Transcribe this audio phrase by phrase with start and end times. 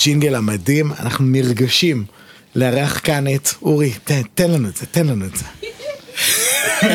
[0.00, 2.04] הג'ינגל המדהים, אנחנו נרגשים
[2.54, 5.44] לארח כאן את אורי, תן, תן לנו את זה, תן לנו את זה.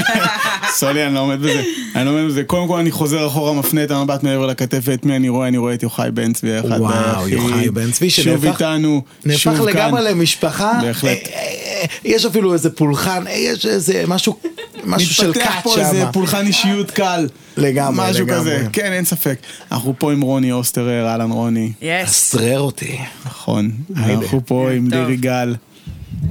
[0.78, 1.64] סולי, אני לא עומד בזה.
[1.96, 2.44] אני לא עומד בזה.
[2.44, 5.48] קודם כל אני חוזר אחורה, מפנה את המבט מעבר לכתף, ואת מי אני רואה?
[5.48, 7.28] אני רואה את יוחאי בן צבי, אחד וואו.
[7.28, 9.66] יוחאי בן צבי שוב שנהפך- איתנו, נהפך שוב כאן.
[9.66, 11.18] לגמרי למשפחה, בהחלט.
[11.28, 14.40] אה, אה, יש אפילו איזה פולחן, אה, יש איזה משהו,
[14.86, 16.12] משהו של מתפתח כת פה איזה שם.
[16.12, 17.28] פולחן אישיות קל.
[17.58, 18.40] לגמרי, משהו לגמרי.
[18.40, 19.40] כזה, כן, אין ספק.
[19.72, 21.72] אנחנו פה עם רוני אוסטרר, אהלן רוני.
[21.82, 22.10] יס.
[22.10, 23.72] אסרר אותי, נכון.
[23.96, 25.00] אנחנו פה עם טוב.
[25.00, 25.56] לירי גל.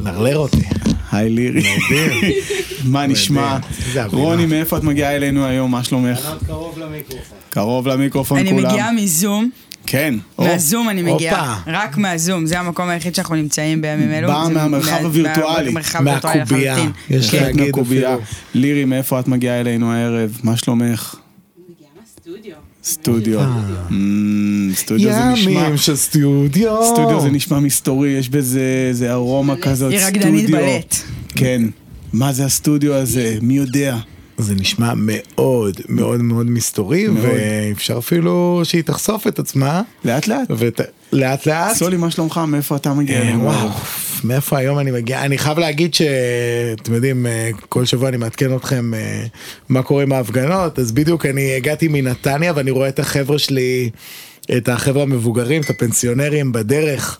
[0.00, 0.62] לרלר אותי.
[1.12, 1.62] היי לירי.
[2.84, 3.58] מה נשמע?
[4.06, 5.70] רוני, מאיפה את מגיעה אלינו היום?
[5.70, 6.28] מה שלומך?
[6.46, 7.38] קרוב למיקרופון.
[7.50, 8.70] קרוב למיקרופון אני כולם.
[8.70, 9.50] מגיעה מזום,
[9.86, 10.14] כן.
[10.38, 11.60] מהזום אני מגיעה.
[11.66, 14.28] רק מהזום, זה המקום היחיד שאנחנו נמצאים בימים אלו.
[14.28, 15.74] באה מהמרחב מה- הווירטואלי.
[16.00, 16.76] מהקובייה.
[17.10, 17.42] יש כן.
[17.42, 18.14] להגיד מהקובייה.
[18.14, 18.24] אפילו.
[18.54, 20.38] לירי, מאיפה את מגיעה אלינו הערב?
[20.42, 21.14] מה שלומך?
[22.84, 23.40] סטודיו.
[23.90, 25.50] אמ, סטודיו זה נשמע...
[25.52, 26.84] ימים של סטודיו.
[26.92, 30.66] סטודיו זה נשמע מסתורי, יש בזה איזה ארומה כזאת, היא רקדנית סטודיו.
[30.66, 30.96] בלט.
[31.36, 31.62] כן.
[32.12, 33.38] מה זה הסטודיו הזה?
[33.42, 33.96] מי יודע?
[34.38, 37.24] זה נשמע מאוד מאוד מאוד מסתורי, מאוד.
[37.24, 40.50] ואפשר אפילו שהיא תחשוף את עצמה, לאט לאט.
[41.12, 41.76] ולאט לאט.
[41.76, 42.40] סולי, מה שלומך?
[42.48, 43.22] מאיפה אתה מגיע?
[43.22, 43.68] אה, וואו?
[44.24, 45.24] מאיפה היום אני מגיע?
[45.24, 49.24] אני חייב להגיד שאתם יודעים, אה, כל שבוע אני מעדכן אתכם אה,
[49.68, 53.90] מה קורה עם ההפגנות, אז בדיוק אני הגעתי מנתניה ואני רואה את החבר'ה שלי,
[54.56, 57.18] את החבר'ה המבוגרים, את הפנסיונרים בדרך,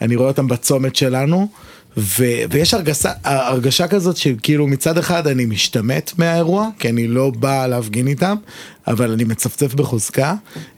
[0.00, 1.48] אני רואה אותם בצומת שלנו.
[1.96, 7.66] ו- ויש הרגשה, הרגשה כזאת שכאילו מצד אחד אני משתמט מהאירוע, כי אני לא בא
[7.66, 8.36] להפגין איתם,
[8.86, 10.34] אבל אני מצפצף בחוזקה,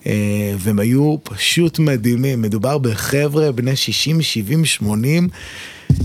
[0.07, 0.13] אה,
[0.59, 2.43] והם היו פשוט מדהימים.
[2.43, 5.29] מדובר בחבר'ה בני 60, 70, 80,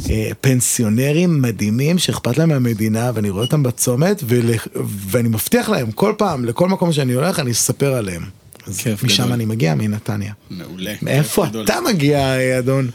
[0.10, 4.50] אה, פנסיונרים מדהימים שאכפת להם מהמדינה, ואני רואה אותם בצומת, ול-
[4.86, 8.24] ואני מבטיח להם, כל פעם, לכל מקום שאני הולך, אני אספר עליהם.
[8.68, 9.34] אז משם גדול.
[9.34, 10.34] אני מגיע, מנתניה.
[10.50, 10.94] מעולה.
[11.02, 11.66] מאיפה כיף גדול.
[11.66, 12.90] אתה מגיע, אדון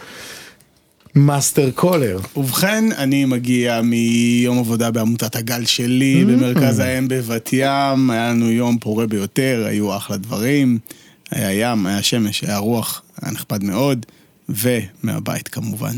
[1.15, 2.19] master קולר?
[2.37, 6.27] ובכן, אני מגיע מיום עבודה בעמותת הגל שלי, Mm.
[6.31, 10.79] במרכז האם בבת ים, היה לנו יום פורה ביותר, היו אחלה דברים,
[11.31, 14.07] היה ים, היה שמש, היה רוח, היה נכבד מאוד,
[14.49, 15.95] ומהבית כמובן.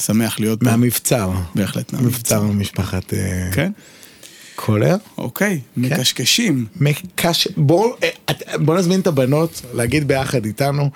[0.00, 0.70] שמח להיות פה.
[0.70, 1.30] מהמבצר.
[1.54, 2.42] בהחלט מבצר מהמבצר.
[2.42, 3.72] ממשפחת אה, כן,
[4.56, 4.96] קולר.
[5.18, 6.66] אוקיי, מקשקשים.
[6.80, 7.48] מקש...
[7.56, 8.08] בוא, אה,
[8.58, 10.90] בוא נזמין את הבנות להגיד ביחד איתנו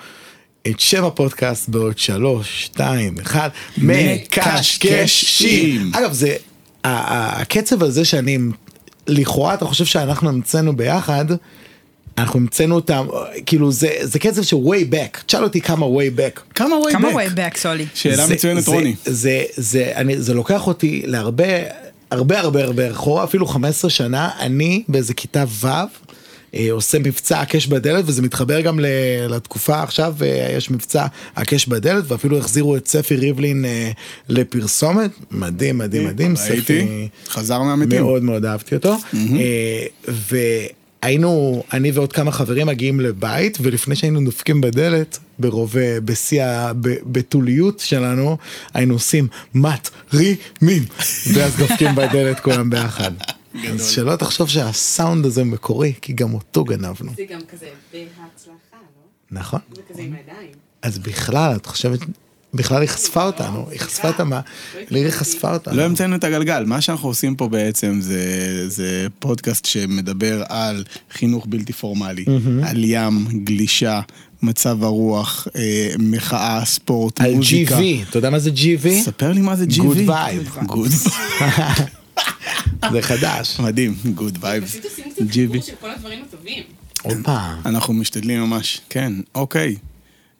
[0.71, 5.01] את שם הפודקאסט בעוד שלוש, שתיים, אחד, מקשקשים.
[5.95, 6.35] אגב, זה,
[6.83, 8.37] ה- ה- הקצב הזה שאני,
[9.07, 11.25] לכאורה אתה חושב שאנחנו המצאנו ביחד,
[12.17, 13.07] אנחנו המצאנו אותם,
[13.45, 16.39] כאילו זה, זה קצב של way back, תשאל אותי כמה way back.
[16.55, 17.13] כמה way כמה back?
[17.13, 17.85] way back, סולי?
[17.93, 18.95] שאלה זה- מצוינת, זה- רוני.
[19.05, 21.43] זה, זה, אני, זה לוקח אותי להרבה,
[22.11, 25.67] הרבה הרבה הרבה אחורה, אפילו 15 שנה, אני באיזה כיתה ו'.
[26.55, 28.79] אה, עושה מבצע הקש בדלת וזה מתחבר גם
[29.29, 31.05] לתקופה עכשיו אה, יש מבצע
[31.35, 33.91] הקש בדלת ואפילו החזירו את ספי ריבלין אה,
[34.29, 35.11] לפרסומת.
[35.31, 36.35] מדהים מדהים מדהים.
[36.35, 38.01] ספי חזר מהמתים.
[38.01, 38.95] מאוד מאוד אהבתי אותו.
[40.07, 48.37] והיינו אני ועוד כמה חברים מגיעים לבית ולפני שהיינו דופקים בדלת ברוב בשיא הבתוליות שלנו
[48.73, 50.83] היינו עושים מת רימים
[51.33, 53.11] ואז דופקים בדלת כולם ביחד.
[53.73, 59.39] אז שלא תחשוב שהסאונד הזה מקורי כי גם אותו גנבנו זה גם כזה בהצלחה, לא?
[59.39, 60.51] נכון זה כזה עם הידיים.
[60.81, 61.99] אז בכלל את חושבת
[62.53, 64.41] בכלל היא חשפה אותנו היא חשפה את המה
[64.89, 65.75] לירי חשפה אותנו.
[65.75, 68.23] לא המצאנו את הגלגל, מה שאנחנו עושים פה בעצם זה,
[68.69, 72.25] זה פודקאסט שמדבר על חינוך בלתי פורמלי,
[72.63, 74.01] על ים, גלישה,
[74.41, 77.79] מצב הרוח, אה, מחאה, ספורט, על מוזיקה.
[77.79, 78.89] GV, אתה יודע מה זה GV?
[79.03, 79.79] ספר לי מה זה GV.
[79.79, 80.65] Good vibe.
[80.65, 80.91] Good.
[82.91, 83.59] זה חדש.
[83.59, 84.65] מדהים, good vibe.
[84.65, 85.31] פשוט עושים קצת.
[85.31, 86.63] חיבור של כל הדברים הטובים.
[87.01, 87.39] הופה.
[87.65, 89.75] אנחנו משתדלים ממש, כן, אוקיי.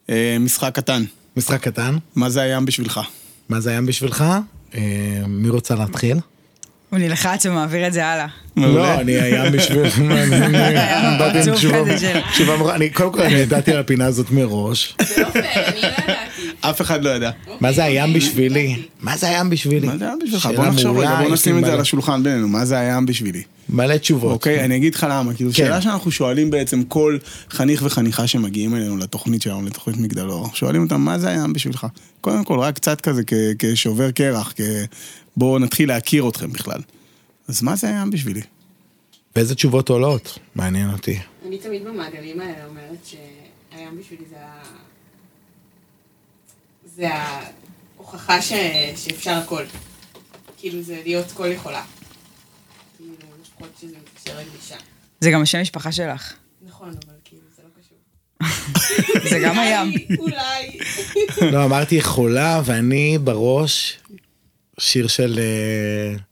[0.10, 1.04] אה, משחק קטן,
[1.38, 3.00] משחק קטן, מה זה הים בשבילך?
[3.50, 4.26] מה זה הים בשבילך?
[4.76, 4.82] אה,
[5.28, 6.18] מי רוצה להתחיל?
[6.90, 8.28] הוא נלחץ ומעביר את זה הלאה.
[8.68, 9.84] לא, אני הים בשביל...
[11.20, 12.76] באתי עם תשובה- מוכנה.
[12.76, 14.96] אני- קודם כל אני ידעתי על הפינה הזאת מראש.
[15.08, 16.12] זה לא פייר, אני לא ידעתי.
[16.62, 17.32] אף אחד לא ידע.
[17.60, 18.76] מה זה הים אוקיי, בשבילי?
[19.02, 19.88] מה זה הים בשבילי?
[19.88, 20.50] מה זה היה בשבילך?
[20.56, 23.42] בוא נחשוב רגע, בוא נשים את זה על השולחן בינינו, מה זה הים בשבילי?
[23.70, 24.32] מלא תשובות.
[24.32, 25.54] אוקיי, אני אגיד לך למה, כאילו.
[25.54, 27.18] שאלה שאנחנו שואלים בעצם כל
[27.50, 31.88] חניך וחניכה שמגיעים אלינו לתוכנית שלנו, לתוכנית מגדלור, שואלים אותם, מה זה הים בשבילך?
[32.22, 33.22] קודם כל, רק קצת כזה
[33.60, 34.54] כשובר קרח,
[35.38, 36.80] בואו נתחיל להכיר אתכם בכלל.
[37.50, 38.42] אז מה זה הים בשבילי?
[39.36, 40.40] ואיזה תשובות עולות?
[40.56, 41.20] מעניין אותי.
[41.48, 44.62] אני תמיד במעגלים האלה אומרת שהים בשבילי זה ה...
[46.86, 48.54] זה ההוכחה ש...
[48.96, 49.64] שאפשר הכל.
[50.58, 51.84] כאילו זה להיות כל יכולה.
[52.98, 54.76] כאילו, לפחות שזה מתקשר לגלישה.
[55.20, 56.34] זה גם השם משפחה שלך.
[56.62, 59.30] נכון, אבל כאילו זה לא קשור.
[59.32, 59.94] זה גם הים.
[60.20, 60.80] אולי.
[61.52, 64.00] לא, אמרתי יכולה, ואני בראש
[64.80, 65.40] שיר של...
[65.40, 66.29] אה,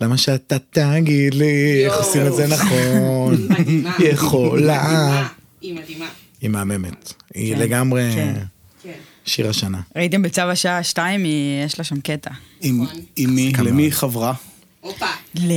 [0.00, 1.94] למה שאתה תגיד לי איך.
[1.96, 3.34] עושים את זה נכון?
[3.50, 3.96] מדהימה.
[4.00, 5.26] יכולה.
[5.60, 6.08] היא מדהימה.
[6.40, 7.12] היא מהממת.
[7.34, 8.34] היא כן, לגמרי כן.
[8.82, 8.92] כן.
[9.24, 9.80] שיר השנה.
[9.96, 11.26] ראיתם בצו השעה 2,
[11.66, 12.30] יש לה שם קטע.
[12.60, 13.00] עם נכון.
[13.16, 13.52] עם מי?
[13.58, 14.34] למי היא חברה?
[14.80, 15.06] הופה.
[15.34, 15.52] ל...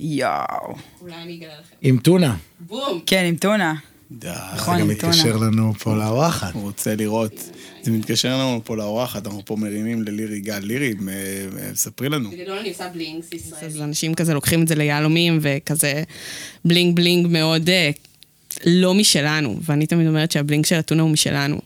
[0.00, 0.74] יואו.
[1.00, 1.76] אולי אני אגלה לכם.
[1.82, 2.36] עם טונה.
[2.60, 3.00] בום.
[3.06, 3.74] כן, עם טונה.
[4.18, 4.28] די.
[4.54, 4.88] נכון, זה גם.
[4.88, 6.54] מתקשר לנו פה לאורחת.
[6.54, 7.50] הוא רוצה לראות.
[7.82, 10.58] זה מתקשר לנו פה לאורחת, אנחנו פה מרימים ללירי גל.
[10.58, 12.30] לירי, אה, ספרי לנו.
[12.30, 13.84] בגדול אני עושה bling כזה ישראלי.
[13.84, 16.02] אנשים כזה לוקחים את זה ליהלומים, וכזה
[16.64, 17.90] bling bling מאוד אה,
[18.66, 21.60] לא משלנו, ואני תמיד אומרת שה bling של הטונה הוא משלנו.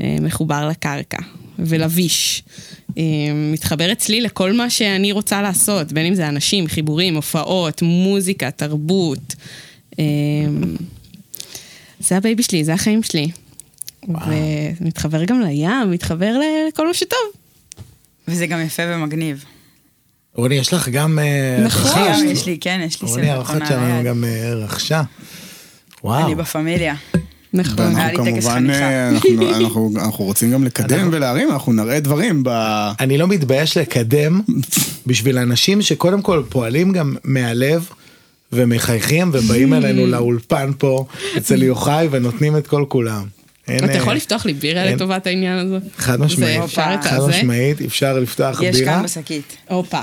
[0.00, 1.18] אה, מחובר לקרקע
[1.58, 2.42] ול wish.
[2.98, 3.02] אה,
[3.52, 9.34] מתחבר אצלי לכל מה שאני רוצה לעשות, בין אם זה אנשים, חיבורים, הופעות, מוזיקה, תרבות.
[12.08, 13.28] זה ה baby שלי, זה החיים שלי.
[14.08, 16.32] ומתחבר גם לים, מתחבר
[16.68, 17.18] לכל מה שטוב.
[18.28, 19.44] וזה גם יפה ומגניב.
[20.34, 21.18] רוני, יש לך גם...
[21.18, 21.90] אה, נכון.
[22.02, 22.22] רכשת.
[22.22, 24.04] גם יש לי, כן, יש לי רוני, סרטון האורחת על שלנו.
[24.04, 25.02] גם אה, רכשה.
[26.04, 26.26] וואו.
[26.26, 26.94] אני בפמיליה.
[27.52, 27.74] נכון.
[27.78, 28.70] ואנחנו כמובן.
[28.70, 32.48] אה, אנחנו- אנחנו אנחנו רוצים גם לקדם ולהרים, אנחנו נראה דברים ב...
[33.00, 34.40] אני לא מתבייש לקדם
[35.06, 37.88] בשביל אנשים שקודם כל פועלים גם מהלב
[38.52, 41.06] ומחייכים ובאים אלינו לאולפן פה
[41.36, 43.24] אצל יוחאי ונותנים את כל כולם.
[43.68, 44.94] אין, אתה אה, יכול לפתוח לי בירה אין.
[44.94, 45.78] לטובת העניין הזה?
[45.96, 47.18] חד משמעית, חד?
[47.28, 48.94] משמעית, אפשר לפתוח יש בירה.
[48.94, 49.56] כאן בשקית.
[49.68, 50.00] הופה.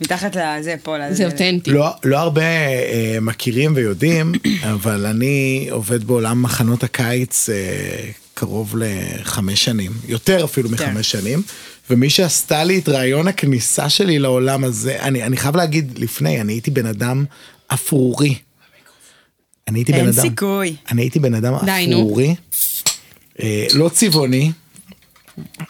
[0.00, 1.14] מתחת לזה, פה, לזה.
[1.14, 1.70] זה אותנטי.
[1.70, 4.32] לא, לא הרבה אה, מכירים ויודעים,
[4.72, 7.54] אבל אני עובד בעולם מחנות הקיץ אה,
[8.34, 10.74] קרוב לחמש שנים, יותר אפילו כן.
[10.74, 11.42] מחמש שנים,
[11.90, 16.52] ומי שעשתה לי את רעיון הכניסה שלי לעולם הזה, אני, אני חייב להגיד לפני, אני
[16.52, 17.24] הייתי בן אדם
[17.68, 18.34] אפרורי.
[19.68, 20.76] אני הייתי בן אין אדם, סיכוי.
[20.90, 21.54] אני הייתי בן אדם.
[21.54, 22.34] אפרורי,
[23.42, 24.52] אה, לא צבעוני,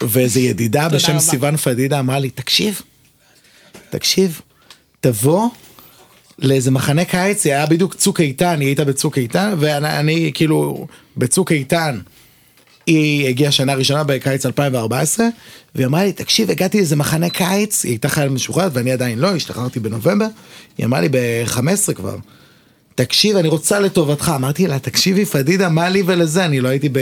[0.02, 1.20] ואיזו ידידה בשם רבה.
[1.20, 2.80] סיוון פדידה אמרה לי, תקשיב,
[3.90, 4.40] תקשיב,
[5.00, 5.48] תבוא
[6.38, 10.86] לאיזה מחנה קיץ, זה היה בדיוק צוק איתן, היא הייתה בצוק איתן, ואני אני, כאילו
[11.16, 11.98] בצוק איתן.
[12.86, 15.26] היא הגיעה שנה ראשונה בקיץ 2014,
[15.74, 19.28] והיא אמרה לי, תקשיב, הגעתי לאיזה מחנה קיץ, היא הייתה חייל משוחררת ואני עדיין לא,
[19.28, 20.26] השתחררתי בנובמבר,
[20.78, 22.16] היא אמרה לי ב-15 כבר,
[22.96, 24.32] תקשיב, אני רוצה לטובתך.
[24.36, 26.44] אמרתי לה, תקשיבי, פדידה, מה לי ולזה?
[26.44, 26.98] אני לא הייתי, ב...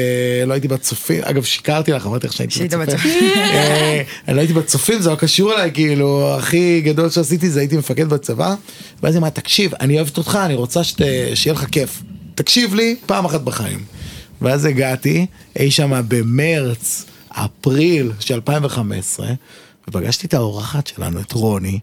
[0.47, 3.11] לא הייתי בצופים, אגב, שיקרתי לך, אמרתי לך שהייתי שהיית בצופים.
[3.11, 3.39] בצופים.
[3.39, 7.77] אה, אני לא הייתי בצופים, זה לא קשור אליי, כאילו, הכי גדול שעשיתי זה הייתי
[7.77, 8.55] מפקד בצבא.
[9.03, 11.01] ואז היא אמרה, תקשיב, אני אוהבת אותך, אני רוצה שת...
[11.35, 12.03] שיהיה לך כיף.
[12.35, 13.79] תקשיב לי פעם אחת בחיים.
[14.43, 15.27] ואז הגעתי,
[15.59, 19.27] אי שם במרץ, אפריל של 2015,
[19.89, 21.79] ופגשתי את האורחת שלנו, את רוני.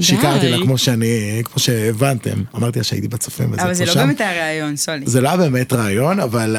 [0.00, 4.00] שיקרתי לה כמו שאני, כמו שהבנתם, אמרתי לה שהייתי בצופים וזה אבל זה לא שם.
[4.06, 5.06] באמת היה רעיון, סולי.
[5.06, 6.56] זה לא היה באמת רעיון, אבל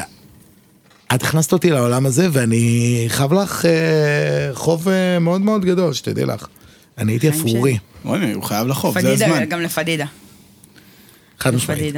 [1.14, 6.24] את הכנסת אותי לעולם הזה, ואני חייב לך אה, חוב אה, מאוד מאוד גדול, שתדעי
[6.24, 6.46] לך.
[6.98, 9.44] אני הייתי אפרורי, וואי, הוא חייב לחוב, זה פדידה, הזמן.
[9.48, 10.06] גם לפדידה.
[11.38, 11.94] חד משמעית.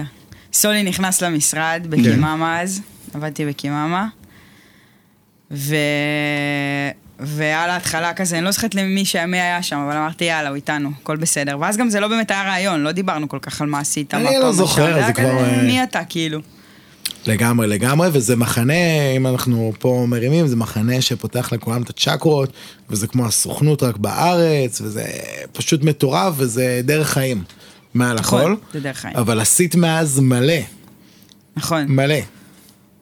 [0.53, 1.91] סולי נכנס למשרד כן.
[1.91, 2.81] בקיממה אז,
[3.15, 4.07] עבדתי בקיממה,
[5.51, 5.75] ו...
[7.23, 10.57] ועל ההתחלה כזה, אני לא זוכרת למי ש- מי היה שם, אבל אמרתי יאללה, הוא
[10.57, 11.57] איתנו, הכל בסדר.
[11.61, 14.23] ואז גם זה לא באמת היה רעיון, לא דיברנו כל כך על מה עשית, אני
[14.25, 15.07] מה לא פה, מה זוכר, שם.
[15.07, 16.41] זה כבר, כזה, אה, מי אתה, כאילו.
[17.27, 18.73] לגמרי, לגמרי, וזה מחנה,
[19.17, 22.53] אם אנחנו פה מרימים, זה מחנה שפותח לכולם את הצ'קרות,
[22.91, 25.05] וזה כמו הסוכנות רק בארץ, וזה
[25.53, 27.43] פשוט מטורף, וזה דרך חיים.
[27.95, 29.09] מעל נכון, הכל.
[29.15, 30.55] אבל עשית מאז מלא,
[31.57, 31.87] נכון.
[31.89, 32.19] מלא.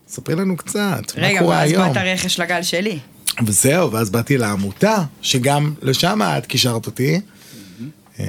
[0.09, 0.79] ספרי לנו קצת,
[1.17, 1.89] מה רגע, קורה ואז היום?
[1.89, 2.99] באת רכש לגל שלי.
[3.47, 7.21] וזהו, ואז באתי לעמותה, שגם לשם את קישרת אותי,
[8.21, 8.25] אה,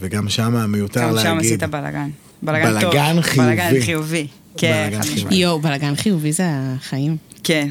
[0.00, 1.30] וגם שם מיותר גם להגיד.
[1.30, 2.10] שם עשית בלאגן.
[2.42, 2.90] בלאגן טוב.
[2.92, 3.46] בלאגן חיובי.
[3.46, 4.26] בלאגן חיובי.
[4.56, 4.98] כן, חד.
[4.98, 5.38] משמעית.
[5.38, 7.16] יואו, בלאגן חיובי זה החיים.
[7.44, 7.68] כן.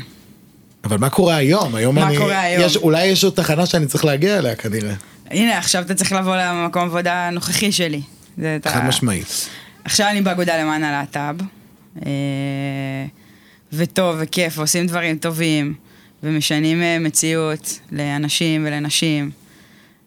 [0.83, 1.75] אבל מה קורה היום?
[1.75, 2.17] היום מה אני...
[2.17, 2.63] קורה היום?
[2.65, 4.93] יש, אולי יש עוד תחנה שאני צריך להגיע אליה כנראה.
[5.31, 8.01] הנה, עכשיו אתה צריך לבוא למקום עבודה הנוכחי שלי.
[8.39, 9.49] את ה- חד משמעית.
[9.83, 11.35] עכשיו אני באגודה למען הלהט"ב,
[12.05, 12.11] אה,
[13.73, 15.73] וטוב וכיף, ועושים דברים טובים,
[16.23, 19.31] ומשנים אה, מציאות לאנשים ולנשים,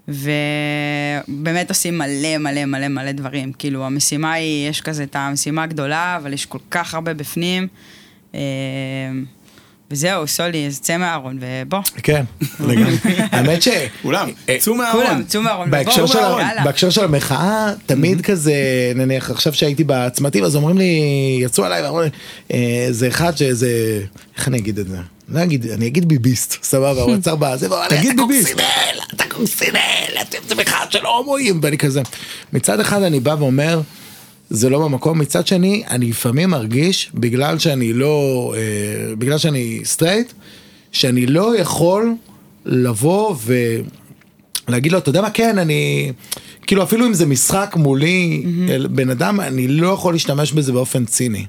[0.08, 3.52] ובאמת עושים מלא מלא מלא מלא דברים.
[3.52, 7.68] כאילו, המשימה היא, יש כזה את המשימה הגדולה, אבל יש כל כך הרבה בפנים.
[9.90, 11.78] וזהו, סולי, אז צא מהארון, ובוא.
[12.02, 12.24] כן,
[12.60, 12.96] לגמרי.
[13.32, 13.68] האמת ש...
[14.02, 15.06] כולם, אה, צאו מהארון.
[15.06, 16.64] כולם, צאו מהארון, בהקשר ובואו, יאללה.
[16.64, 18.54] בהקשר של המחאה, תמיד כזה,
[18.94, 21.00] נניח עכשיו שהייתי בצמתים, אז אומרים לי,
[21.42, 22.08] יצאו עליי ואמרו לי,
[22.52, 24.00] אה, זה אחד שזה,
[24.36, 24.96] איך אני אגיד את זה?
[25.28, 29.00] לא אגיד, אני אגיד ביביסט, סבבה, הוא עצר בזה, ואומר לי, תגיד אתה ביביסט." קורסינל,
[29.14, 32.02] אתה קורסינל, אתם זה מחאה של הומואים, ואני כזה.
[32.52, 33.80] מצד אחד אני בא ואומר,
[34.50, 40.32] זה לא במקום, מצד שני, אני לפעמים מרגיש, בגלל שאני לא, אה, בגלל שאני סטרייט,
[40.92, 42.14] שאני לא יכול
[42.64, 43.54] לבוא ו...
[44.68, 46.12] להגיד לו, אתה יודע מה, כן, אני...
[46.66, 51.04] כאילו, אפילו אם זה משחק מולי, אל בן אדם, אני לא יכול להשתמש בזה באופן
[51.04, 51.46] ציני.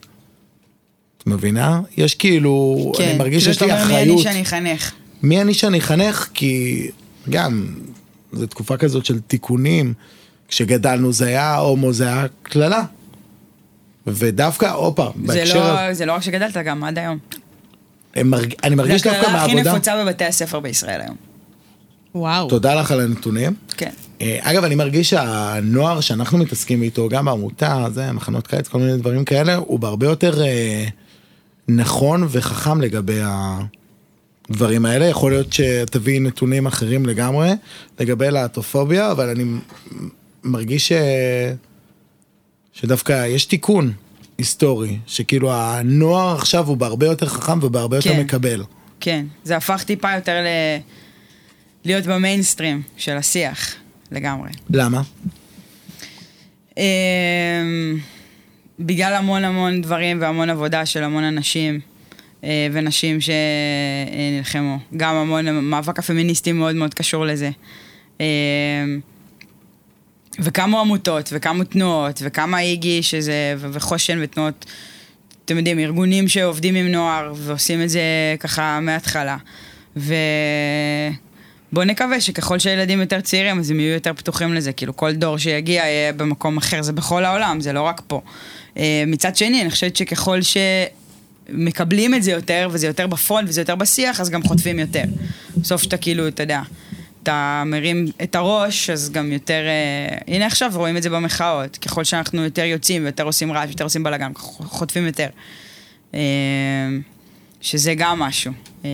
[1.17, 1.81] את מבינה?
[1.97, 4.17] יש כאילו, כן, אני מרגיש כאילו שיש לי אומר, מי אחריות.
[4.17, 4.91] אני שאני אחנך?
[5.23, 6.27] מי אני שאני אחנך?
[6.33, 6.83] כי
[7.29, 7.67] גם,
[8.33, 9.93] זו תקופה כזאת של תיקונים.
[10.47, 12.83] כשגדלנו זה היה הומו, זה היה קללה.
[14.07, 15.85] ודווקא, הופה, זה בהקשר...
[15.87, 17.17] לא, זה לא רק שגדלת, גם עד היום.
[18.23, 19.73] מרג- אני מרגיש זה דווקא הקללה הכי מהעבודה...
[19.73, 21.15] נפוצה בבתי הספר בישראל היום.
[22.15, 22.49] וואו.
[22.49, 23.53] תודה לך על הנתונים.
[23.77, 23.89] כן.
[24.21, 28.97] אה, אגב, אני מרגיש שהנוער שאנחנו מתעסקים איתו, גם בעמותה, זה, מחנות קיץ, כל מיני
[28.97, 30.85] דברים כאלה, הוא בהרבה יותר אה,
[31.67, 33.19] נכון וחכם לגבי
[34.49, 35.05] הדברים האלה.
[35.05, 37.49] יכול להיות שתביא נתונים אחרים לגמרי
[37.99, 39.43] לגבי להטופוביה, אבל אני
[40.43, 40.91] מרגיש ש...
[42.73, 43.93] שדווקא יש תיקון
[44.37, 48.19] היסטורי, שכאילו הנוער עכשיו הוא בהרבה יותר חכם ובהרבה יותר כן.
[48.19, 48.63] מקבל.
[48.99, 50.47] כן, זה הפך טיפה יותר ל...
[51.85, 53.75] להיות במיינסטרים של השיח,
[54.11, 54.49] לגמרי.
[54.69, 55.01] למה?
[56.77, 56.83] אמ,
[58.79, 61.79] בגלל המון המון דברים והמון עבודה של המון אנשים
[62.43, 64.77] אה, ונשים שנלחמו.
[64.97, 67.49] גם המון, המאבק הפמיניסטי מאוד מאוד קשור לזה.
[68.19, 68.25] אמ,
[70.39, 74.65] וכמה עמותות, וכמה תנועות, וכמה איגי שזה, ו- וחושן ותנועות,
[75.45, 78.01] אתם יודעים, ארגונים שעובדים עם נוער ועושים את זה
[78.39, 79.37] ככה מההתחלה.
[79.95, 84.73] ובואו נקווה שככל שהילדים יותר צעירים, אז הם יהיו יותר פתוחים לזה.
[84.73, 88.21] כאילו, כל דור שיגיע יהיה במקום אחר, זה בכל העולם, זה לא רק פה.
[88.77, 93.75] אה, מצד שני, אני חושבת שככל שמקבלים את זה יותר, וזה יותר בפרונט וזה יותר
[93.75, 95.03] בשיח, אז גם חוטפים יותר.
[95.57, 96.61] בסוף שאתה כאילו, אתה יודע,
[97.27, 99.61] אתה מרים את הראש, אז גם יותר...
[99.67, 101.77] אה, הנה עכשיו רואים את זה במחאות.
[101.77, 105.27] ככל שאנחנו יותר יוצאים ויותר עושים רעש ויותר עושים בלאגן, חוטפים יותר.
[106.13, 106.19] אה,
[107.61, 108.51] שזה גם משהו.
[108.85, 108.89] אה,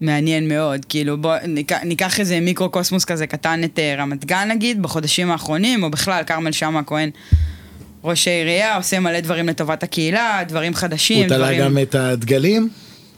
[0.00, 4.82] מעניין מאוד, כאילו בוא ניקח, ניקח איזה מיקרו-קוסמוס כזה קטן את אה, רמת גן נגיד,
[4.82, 7.10] בחודשים האחרונים, או בכלל, כרמל שאמה הכהן,
[8.04, 11.60] ראש העירייה, עושה מלא דברים לטובת הקהילה, דברים חדשים, הוא תלה דברים...
[11.60, 12.68] גם את הדגלים,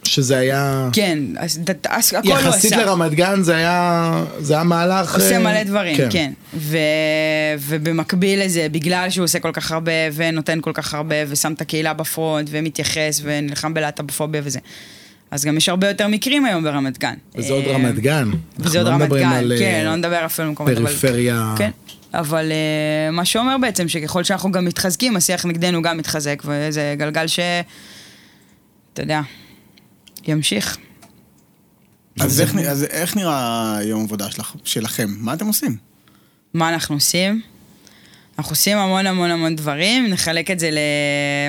[0.04, 0.88] שזה היה...
[0.92, 2.21] כן, הכל הוא עשה.
[2.25, 5.14] יחסית לרמת גן זה היה, זה היה מהלך...
[5.14, 6.09] עושה אה, מלא דברים, כן.
[6.11, 6.33] כן.
[6.54, 6.78] ו...
[7.59, 11.92] ובמקביל לזה, בגלל שהוא עושה כל כך הרבה, ונותן כל כך הרבה, ושם את הקהילה
[11.92, 14.59] בפרונט, ומתייחס, ונלחם בלהט"בופוביה וזה.
[15.30, 17.14] אז גם יש הרבה יותר מקרים היום ברמת גן.
[17.37, 18.30] וזה עוד אה, רמת גן.
[18.59, 20.87] וזה עוד לא רמת גן, על, כן, אה, לא נדבר אפילו על מקומות, אבל...
[20.87, 21.54] פריפריה.
[21.59, 21.71] כן,
[22.14, 22.52] אבל
[23.12, 27.40] מה שאומר בעצם שככל שאנחנו גם מתחזקים, השיח נגדנו גם מתחזק, וזה גלגל ש...
[28.92, 29.21] אתה יודע,
[30.28, 30.76] ימשיך.
[32.20, 35.08] אז איך נ- אז איך נראה יום עבודה שלך- שלכם?
[35.18, 35.76] מה אתם עושים?
[36.54, 37.40] מה אנחנו עושים?
[38.38, 40.78] אנחנו עושים המון המון המון דברים, נחלק את זה ל...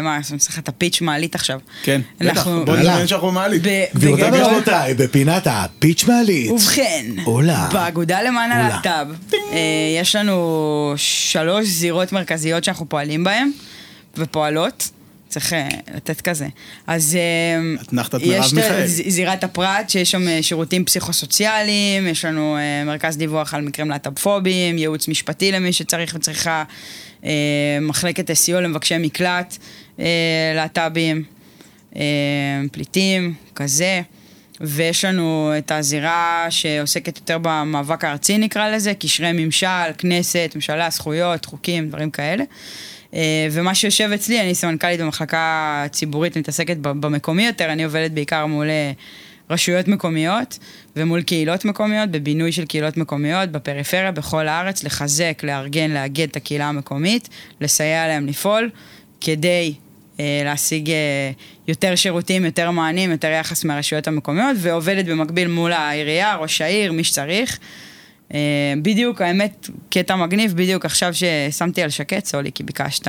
[0.04, 1.60] מה, אני צריך את הפיץ' מעלית עכשיו.
[1.84, 2.78] כן, בטח, אנחנו- בוא.
[2.78, 3.62] נדמיין שאנחנו מעלית.
[3.64, 6.52] ב- גבירותיי בגדול- ורבותיי, בפינת הפיץ' מעלית.
[6.52, 7.70] ובכן, עולה.
[7.74, 8.52] באגודה למען.
[8.52, 9.58] הלהט"ב, אה,
[10.02, 13.52] יש לנו שלוש זירות מרכזיות שאנחנו פועלים בהן,
[14.18, 14.90] ופועלות.
[15.32, 16.48] צריך אה, לתת כזה.
[16.88, 18.88] אז אה, אתנחתת יש מרב את.
[18.88, 23.90] ז- זירת הפרט, שיש שם אה, שירותים פסיכוסוציאליים, יש לנו אה, מרכז דיווח על מקרים
[23.90, 26.64] להט"בפוביים, ייעוץ משפטי למי שצריך וצריכה,
[27.26, 27.30] אה,
[27.82, 29.58] מחלקת סיוע למבקשי מקלט,
[30.00, 30.06] אה,
[30.56, 31.24] להט"בים,
[31.96, 32.02] אה,
[32.72, 34.02] פליטים, כזה.
[34.64, 41.46] ויש לנו את הזירה שעוסקת יותר במאבק הארצי נקרא לזה, קשרי ממשל, כנסת, ממשלה, זכויות,
[41.46, 42.44] חוקים, דברים כאלה.
[43.14, 48.70] אה, ומה שיושב אצלי, אני סמנכ"לית במחלקה ציבורית, מתעסקת במקומי יותר, אני עובדת בעיקר מול
[48.70, 48.92] אה,
[49.50, 50.60] רשויות מקומיות
[50.96, 56.70] ומול קהילות מקומיות, בבינוי של קהילות מקומיות, בפריפריה, בכל הארץ, לחזק, לארגן, לאגד את הקהילה
[56.70, 57.30] המקומית,
[57.62, 58.70] לסייע להם לפעול,
[59.22, 59.74] כדי
[60.20, 60.90] אה, להשיג
[61.68, 67.04] יותר שירותים, יותר מענים, יותר יחס מהרשויות המקומיות, ועובדת במקביל מול העירייה, ראש העיר, מי
[67.04, 67.60] שצריך.
[68.34, 68.40] אה,
[68.82, 73.08] בדיוק, האמת, קטע מגניב, בדיוק עכשיו ששמתי על שקט, סולי, כי ביקשת.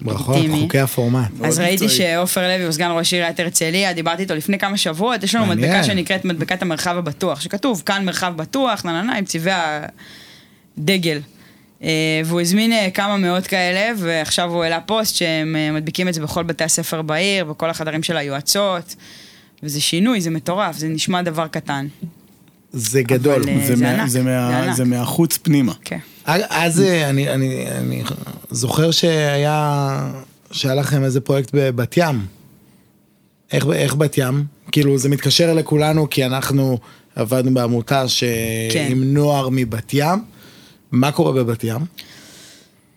[0.00, 0.60] ברכות, לגיטימי.
[0.60, 1.28] חוקי הפורמט.
[1.44, 1.88] אז ראיתי.
[1.88, 5.46] שעופר לוי הוא סגן ראש עיריית הרצליה, דיברתי איתו לפני כמה שבועות, יש לנו.
[5.46, 9.54] מדבקה שנקראת מדבקת המרחב הבטוח, שכתוב כאן מרחב בטוח, נה נה נה, עם צבעי
[10.78, 11.20] הדגל.
[11.82, 16.22] אה, והוא הזמין אה, כמה מאות כאלה, ועכשיו הוא העלה פוסט שהם מדביקים את זה
[16.22, 18.94] בכל בתי הספר בעיר, בכל החדרים של היועצות,
[19.62, 21.86] וזה שינוי, זה מטורף, זה נשמע דבר קטן.
[22.76, 23.48] זה גדול.
[23.48, 24.76] אה, זה זה ענק, זה מה- זה ענק.
[24.76, 25.72] זה מהחוץ פנימה.
[25.84, 25.98] כן.
[26.24, 28.02] אז אה, אני, אני, אני
[28.50, 30.10] זוכר שהיה,
[30.50, 32.26] שהיה לכם איזה פרויקט בבת ים.
[33.52, 34.44] איך, איך בת ים?
[34.72, 36.78] כאילו זה מתקשר לכולנו כי אנחנו
[37.16, 38.24] עבדנו בעמותה ש...
[38.72, 38.86] כן.
[38.90, 40.24] עם נוער מבת ים.
[40.92, 41.80] מה קורה בבת ים?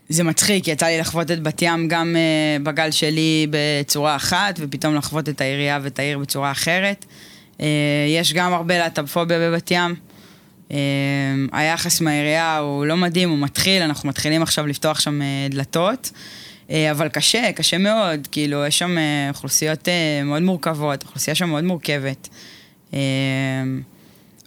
[0.09, 4.95] זה מצחיק, יצא לי לחוות את בת ים גם uh, בגל שלי בצורה אחת, ופתאום
[4.95, 7.05] לחוות את העירייה ואת העיר בצורה אחרת.
[7.59, 7.63] Uh,
[8.07, 9.95] יש גם הרבה להט"בפוביה בבת ים.
[10.69, 10.71] Uh,
[11.51, 16.11] היחס מהעירייה הוא לא מדהים, הוא מתחיל, אנחנו מתחילים עכשיו לפתוח שם uh, דלתות.
[16.91, 18.97] אבל קשה, קשה מאוד, כאילו, יש שם
[19.29, 19.87] אוכלוסיות
[20.25, 22.29] מאוד מורכבות, אוכלוסייה שם מאוד מורכבת.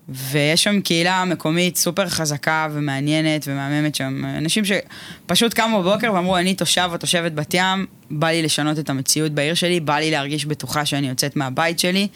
[0.09, 4.25] ויש שם קהילה מקומית סופר חזקה ומעניינת ומהממת שם.
[4.39, 8.91] אנשים שפשוט קמו בבוקר ואמרו, אני תושב או תושבת בת ים, בא לי לשנות את
[8.91, 12.09] המציאות בעיר שלי, בא לי להרגיש בטוחה שאני יוצאת מהבית שלי.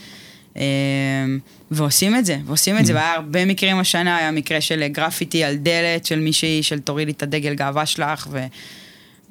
[0.57, 0.63] אה,
[1.71, 5.57] ועושים את זה, ועושים את זה, והיה הרבה מקרים השנה, היה מקרה של גרפיטי על
[5.57, 8.29] דלת של מישהי, של תורידי את הדגל גאווה שלך,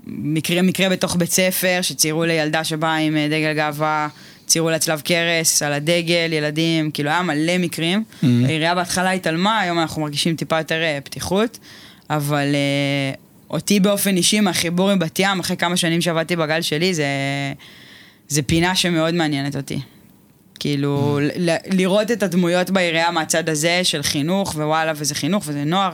[0.08, 4.08] ומקרה מקרה בתוך בית ספר, שציירו לילדה שבאה עם אה, דגל גאווה,
[4.46, 8.04] ציירו לה צלב קרס על הדגל, ילדים, כאילו היה מלא מקרים.
[8.24, 11.60] העירייה בהתחלה התעלמה, היום אנחנו מרגישים טיפה יותר אה, פתיחות,
[12.10, 13.14] אבל אה,
[13.50, 17.06] אותי באופן אישי, מהחיבור עם בת ים, אחרי כמה שנים שעבדתי בגל שלי, זה,
[18.28, 19.80] זה פינה שמאוד מעניינת אותי.
[20.60, 25.64] כאילו, ל- ל- לראות את הדמויות בעירייה מהצד הזה של חינוך, ווואלה, וזה חינוך וזה
[25.64, 25.94] נוער,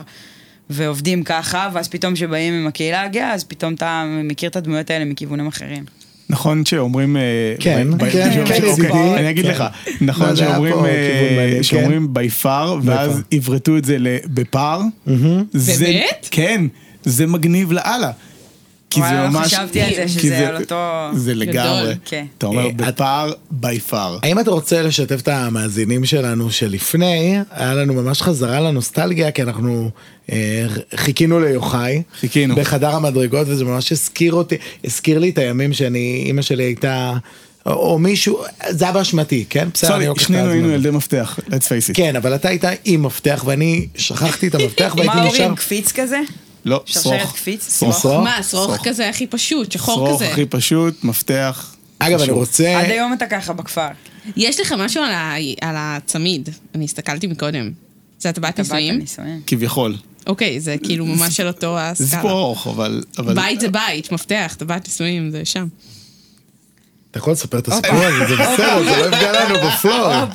[0.70, 5.04] ועובדים ככה, ואז פתאום כשבאים עם הקהילה הגאה, אז פתאום אתה מכיר את הדמויות האלה
[5.04, 5.84] מכיוונים אחרים.
[6.30, 7.16] נכון שאומרים...
[7.16, 7.22] אה,
[7.60, 8.10] כן, כן,
[8.44, 9.14] כן, אוקיי.
[9.18, 9.50] אני אגיד כן.
[9.50, 9.64] לך,
[10.00, 12.46] נכון לא, היה שאומרים אה, מעניין, שאומרים by far,
[12.82, 13.22] ואז.
[13.30, 13.96] עברתו את זה
[14.26, 14.80] בפער.
[15.52, 16.28] זה- באמת?
[16.30, 16.64] כן,
[17.04, 18.10] זה מגניב לאללה.
[18.94, 19.46] כי זה וואלה, לא ממש...
[19.46, 21.08] חשבתי על זה, שזה על אותו...
[21.14, 21.94] זה לגמרי.
[22.04, 22.26] כן.
[22.38, 24.18] אתה אומר אה, בפער by far.
[24.22, 29.90] האם אתה רוצה לשתף את המאזינים שלנו שלפני, היה לנו ממש חזרה לנוסטלגיה, כי אנחנו
[30.32, 32.02] אה, חיכינו ליוחאי.
[32.20, 32.56] חיכינו.
[32.56, 37.12] בחדר המדרגות, וזה ממש הזכיר אותי, הזכיר לי את הימים שאני, אימא שלי הייתה,
[37.66, 39.68] או, או מישהו, זה היה באשמתי, כן?
[39.74, 40.52] בסדר, אני סורי, לוקח את שנינו הזמן.
[40.52, 41.94] היינו ילדי מפתח, let's face it.
[41.94, 45.38] כן, אבל אתה היית עם מפתח, ואני שכחתי את המפתח, והייתי מה נשאר...
[45.38, 46.20] אומרים, קפיץ כזה?
[46.64, 47.32] לא, שרשרת שרוך.
[47.32, 47.78] קפיץ?
[47.78, 48.02] שרוך.
[48.02, 48.24] שרוך?
[48.24, 48.88] מה, שרוך שרוך.
[48.88, 50.30] כזה הכי פשוט, שחור שרוך כזה.
[50.32, 51.74] הכי פשוט, מפתח.
[51.98, 52.30] אגב, אני.
[52.32, 52.78] רוצה...
[52.80, 53.88] עד היום אתה ככה בכפר.
[54.36, 57.70] יש לך משהו על ה- על הצמיד, אני הסתכלתי מקודם.
[58.18, 59.40] זה הטבעת טבעת נישואים?
[59.46, 59.96] כביכול.
[60.26, 62.10] אוקיי, זה כאילו ממש של אותו זה הסקאלה.
[62.22, 63.02] סיפור ארוך, אבל...
[63.18, 65.66] אבל- בית זה בית, מפתח, טבעת נישואים, זה שם.
[67.12, 70.26] אתה יכול לספר את הסיפור הזה, זה בסדר, זה לא יפגע לנו בפלואו.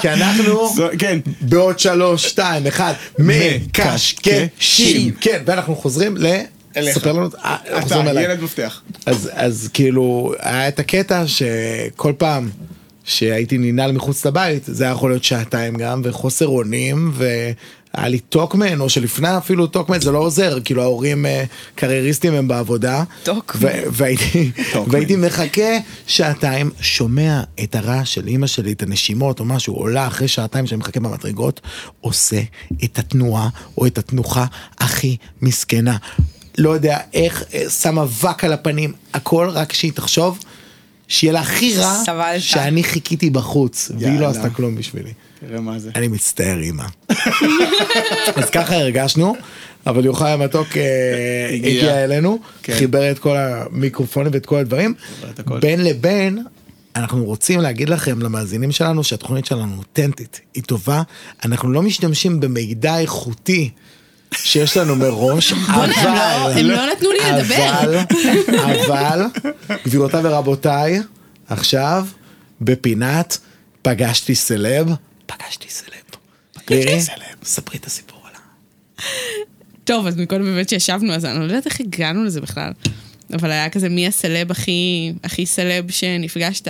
[0.00, 0.74] כי אנחנו...
[0.98, 5.14] כן, בעוד שלוש, שתיים, אחד, מקשקשים.
[5.20, 6.26] כן, ואנחנו חוזרים ל...
[6.92, 8.20] ספר לנו, אה, אתה.
[8.20, 8.82] ילד מפתח.
[9.06, 12.50] אז, אז כאילו, היה את הקטע שכל פעם
[13.04, 17.12] שהייתי ננעל מחוץ לבית, זה היה יכול להיות שעתיים גם, וחוסר אונים,
[17.94, 22.48] והיה לי טוקמן, או שלפני אפילו טוקמן, זה לא עוזר, כאילו ההורים אה, קרייריסטים הם
[22.48, 23.04] בעבודה.
[23.22, 23.60] טוקמן.
[23.62, 24.94] ו- והייתי, טוקמן.
[24.94, 30.28] והייתי מחכה שעתיים, שומע את הרעש של אימא שלי, את הנשימות או משהו, עולה אחרי
[30.28, 31.60] שעתיים שאני מחכה במדרגות,
[32.00, 32.40] עושה
[32.84, 33.48] את התנועה
[33.78, 34.44] או את התנוחה
[34.78, 35.96] הכי מסכנה.
[36.58, 40.38] לא יודע איך, אה, שם אבק על הפנים, הכל רק שהיא תחשוב
[41.08, 42.40] שיהיה לה הכי רע סבלת.
[42.40, 44.26] שאני חיכיתי בחוץ, והיא לא.
[44.26, 45.12] עשתה כלום בשבילי.
[45.40, 45.90] תראה מה זה.
[45.94, 46.84] אני מצטער אימא.
[48.36, 49.36] אז ככה הרגשנו,
[49.86, 52.04] אבל יוחאי המתוק אה, הגיע.
[52.04, 52.74] אלינו, כן.
[52.74, 54.94] חיבר את כל המיקרופונים ואת כל הדברים.
[55.60, 56.42] בין לבין,
[56.96, 61.02] אנחנו רוצים להגיד לכם, למאזינים שלנו, שהתוכנית שלנו אותנטית, היא טובה,
[61.44, 63.70] אנחנו לא משתמשים במידע איכותי.
[64.34, 65.90] שיש לנו מראש, אבל...
[65.92, 67.80] הם לא- הם לא נתנו לי לדבר.
[67.82, 67.98] אבל,
[68.86, 69.22] אבל,
[69.86, 71.00] גבירותיי ורבותיי,
[71.48, 72.06] עכשיו,
[72.60, 73.38] בפינת
[73.82, 74.86] פגשתי סלב,
[75.26, 75.94] פגשתי סלב.
[76.70, 77.00] לירי,
[77.44, 78.40] ספרי את הסיפור עליו.
[79.84, 82.72] טוב, אז מקודם באמת שישבנו, אז אני לא יודעת איך הגענו לזה בכלל.
[83.34, 86.68] אבל היה כזה מי הסלב הכי, הכי סלב שנפגשת.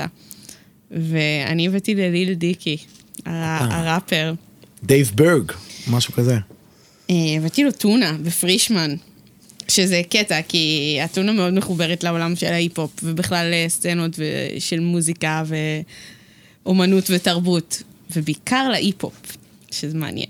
[0.90, 2.77] ואני הבאתי לליל דיקי,
[3.27, 4.33] ה- הראפר.
[4.85, 5.53] דייב ברג,
[5.90, 6.38] משהו כזה.
[7.11, 8.94] אה, הבאתי לו טונה בפרישמן,
[9.68, 15.42] שזה קטע, כי הטונה מאוד מחוברת לעולם של ההיפ-הופ, ובכלל אה, סצנות ו- של מוזיקה
[16.64, 17.83] ואומנות ותרבות,
[18.16, 19.37] ובעיקר להיפ-הופ,
[19.71, 20.29] שזה מעניין.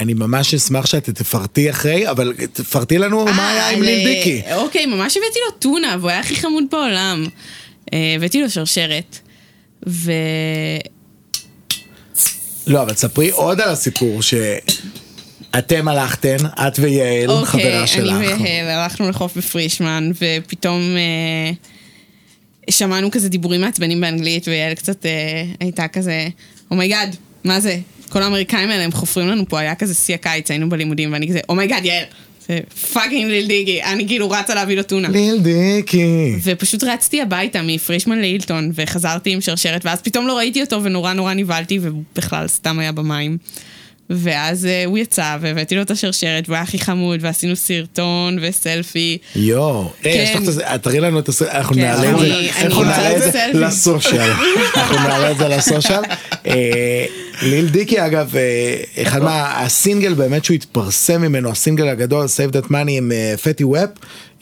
[0.00, 4.42] אני ממש אשמח שאת תפרטי אחרי, אבל תפרטי לנו מה היה עם ליל אה, דיקי.
[4.54, 7.26] אוקיי, ממש הבאתי לו טונה, והוא היה הכי חמוד בעולם.
[7.92, 9.18] אה, הבאתי לו שרשרת.
[9.88, 10.12] ו...
[12.66, 14.20] לא, אבל ספרי עוד על הסיפור
[15.56, 18.14] שאתם הלכתן, את ויעל, חברה שלך.
[18.14, 21.52] אוקיי, אני ויעל הלכנו לחוף בפרישמן, ופתאום אה,
[22.70, 26.28] שמענו כזה דיבורים מעצבנים באנגלית, ויעל קצת אה, הייתה כזה,
[26.70, 27.78] oh my god, מה זה?
[28.08, 31.40] כל האמריקאים האלה, הם חופרים לנו פה, היה כזה שיא הקיץ, היינו בלימודים, ואני כזה,
[31.48, 32.04] oh my god, יעל,
[32.48, 32.60] זה
[32.92, 35.08] פאקינג ליל דיגי, אני כאילו רצה להביא לו טונה.
[35.08, 36.36] ליל דיקי.
[36.42, 41.34] ופשוט רצתי הביתה מפרישמן להילטון, וחזרתי עם שרשרת, ואז פתאום לא ראיתי אותו, ונורא נורא
[41.34, 43.38] נבהלתי, ובכלל סתם היה במים.
[44.16, 49.18] ואז uh, הוא יצא, והבאתי לו את השרשרת, והוא היה הכי חמוד, ועשינו סרטון וסלפי.
[49.36, 50.48] יואו, אה, יש לך כן.
[50.48, 53.46] את זה, תראי לנו את הסרט, אנחנו כן, נעלה את זה, אנחנו נעלה את זה.
[53.54, 54.30] ל social,
[54.76, 56.02] אנחנו נעלה את זה ל social.
[56.46, 57.04] אה,
[57.42, 58.34] ליל דיקי אגב,
[59.02, 63.90] אחד מהסינגל באמת שהוא התפרסם ממנו, הסינגל הגדול, Save That Money עם פטי וופ,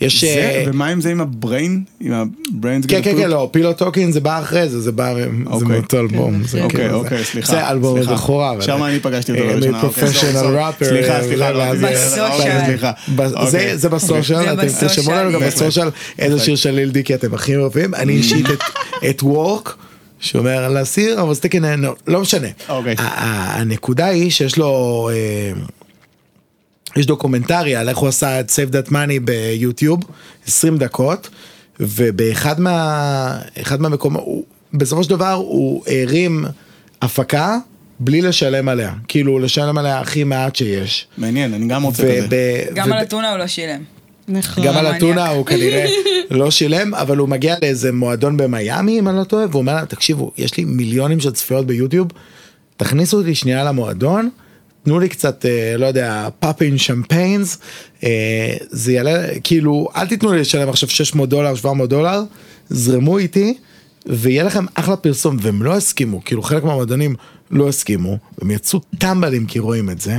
[0.00, 0.24] יש...
[0.24, 1.82] זה, אה, ומה עם זה עם ה brain?
[2.00, 5.14] עם ה brains כן כן כן לא Pillow Talking זה בא אחרי זה זה בא
[5.14, 5.68] זה אוקיי.
[5.68, 7.52] מאותו אלבום זה אוקיי, כאילו, אוקיי, זה- סליחה.
[7.52, 8.14] זה אלבום סליחה.
[8.14, 10.56] בכורה שם אני פגשתי אותו אה, לראשונה, אוקיי, מ Professional, sorry.
[10.56, 12.56] Rapper, סליחה, סליחה, זה- ב social.
[13.34, 13.50] אוקיי.
[13.50, 15.22] זה זה בסושיאל זה אתם בסושיאל.
[15.24, 15.46] לנו גם.
[15.46, 18.46] בסושיאל איזה שיר של ליל דיקי אתם הכי אוהבים אני אישית
[19.10, 19.74] את- וורק.
[20.22, 22.48] שאומר להסיר אבל סטיקן לא לא משנה.
[22.68, 22.94] אוקיי.
[22.98, 25.60] הנקודה היא שיש לו אה,
[26.96, 30.00] יש דוקומנטרי על איך הוא עשה את Save That Money ביוטיוב
[30.46, 31.28] 20 דקות
[31.80, 36.44] ובאחד מה אחד מהמקומות הוא- בסופו של דבר הוא הרים
[37.02, 37.56] הפקה
[38.00, 41.06] בלי לשלם עליה כאילו לשלם עליה הכי מעט שיש.
[41.18, 42.62] מעניין, אני גם רוצה כזה.
[42.74, 43.82] גם על הטונה הוא לא שילם.
[44.28, 44.64] נכון.
[44.64, 44.86] גם על.
[44.86, 45.86] הטונה הוא כנראה
[46.30, 49.84] לא שילם, אבל הוא מגיע לאיזה מועדון במיאמי, אם אני לא טועה, והוא אומר להם,
[49.84, 52.08] תקשיבו, יש לי מיליונים של צפיות ביוטיוב,
[52.76, 54.30] תכניסו אותי שנייה למועדון,
[54.82, 57.58] תנו לי קצת, אה, לא יודע, פאפין שמפיינס,
[58.04, 62.22] אה, זה יעלה, כאילו, אל תיתנו לי לשלם עכשיו 600 דולר, 700 דולר,
[62.70, 63.54] זרמו איתי,
[64.06, 67.14] ויהיה לכם אחלה פרסום, והם לא הסכימו, כאילו חלק מהמועדונים
[67.50, 70.16] לא הסכימו, הם יצאו טמבלים כי רואים את זה,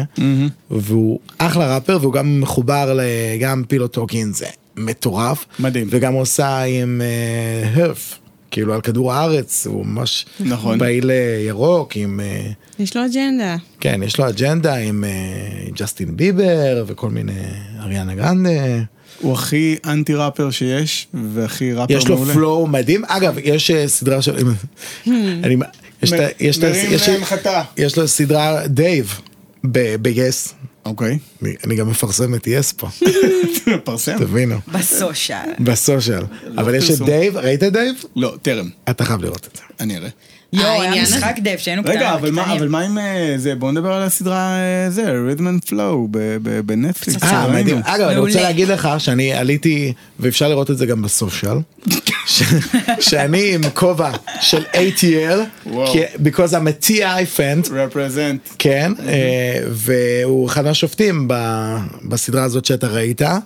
[0.72, 4.46] והוא אחלה ראפר, והוא גם מחובר לגם Pillow Talking, זה
[4.78, 5.46] מטורף.
[5.60, 5.88] מדהים.
[5.90, 8.20] וגם עושה עם אה, Earth,
[8.52, 10.80] כאילו על כדור הארץ, הוא ממש נכון.
[10.80, 11.16] פעיל אה,
[11.48, 13.56] ירוק, עם, אה, יש לו אג'נדה.
[13.80, 15.10] כן, יש לו אג'נדה עם אה,
[15.68, 17.32] עם ג'סטין ביבר וכל מיני,
[17.80, 18.50] אריאנה גרנדה.
[19.20, 22.34] הוא הכי אנטי ראפר שיש, והכי ראפר יש לו מעולה.
[22.34, 24.36] flow מדהים, אגב, יש סדרה של...
[25.08, 25.56] אני,
[26.04, 27.62] יש, את ה- יש, מרים יש, להנחתה.
[27.78, 29.22] יש לו סדרה דייב
[29.64, 30.54] ב-yes,
[30.86, 32.88] אוקיי, אני, אני גם מפרסם את yes פה,
[33.84, 34.18] פרסם.
[34.18, 35.50] תבינו, בסושיאל.
[35.60, 36.24] בסושיאל,
[36.58, 37.02] אבל יש את.
[37.06, 38.04] דייב, ראית את דייב?
[38.16, 39.62] לא, טרם, אתה חייב לראות את זה.
[39.80, 40.10] אני אראה.
[40.54, 41.98] יואו, היה משחק דב שהיינו קטנים.
[41.98, 42.58] רגע, אבל מה, קטנים.
[42.58, 43.56] אבל מה עם אה, זה?
[43.56, 46.08] בואו נדבר על הסדרה אה, זה, Rhythm and Flow
[46.66, 47.24] בנטפליקס.
[47.24, 47.48] אה.
[47.48, 47.82] מדהים.
[47.84, 48.42] אגב, אני רוצה.
[48.42, 51.58] להגיד לך שאני עליתי, ואפשר לראות את זה גם בסושיאל,
[52.26, 52.44] ש-
[53.10, 54.12] שאני עם כובע
[54.42, 55.68] של ATL,
[56.24, 58.42] because I'm a TI fan, represent.
[58.60, 63.38] כן, אה, והוא אחד מהשופטים ב- בסדרה הזאת שאתה ראית, אה,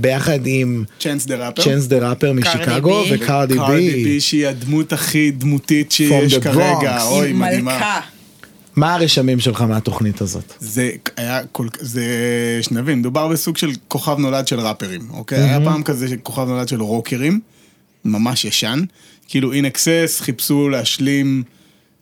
[0.00, 1.62] ביחד עם צ'אנס דה ראפר.
[1.62, 3.10] צ'אנס דה ראפר משיקגו בי.
[3.14, 4.04] וקרדי קרדי בי.
[4.04, 7.02] בי שהיא הדמות הכי דומיננטית כרגע.
[7.02, 8.00] אוי מדהימה.
[8.76, 10.52] מה הרשמים שלך מהתוכנית הזאת?
[10.60, 12.04] זה היה כל זה
[12.62, 15.38] שנבין מדובר בסוג של כוכב נולד של ראפרים אוקיי?
[15.38, 17.40] היה פעם כזה כוכב נולד של רוקרים
[18.04, 18.80] ממש ישן.
[19.28, 21.42] כאילו אין אקסס חיפשו להשלים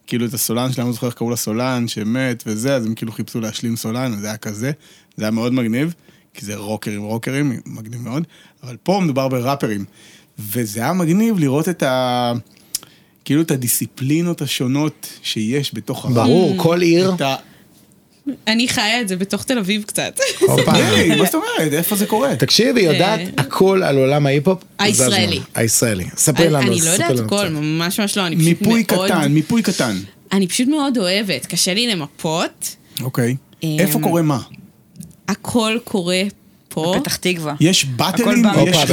[0.06, 3.40] כאילו את הסולן שלהם לא זוכר איך קראו לסולן שמת וזה אז הם כאילו חיפשו
[3.40, 4.72] להשלים סולן זה היה כזה.
[5.16, 5.94] זה היה מאוד מגניב
[6.34, 8.24] כי זה רוקרים רוקרים מגניב מאוד.
[8.62, 9.84] אבל פה מדובר בראפרים.
[10.38, 12.32] וזה היה מגניב לראות את ה...
[13.24, 16.14] כאילו את הדיסציפלינות השונות שיש בתוך הראפ.
[16.16, 17.12] ברור, כל עיר.
[18.46, 20.18] אני חיה את זה בתוך תל אביב קצת.
[21.18, 21.72] מה זאת אומרת?
[21.72, 22.36] איפה זה קורה?
[22.36, 23.26] תקשיבי, היא יודעת אה.
[23.36, 24.62] הכל על עולם ההיפ-הופ.
[24.78, 25.40] הישראלי.
[25.54, 26.04] הישראלי.
[26.16, 26.58] ספרי לנו.
[26.72, 27.48] אני לא יודעת הכל.
[27.48, 28.84] ממש ממש לא, אני פשוט מיפוי.
[28.84, 29.96] קטן, מיפוי קטן.
[30.32, 32.76] אני פשוט מאוד אוהבת, קשה לי למפות.
[33.00, 33.36] אוקיי.
[33.62, 34.40] אמ, איפה קורה מה?
[35.28, 36.22] הכל קורה
[36.72, 36.94] פה.
[37.00, 37.54] פתח תקווה.
[37.60, 38.44] יש באטלים,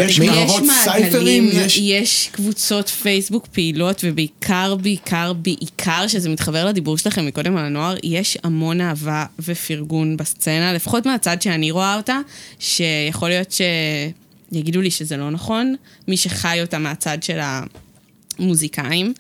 [0.06, 2.30] יש קרבות יש סייפרים, יש...
[2.32, 8.82] קבוצות פייסבוק פעילות, ובעיקר, בעיקר, בעיקר, שזה מתחבר לדיבור שלכם מקודם על הנוער, יש המון
[8.82, 12.20] אהבה ופרגון בסצנה, לפחות מהצד שאני רואה אותה,
[12.60, 13.56] שיכול להיות
[14.52, 15.76] שיגידו לי שזה לא נכון,
[16.08, 17.40] מי שחי אותה מהצד של
[18.40, 19.14] המוזיקאים,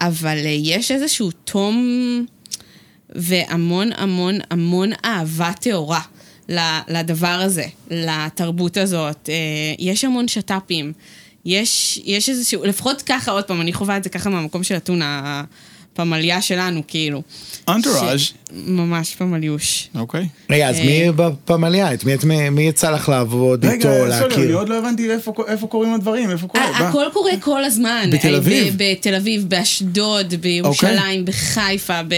[0.00, 2.26] אבל אה, יש איזשהו תום
[3.14, 6.00] והמון המון המון אהבה טהורה
[6.88, 9.28] לדבר הזה, לתרבות הזאת.
[9.28, 9.34] אה,
[9.78, 10.92] יש המון שת"פים.
[11.44, 15.44] יש, יש איזשהו, לפחות ככה, עוד פעם, אני חווה את זה ככה מהמקום של אתונה.
[15.96, 17.22] פמליה שלנו, כאילו.
[17.68, 18.20] אנטוראז'.
[18.20, 19.88] ש- ממש פמליוש.
[19.94, 20.28] אוקיי.
[20.50, 21.94] רגע, אז מי בפמליה?
[21.94, 24.56] את מי- את מי- מי יצא לך לעבוד איתו, רגע, סולי, אני להכיר?
[24.56, 26.64] עוד לא הבנתי איפה- איפה קורים הדברים, איפה קורה.
[26.64, 26.88] ה- מה?
[26.88, 28.10] הכל קורה כל הזמן.
[28.12, 28.74] בתל אה, אביב?
[28.78, 32.14] בתל אביב, באשדוד, בירושלים, בחיפה, ב...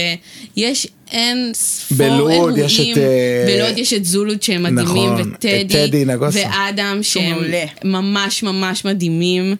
[0.55, 2.65] יש אין ספור בלוד אירועים.
[2.65, 6.05] יש את, אה, בלוד יש את זולוד שהם מדהימים, נכון, וטדי.
[6.33, 7.37] ואדם שהם.
[7.83, 9.55] ממש ממש מדהימים.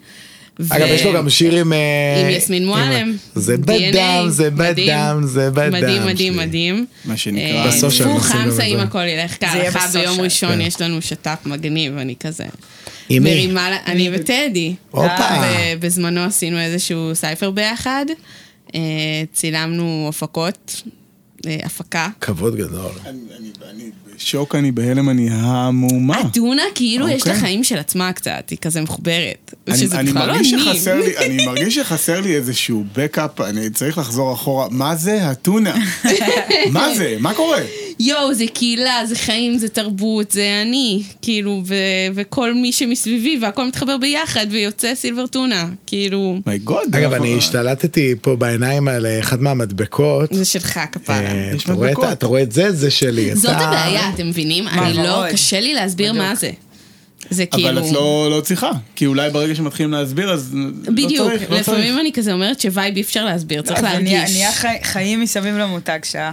[0.70, 1.74] אגב, ו- יש לו גם שיר עם...
[1.74, 3.16] אה, עם יסמין מועלם.
[3.36, 4.50] זה בדם, זה.
[4.52, 5.72] בדם, זה בדם.
[5.74, 6.38] מדהים, מדהים.
[6.38, 6.86] מדהים.
[7.06, 8.84] מה שנקרא, אה, בסוף עושה גם חמסה אם זה.
[8.84, 10.62] הכל ילך כהלכה, ביום של- ראשון כן.
[10.62, 12.44] יש לנו שת"פ מגניב, אני כזה.
[13.10, 13.50] עם מי?
[13.88, 14.76] אני וטדי.
[14.92, 15.08] הופה.
[15.08, 18.06] אה, בזמנו עשינו איזשהו סייפר ביחד,
[18.76, 18.80] אה,
[19.34, 20.92] צילמנו הפקות, אה,
[21.46, 22.10] הפקה.
[22.22, 22.92] כבוד גדול.
[23.06, 26.22] אני- אני אני בשוק, אני בהלם, אני המהומה.
[26.22, 27.48] אתונה כאילו יש לה אוקיי.
[27.48, 29.54] חיים של עצמה קצת, היא כזה מחוברת.
[29.68, 30.62] אני, שזה אני בכלל לא מרגיש אני.
[30.62, 34.68] שחסר לי, אני מרגיש שחסר לי איזשהו בקאפ, אני צריך לחזור אחורה.
[34.72, 35.76] מה זה הטונה?
[36.72, 37.18] מה זה?
[37.20, 37.58] מה קורה?
[38.00, 41.74] יואו, זה קהילה, זה חיים, זה תרבות, זה אני, כאילו, ו-
[42.16, 46.96] וכל מי שמסביבי, והכל מתחבר ביחד, ויוצא סילבר טונה, כאילו, מי גוד.
[46.96, 50.34] אגב, אני השתלטתי פה בעיניים על אחד מהמדבקות.
[50.34, 51.16] זה שלך כפרה.
[51.20, 52.12] אה, אתה רואה את- מדבקות.
[52.18, 52.72] אתה רואה את זה?
[52.72, 53.36] זה שלי.
[53.36, 54.68] זאת אתה- הבעיה, אתם מבינים?
[54.68, 55.24] אני לא.
[55.32, 56.52] קשה לי להסביר מה זה.
[57.30, 57.70] זה כאילו...
[57.70, 60.56] אבל את לא, לא צריכה, כי אולי ברגע שמתחילים להסביר אז
[60.88, 61.68] בדיוק, לא צריך, לא צריך.
[61.70, 64.36] לפעמים אני כזה אומרת שווייב אי אפשר להסביר, צריך זה נהיה- להרגיש.
[64.36, 66.32] נהיה חי- חיים מסביב למותג שעה,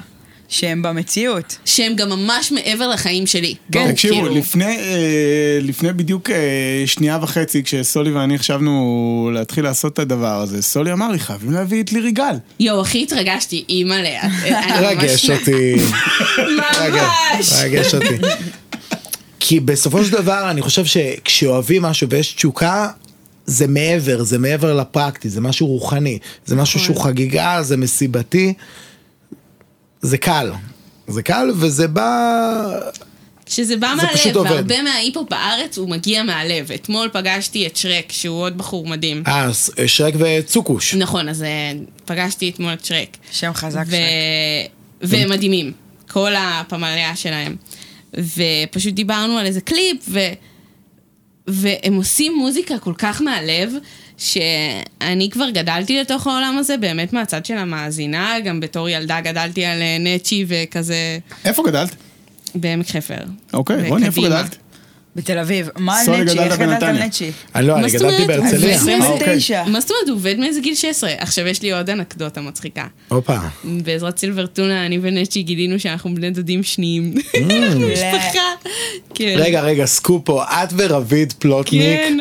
[0.48, 1.57] שהם במציאות.
[1.64, 3.54] שהם גם ממש מעבר לחיים שלי.
[3.72, 4.35] כן, תקשיבו, כאילו.
[4.35, 10.62] לפני, אה, לפני בדיוק אה, שנייה וחצי, כשסולי ואני חשבנו להתחיל לעשות את הדבר הזה,
[10.62, 12.37] סולי אמר לי, חייבים להביא את לירי גל.
[12.61, 14.20] יואו, הכי התרגשתי, אימא'לה.
[14.88, 15.74] רגש אותי.
[16.38, 17.52] ממש.
[17.62, 18.16] רגש אותי.
[19.40, 22.88] כי בסופו של דבר אני חושב שכשאוהבים משהו ויש תשוקה,
[23.46, 26.94] זה מעבר, זה מעבר לפרקטי, זה משהו רוחני, זה משהו נכון.
[26.94, 28.54] שהוא חגיגה, זה מסיבתי,
[30.04, 30.52] זה קל.
[31.08, 32.80] זה קל וזה בא...
[33.46, 34.50] כשזה בא זה פשוט מהלב.
[34.50, 36.72] והרבה מההיפ-הופ בארץ הוא מגיע מהלב.
[36.72, 39.22] אתמול פגשתי את שרק, שהוא עוד בחור מדהים.
[39.26, 40.94] אה, ס- שרק וצוקוש.
[40.94, 41.72] נכון, אז אה,
[42.04, 43.16] פגשתי אתמול את שרק.
[43.30, 43.90] שם חזק ו...
[43.90, 43.96] שם.
[45.02, 45.72] והם מדהימים,
[46.10, 47.56] כל הפמליה שלהם.
[48.14, 50.18] ופשוט דיברנו על איזה קליפ, ו...
[51.46, 53.72] והם עושים מוזיקה כל כך מהלב,
[54.18, 59.83] שאני כבר גדלתי לתוך העולם הזה, באמת מהצד של המאזינה, גם בתור ילדה גדלתי על
[59.83, 61.94] אה, נצ'י וכזה איפה גדלת?
[62.55, 63.18] בעמק חפר.
[63.53, 64.22] אוקיי, רוני, איפה.
[64.22, 64.57] גדלת?
[65.16, 65.68] בתל אביב.
[65.79, 66.38] מה על נצ'י?
[66.38, 66.98] איך גדלת על.
[66.98, 67.31] נצ'י?
[67.55, 68.24] אני לא, מה אני גדלתי?
[68.24, 68.74] בהרצליה.
[68.77, 68.96] אז אה.
[68.96, 69.64] 29.
[69.66, 71.11] מה זאת אומרת, הוא עובד מאיזה גיל 16?
[71.18, 72.87] עכשיו יש לי עוד אנקדוטה מצחיקה.
[73.09, 73.37] הופה.
[73.64, 77.14] בעזרת סילבר טונה, אני ונצ'י גילינו שאנחנו בני דודים שניים.
[77.92, 78.40] משפחה.
[79.14, 79.35] כן.
[79.38, 82.18] רגע, רגע, סקופ פה, את ורביד פלוטניק, כן.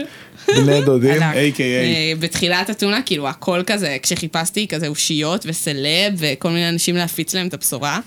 [0.62, 1.22] בני דודים.
[1.22, 1.62] A.K.A.
[1.62, 7.48] אה, בתחילת הטונה, כאילו, הכל כזה, כשחיפשתי כזה אושיות וסלב וכל מיני אנשים להפיץ להם
[7.48, 8.00] את הבשורה.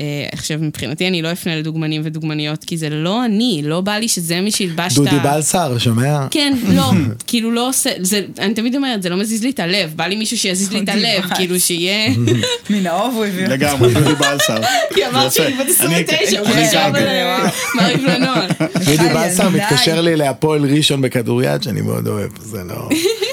[0.00, 4.08] אה, עכשיו, מבחינתי אני לא אפנה לדוגמנים ודוגמניות, כי זה לא אני, לא בא לי
[4.08, 5.02] שזה מי שילבש את ה...
[5.02, 6.26] דודי בלסר, שומע?
[6.30, 6.90] כן, לא,
[7.26, 10.16] כאילו לא עושה, זה, אני תמיד אומרת, זה לא מזיז לי את הלב, בא לי
[10.16, 11.24] מישהו שיזיז לי את הלב.
[11.34, 12.10] כאילו שיהיה...
[12.70, 13.46] מן האוב הוא הביא.
[13.46, 14.60] לגמרי, דודי בלסר.
[14.94, 15.54] כי אמרת שאני.
[15.54, 16.78] בת 29, הוא אני חשב.
[16.78, 18.46] על מעריב לנוער.
[18.74, 19.48] דודי בלסר.
[19.48, 22.88] מתקשר לי להפועל ראשון בכדוריד שאני מאוד אוהב, זה לא...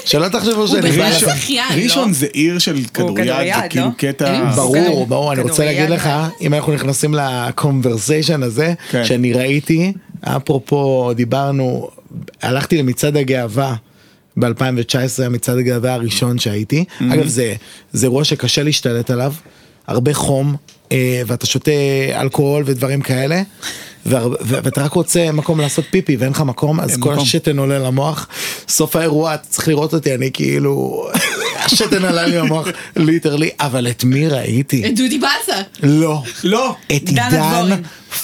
[0.08, 0.90] שלא תחשבו שאני...
[0.90, 2.14] בכלל בא- שחיין, ראשון לא?
[2.14, 3.90] זה עיר של כדוריד, זה כאילו לא?
[3.96, 4.50] קטע...
[4.56, 6.28] ברור, ברור, אני רוצה להגיד לך, אה.
[6.40, 9.04] אם אנחנו נכנסים לקונברסיישן הזה, כן.
[9.04, 9.92] שאני ראיתי,
[10.22, 11.88] אפרופו דיברנו,
[12.42, 13.74] הלכתי למצעד הגאווה.
[14.36, 17.54] ב-2019 המצעד הגאווה הראשון שהייתי, אגב זה,
[17.92, 19.32] זה אירוע שקשה להשתלט עליו,
[19.86, 20.56] הרבה חום,
[20.92, 21.70] אה, ואתה שותה
[22.20, 23.42] אלכוהול ודברים כאלה,
[24.06, 27.14] ואתה רק רוצה מקום לעשות פיפי ואין לך מקום, אז כל.
[27.14, 28.28] השתן עולה למוח,
[28.68, 31.06] סוף האירוע, אתה צריך לראות אותי, אני כאילו,
[31.72, 34.86] השתן עלה לי למוח, ליטרלי, אבל את מי ראיתי?
[34.86, 35.62] את דודי בלסה.
[35.82, 36.22] לא.
[36.44, 36.74] לא.
[36.86, 37.70] את עידן.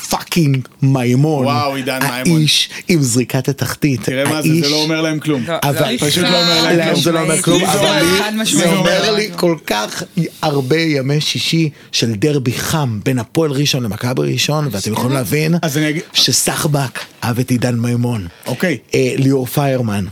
[0.08, 1.44] fucking מימון.
[1.44, 2.40] וואו, עידן מימון.
[2.40, 4.02] האיש עם זריקת התחתית.
[4.02, 5.42] תראה מה זה, זה לא אומר להם כלום.
[5.48, 7.00] לא, אבל לא, פשוט לא אומר להם כלום.
[7.02, 8.68] זה לא אומר כלום, אבל אומר- לי חד זה.
[8.76, 10.02] אומר לא לי כל כך
[10.42, 15.78] הרבה ימי שישי של דרבי חם בין הפועל ראשון למכבי ראשון, ואתם יכולים להבין אז
[15.78, 18.26] אני אגיד- שסחבק אהב את עידן מימון.
[18.46, 18.78] אוקיי.
[18.94, 20.04] אה, ליאור פיירמן,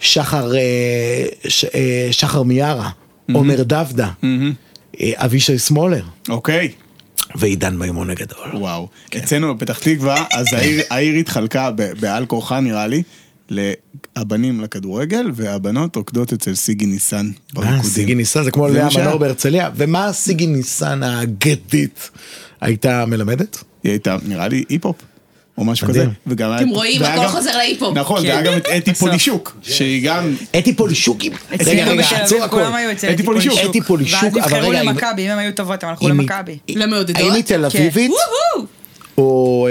[0.00, 0.60] שחר, אה,
[1.48, 2.90] ש- אה, שחר מיארה,
[3.32, 4.10] עומר דבדה,
[5.00, 6.72] אה, אבישי סמולר, אוקיי.
[7.34, 8.50] ועידן מימון הגדול.
[8.56, 8.88] וואו.
[9.16, 13.02] אצלנו בפתח תקווה, אז העיר- העיר התחלקה בעל כורחה נראה לי,
[14.16, 17.82] הבנים לכדורגל, והבנות רוקדות אצל סיגי ניסן אה, בריקודים.
[17.82, 18.88] סיגי ניסן זה כמו לאה.
[18.98, 22.10] מנור בהרצליה, ומה סיגי ניסן האגדית
[22.60, 23.64] הייתה מלמדת?
[23.84, 24.96] היא הייתה, נראה לי, היפ-הופ.
[25.58, 25.88] או משהו.
[25.88, 26.06] כזה.
[26.26, 27.96] וגם היה- אתם רואים, הכל חוזר להיפ-הופ.
[27.98, 28.28] נכון, כן.
[28.28, 28.94] והיה גם את אתי.
[28.94, 30.34] פולישוק, שהיא גם...
[30.58, 31.32] אתי פולישוקים.
[31.66, 32.62] רגע, רגע, עצור הכל.
[32.62, 33.52] אצל אתי אתי פולישוק.
[33.52, 33.70] פולישוק.
[33.70, 36.58] אתי פולישוק, ואז אבל נבחרו רגע, אם- למכבי, אם הם היו טובות, הם הלכו למכבי.
[36.68, 37.16] למעודדות?
[37.22, 37.78] האם היא תל כן.
[37.78, 38.10] אביבית?
[39.18, 39.68] או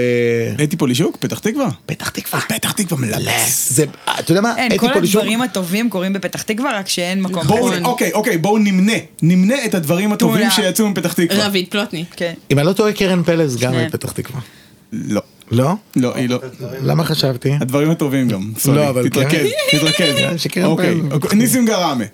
[0.58, 1.18] אה, אתי פולישוק?
[1.18, 1.70] פתח תקווה?
[1.86, 2.42] פתח תקווה.
[2.42, 3.68] פתח תקווה מלבס.
[3.74, 3.86] זה,
[4.20, 4.54] אתה יודע מה?
[4.58, 5.22] אין, אתי כל פולישוק.
[5.22, 7.82] הדברים הטובים קורים בפתח תקווה, רק שאין מקום בואו, כזה.
[7.86, 8.94] אוקיי, אוקיי, בואו נמנה.
[9.22, 10.50] נמנה את הדברים הטובים.
[10.52, 11.46] שיצאו מפתח תקווה.
[11.48, 12.08] רביד פלוטניק.
[12.16, 12.34] כן.
[12.52, 13.74] אם אני לא טועה, קרן פלס גם.
[13.78, 14.40] מפתח תקווה.
[14.94, 15.22] לא.
[15.52, 15.74] לא?
[15.96, 16.40] לא, היא לא.
[16.82, 17.52] למה חשבתי?
[17.62, 18.52] הדברים הטובים גם.
[18.74, 19.78] לא, אבל תתרכז, כן.
[19.78, 20.16] תתרכז.
[20.64, 20.96] אוקיי.
[21.12, 22.06] אוקיי, ניסים גראמה.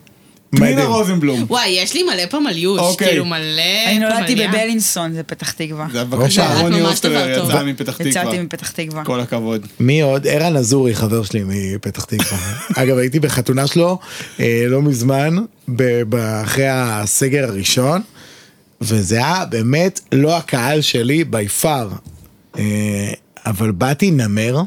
[0.56, 0.86] פנינה.
[0.86, 1.46] רוזנבלום.
[1.48, 3.08] וואי, יש לי מלא פמליוש, אוקיי.
[3.08, 4.48] כאילו מלא אני נולדתי פמליה.
[4.48, 5.88] בבלינסון, זה פתח תקווה.
[5.92, 6.62] זה בבקשה.
[6.62, 7.46] רוני אוסטרר.
[7.46, 8.10] יצא מפתח תקווה.
[8.10, 9.06] יצאתי מפתח תקווה.
[9.06, 9.68] כל הכבוד.
[9.80, 10.28] מי עוד?
[10.28, 12.38] ערן אזורי, חבר שלי מפתח תקווה.
[12.84, 14.00] אגב, הייתי בחתונה שלו
[14.40, 15.36] אה, לא מזמן,
[16.44, 18.02] אחרי הסגר הראשון,
[18.82, 21.90] וזה היה באמת לא הקהל שלי בי פאר.
[22.58, 23.12] אה,
[23.46, 24.62] אבל באתי נמר,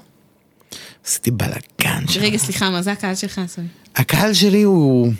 [1.07, 2.21] עשיתי בלאגן שם.
[2.21, 3.41] רגע, סליחה, מה זה הקהל שלך?
[3.47, 3.67] סורי.
[3.97, 5.13] הקהל שלי הוא...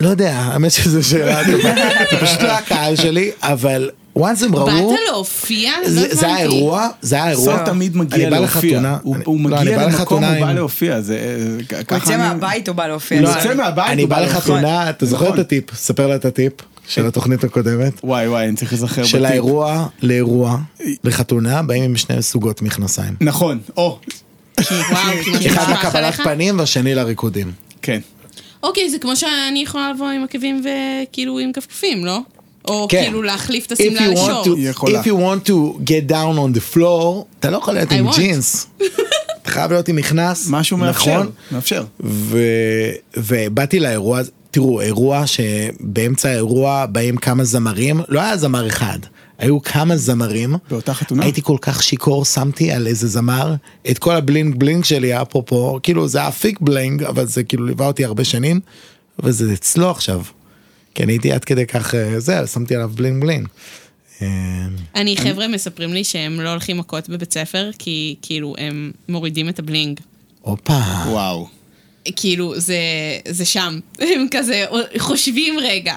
[0.00, 1.74] לא יודע, האמת שזו שאלה טובה.
[2.10, 4.66] זה פשוט לא הקהל שלי, אבל once הם ראו...
[4.66, 5.72] באת להופיע?
[5.82, 6.38] לא זה היה.
[6.38, 7.44] אירוע, זה היה אירוע.
[7.56, 8.96] סול תמיד אני מגיע בא להופיע.
[9.02, 10.96] הוא אני- הוא לא, אני מגיע בא למקום, הוא בא להופיע.
[10.96, 11.02] הוא
[11.98, 13.26] יוצא אני- מהבית או בא להופיע?
[13.26, 14.38] זה- יוצא מהבית, אני הוא בא בא להופיע.
[14.38, 15.34] לחתונה, אתה זוכר נכון.
[15.40, 15.74] את הטיפ?
[15.74, 16.52] ספר לה את הטיפ
[16.90, 17.92] של התוכנית הקודמת.
[18.04, 19.30] וואי וואי, אני צריך להיזכר של בטיפ.
[19.30, 20.58] האירוע לאירוע,
[21.04, 23.14] לחתונה, באים עם שני סוגות מכנסיים.
[23.20, 23.98] נכון, או,
[25.46, 26.14] אחד לקבלת.
[26.14, 27.52] פנים והשני לריקודים.
[27.82, 28.00] כן.
[28.62, 32.18] אוקיי, זה כמו שאני יכולה לבוא עם עקבים וכאילו עם כפכפים, לא?
[32.68, 33.02] או כן.
[33.02, 34.56] כאילו להחליף את If השמלה you want לשור.
[34.86, 38.08] If you want to get down on the floor, אתה לא יכול להיות I עם
[38.08, 38.16] want.
[38.16, 38.66] ג'ינס.
[39.42, 40.46] אתה חייב להיות עם מכנס.
[40.50, 41.12] משהו מאפשר.
[41.14, 41.30] נכון?
[41.52, 41.84] מאפשר.
[42.00, 42.38] ו-
[43.16, 48.98] ובאתי לאירוע, הזה, תראו, אירוע שבאמצע האירוע באים כמה זמרים, לא היה זמר אחד,
[49.38, 50.54] היו כמה זמרים.
[50.70, 51.22] באותה חתונה?
[51.22, 53.54] הייתי כל כך שיכור, שמתי על איזה זמר
[53.90, 57.66] את כל ה bling bling שלי, אפרופו, כאילו זה היה fake bling, אבל זה כאילו
[57.66, 58.60] ליווה אותי הרבה שנים,
[59.18, 60.22] וזה אצלו עכשיו.
[60.94, 63.48] כי אני הייתי עד כדי כך, אה, זה, שמתי עליו bling bling.
[64.22, 64.28] אה,
[64.94, 69.58] אני, חבר'ה מספרים לי שהם לא הולכים מכות בבית ספר, כי כאילו הם מורידים את
[69.58, 70.00] ה bling.
[70.40, 70.80] הופה.
[71.06, 71.59] וואו.
[72.16, 72.78] כאילו, זה,
[73.28, 73.80] זה שם.
[74.14, 74.64] הם כזה
[74.98, 75.96] חושבים רגע,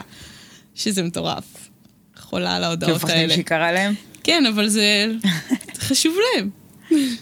[0.75, 1.43] שזה מטורף.
[2.17, 3.33] חולה על כי ההודעות מפחדים האלה.
[3.33, 3.93] שיקרה להם?
[4.23, 5.05] כן, אבל זה
[5.87, 6.49] חשוב להם.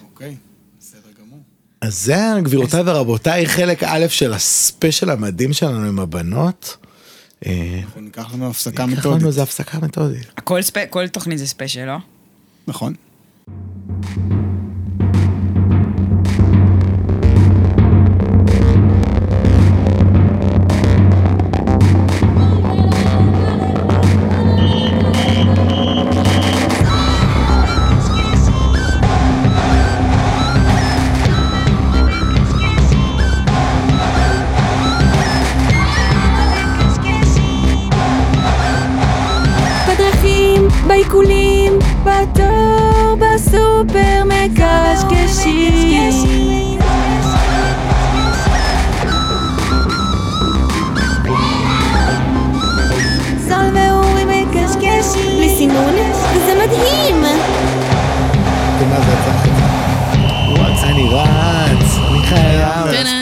[0.03, 0.35] אוקיי,
[0.79, 1.39] בסדר גמור.
[1.81, 6.77] אז זה, גבירותיי ורבותיי, חלק א' של הספיישל המדהים שלנו עם הבנות.
[7.45, 9.27] אה, אנחנו ניקח לנו הפסקה לקח לנו מתודית.
[9.27, 10.39] איזה הפסקה מתודית.
[10.89, 11.97] כל תוכנית זה ספיישל, לא?
[12.67, 12.93] נכון.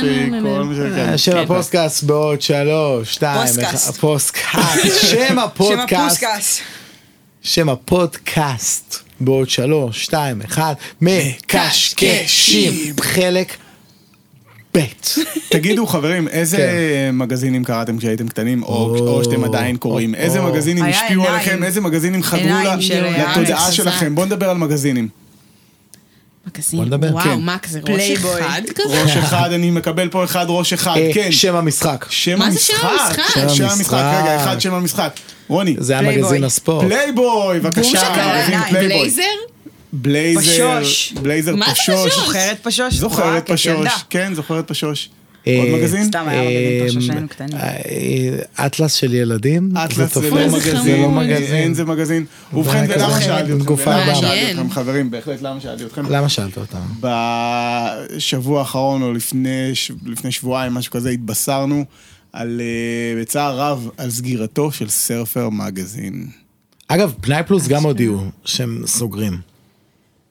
[0.04, 1.18] מספיק, כל שכן.
[1.18, 3.48] שם הפוסטקאסט בעוד שלוש, שתיים,
[4.00, 4.72] פוסטקאסט.
[5.12, 6.62] שם הפודקאסט.
[7.42, 13.54] שם הפודקאסט בעוד שלוש, שתיים, אחד, מקשקשים, חלק
[14.78, 14.80] ב'.
[15.50, 17.16] תגידו חברים, איזה כן.
[17.16, 20.16] מגזינים קראתם כשהייתם קטנים, או שאתם עדיין קוראים?
[20.16, 20.42] איזה.
[20.42, 21.28] מגזינים השפיעו.
[21.28, 21.64] עליכם?
[21.64, 22.50] איזה מגזינים חדרו
[23.32, 24.16] לתודעה שלכם?
[24.16, 25.08] בואו נדבר על מגזינים.
[26.54, 26.80] מגזין.
[26.80, 27.08] בוא נדבר.
[27.12, 27.40] וואו, כן.
[27.42, 28.12] מה כזה ראש.
[28.12, 29.02] אחד כזה?
[29.04, 31.32] ראש אחד, אני מקבל פה אחד ראש אחד, אה, כן.
[31.32, 32.06] שם המשחק.
[32.10, 33.24] שם מה זה שם המשחק?
[33.56, 33.94] שם המשחק.
[33.94, 35.14] רגע, אחד שם המשחק.
[35.48, 36.18] רוני, זה היה.
[36.18, 36.86] מגזין הספורט.
[36.86, 38.10] פלייבוי, בבקשה,
[38.42, 38.98] מגזין פלייבוי.
[38.98, 39.22] בלייזר?
[39.94, 41.14] בלייזר, פשוש.
[41.22, 42.16] בלייזר מה זה פשוש.
[42.16, 42.94] זוכרת פשוש?
[42.94, 43.88] זוכרת פשוש.
[44.10, 45.10] כן, זוכרת פשוש.
[45.48, 46.06] אה, עוד מגזין?
[46.06, 47.58] סתם היה מגזין אה, כשהיינו קטנים.
[47.58, 49.78] אה, אטלס של ילדים.
[49.78, 50.30] אטלס זה.
[50.30, 51.12] לא מגזין, זה לא.
[51.12, 51.56] מגזין.
[51.56, 52.26] אין זה מגזין.
[52.54, 54.70] ובכן, זה ולמה שאלתי אתכם?
[54.70, 56.06] חברים, בהחלט למה שאלתי אתכם?
[56.10, 57.10] למה שאלת אותם?
[58.16, 59.72] בשבוע האחרון, או לפני,
[60.30, 61.86] שבועיים, משהו כזה, התבשרנו
[62.34, 62.62] על,
[63.22, 66.28] בצער רב על סגירתו של סרפר מגזין.
[66.88, 69.49] אגב, פנאי פלוס גם הודיעו שהם סוגרים.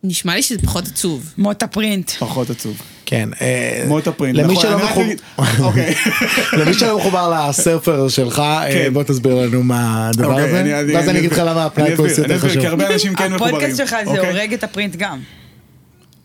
[0.04, 1.34] נשמע לי שזה פחות עצוב.
[1.38, 2.10] מוטה פרינט.
[2.10, 2.82] פחות עצוב.
[3.06, 3.28] כן.
[3.40, 4.38] אה, מוטה פרינט.
[4.38, 5.94] למי נכון, שלא מחובר- אוקיי.
[6.58, 8.92] למי שלא מחובר לסרפר שלך, אה, כן.
[8.92, 12.60] בוא תסביר לנו מה הדבר אוקיי, הזה, ואז אני אגיד לך למה אסביר, יותר חשוב.
[12.60, 13.54] כי הרבה אנשים כן מחוברים.
[13.54, 14.30] הפודקאסט שלך זה אוקיי?
[14.30, 15.18] הורג את ה print גם.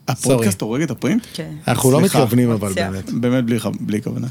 [0.07, 1.25] הפודקאסט הורג את ה print?
[1.33, 1.49] כן.
[1.67, 2.01] אנחנו לא.
[2.01, 2.73] מתכוונים אבל.
[2.73, 3.09] באמת.
[3.11, 3.43] באמת
[3.79, 4.27] בלי כוונה.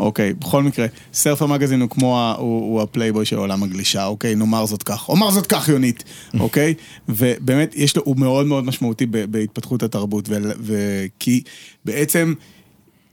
[0.00, 4.34] אוקיי, בכל מקרה, סרפר מגזין הוא כמו, ה- הוא, הוא הפלייבוי של עולם הגלישה, אוקיי?
[4.34, 5.08] נאמר זאת כך.
[5.08, 6.04] אומר זאת כך, יונית,
[6.40, 6.74] אוקיי?
[7.08, 11.42] ובאמת, יש לו, הוא מאוד מאוד משמעותי ב, בהתפתחות התרבות, ו, וכי
[11.84, 12.34] בעצם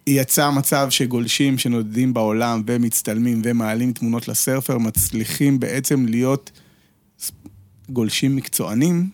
[0.07, 6.51] יצא מצב שגולשים שנודדים בעולם ומצטלמים ומעלים תמונות לסרפר, מצליחים בעצם להיות
[7.89, 9.09] גולשים מקצוענים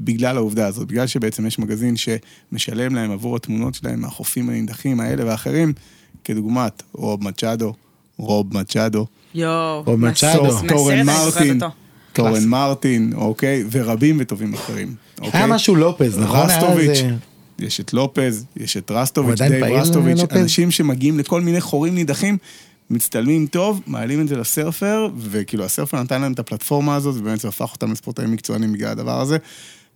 [0.00, 5.26] בגלל העובדה הזאת, בגלל שבעצם יש מגזין שמשלם להם עבור התמונות שלהם מהחופים הנידחים האלה
[5.26, 5.72] ואחרים,
[6.24, 7.74] כדוגמת רוב מצ'אדו,
[8.18, 9.82] רוב מצ'אדו, יואו.
[9.86, 10.58] רוב מצ'אדו.
[10.68, 11.74] טורן מרטין, אותו.
[12.12, 12.44] טורן.
[12.48, 14.94] מרטין, אוקיי, ורבים וטובים אחרים.
[15.20, 15.42] היה אוקיי?
[15.48, 16.36] משהו לופז, נכון?
[16.36, 16.98] היה רסטוביץ',
[17.58, 20.36] יש את לופז, יש את רסטוביץ', דייב רסטוביץ', לופז?
[20.36, 22.38] אנשים שמגיעים לכל מיני חורים נידחים,
[22.90, 27.48] מצטלמים טוב, מעלים את זה לסרפר, וכאילו הסרפר נתן להם את הפלטפורמה הזאת, ובאמת זה
[27.48, 29.36] הפך אותם לספורטאים מקצוענים בגלל הדבר הזה,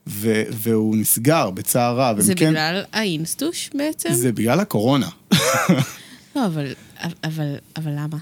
[0.06, 2.20] ו- והוא נסגר בצער רב.
[2.20, 4.12] זה כן- בגלל האינסטוש בעצם?
[4.12, 5.08] זה בגלל הקורונה.
[6.39, 6.72] לא, אבל,
[7.24, 8.18] אבל, אבל למה?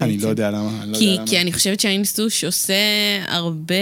[0.00, 0.24] אני בעצם?
[0.24, 1.30] לא יודע למה, אני לא כי, יודע למה.
[1.30, 2.74] כי אני חושבת שהאינסטוש עושה
[3.28, 3.74] הרבה...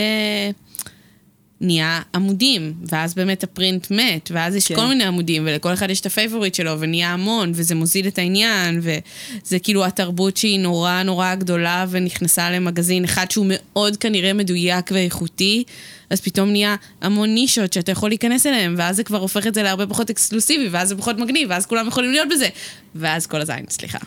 [1.60, 4.74] נהיה עמודים, ואז באמת ה print מת, ואז יש כן.
[4.76, 8.18] כל מיני עמודים, ולכל אחד יש את ה favorite שלו, ונהיה המון, וזה מוזיל את
[8.18, 14.90] העניין, וזה כאילו התרבות שהיא נורא נורא גדולה, ונכנסה למגזין אחד שהוא מאוד כנראה מדויק
[14.92, 15.64] ואיכותי,
[16.10, 19.62] אז פתאום נהיה המון נישות שאתה יכול להיכנס אליהם, ואז זה כבר הופך את זה
[19.62, 22.48] להרבה פחות אקסקלוסיבי, ואז זה פחות מגניב, ואז כולם יכולים להיות בזה.
[22.94, 23.98] ואז כל הזין, סליחה.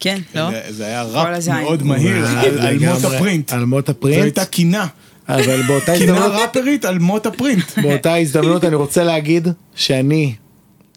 [0.00, 0.50] כן, לא?
[0.50, 1.48] זה- זה היה ראפ.
[1.48, 3.04] מאוד מהיר על על מות.
[3.04, 3.52] הפרינט.
[3.52, 4.86] על מות זו הפרינט, הייתה קינה.
[5.28, 7.78] אבל באותה קינה הזדמנות, ראפרית על מות הפרינט.
[7.78, 10.34] באותה הזדמנות אני רוצה להגיד שאני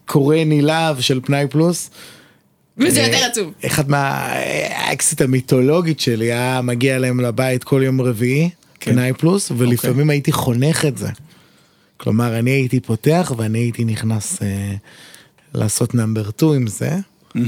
[0.05, 1.89] קורא נלהב של פנאי פלוס.
[2.77, 3.53] וזה אה, יותר עצוב.
[3.65, 8.49] אחד מהאקסיט המיתולוגית שלי היה מגיע אליהם לבית כל יום רביעי,
[8.79, 8.91] כן.
[8.91, 11.09] פנאי פלוס, ולפעמים הייתי חונך את זה.
[11.97, 14.73] כלומר, אני הייתי פותח ואני הייתי נכנס אה,
[15.53, 16.89] לעשות number 2 עם זה.
[17.39, 17.41] אה,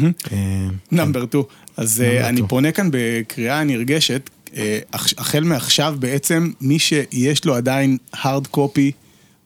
[0.91, 1.43] number 2.
[1.77, 4.29] אז אני פונה כאן בקריאה נרגשת,
[5.17, 8.91] החל מעכשיו בעצם, מי שיש לו עדיין hard copy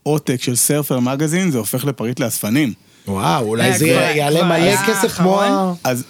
[0.03, 2.73] עותק של סרפר מגזין, זה הופך לפריט לאספנים.
[3.07, 5.41] וואו, אולי אה, זה יעלה מלא כסף כמו?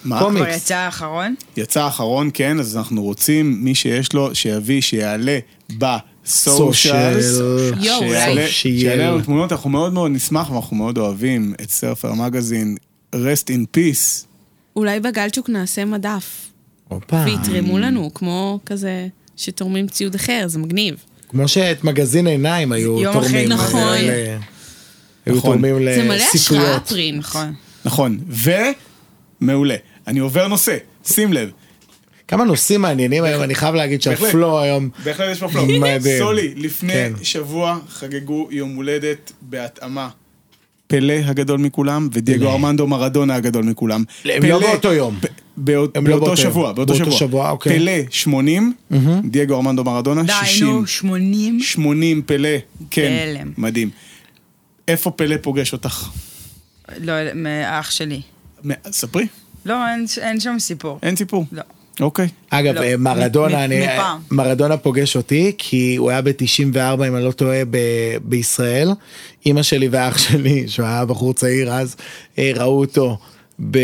[0.02, 0.56] כבר הקומיקס.
[0.56, 1.34] יצא האחרון?
[1.56, 5.38] יצא האחרון, כן, אז אנחנו רוצים, מי שיש לו, שיביא, שיעלה
[5.78, 7.24] בסושיאלס.
[7.38, 8.46] סושיאל.
[8.48, 12.76] שיעלה- לנו תמונות, אנחנו מאוד מאוד נשמח ואנחנו מאוד אוהבים את סרפר מגזין,
[13.14, 14.26] rest in peace.
[14.76, 16.24] אולי בגלצ'וק נעשה מדף,
[16.94, 17.24] הופה.
[17.26, 20.94] ויתרמו לנו, כמו כזה שתורמים ציוד אחר, זה מגניב.
[21.28, 23.52] כמו שאת מגזין עיניים היו יום תורמים.
[23.52, 23.98] אחרי, נכון.
[23.98, 24.36] ל-
[25.26, 25.50] היו נכון.
[25.62, 26.80] תורמים זה מלא השראה.
[26.80, 27.18] פרינט.
[27.18, 27.54] נכון.
[27.84, 28.18] נכון,
[29.40, 29.74] ומעולה.
[30.06, 30.76] אני עובר נושא,
[31.06, 31.50] שים לב.
[32.28, 34.02] כמה נושאים מעניינים היום, אני חייב להגיד.
[34.02, 35.48] שהפלו היום בהחלט יש פה.
[35.80, 36.18] מדהים.
[36.24, 37.12] סולי, לפני כן.
[37.22, 40.08] שבוע חגגו יום הולדת בהתאמה.
[40.86, 42.48] פלא הגדול מכולם ודייגו.
[42.50, 44.04] ארמנדו מרדונה הגדול מכולם.
[44.24, 45.18] הם לא באותו יום.
[45.20, 45.26] פ-
[45.56, 46.36] באות- לא באותו באותו.
[46.36, 47.18] שבוע, באותו באותו שבוע.
[47.18, 47.78] שבוע, אוקיי.
[47.78, 48.72] פלא 80,
[49.24, 50.66] דייגו ארמנדו מרדונה די, 60.
[50.66, 51.60] נו, 80?
[51.60, 52.48] 80 פלא,
[52.90, 53.52] כן, בהלם.
[53.58, 53.90] מדהים.
[54.88, 56.08] איפה פלא פוגש אותך?
[56.98, 58.20] לא, מאח שלי.
[58.90, 59.26] ספרי,
[59.66, 60.98] לא, אין- אין שם סיפור.
[61.02, 61.44] אין סיפור.
[61.52, 61.62] לא.
[62.00, 62.28] אוקיי.
[62.50, 62.82] אגב, לא.
[62.82, 64.18] אה, מרדונה, מ- אני, מפעם.
[64.30, 66.76] מרדונה פוגש אותי, כי הוא היה ב-94,
[67.08, 67.76] אם אני לא טועה, ב-
[68.24, 68.90] בישראל.
[69.46, 71.96] אימא שלי ואח שלי, שהוא היה בחור צעיר אז,
[72.38, 73.18] אה, ראו אותו.
[73.70, 73.78] ב...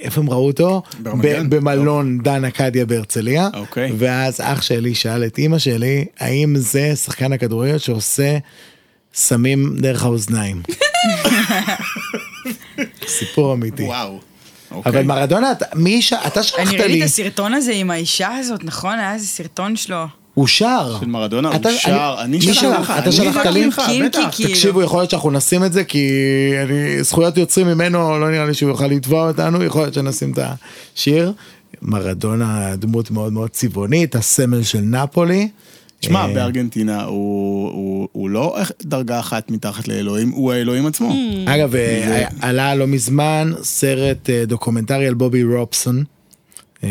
[0.00, 0.82] איפה הם ראו אותו?
[1.02, 1.54] ב-?
[1.54, 3.48] במלון דן אקדיה בהרצליה.
[3.54, 3.92] אוקיי.
[3.98, 8.38] ואז אח שלי שאל את אימא שלי, האם זה שחקן הכדורגל שעושה
[9.14, 10.62] סמים דרך האוזניים?
[13.08, 13.82] סיפור אמיתי.
[13.82, 14.20] וואו.
[14.70, 14.92] אוקיי.
[14.92, 16.12] אבל מרדונה, אתה- מי ש...
[16.12, 18.98] אתה שלחת אני ראיתי לי, את הסרטון הזה עם האישה הזאת, נכון?
[18.98, 20.04] היה איזה סרטון שלו.
[20.34, 20.96] הוא שר.
[21.00, 22.80] של מרדונה, אתה- הוא שר, אני שלח?
[22.80, 23.68] לך, אתה שלחת לי?
[24.48, 26.08] תקשיבו, יכול להיות שאנחנו נשים את זה, כי
[26.64, 30.38] אני, זכויות יוצרים ממנו, לא נראה לי שהוא יוכל לתבוע אותנו, יכול להיות שנשים את
[30.96, 31.32] השיר.
[31.82, 35.48] מרדונה דמות מאוד מאוד צבעונית, הסמל של נפולי.
[36.00, 41.14] תשמע, אה, בארגנטינה הוא, הוא, הוא לא דרגה אחת מתחת לאלוהים, הוא האלוהים עצמו.
[41.46, 46.04] אגב, אה, עלה לא מזמן סרט אה, דוקומנטרי על בובי רובסון,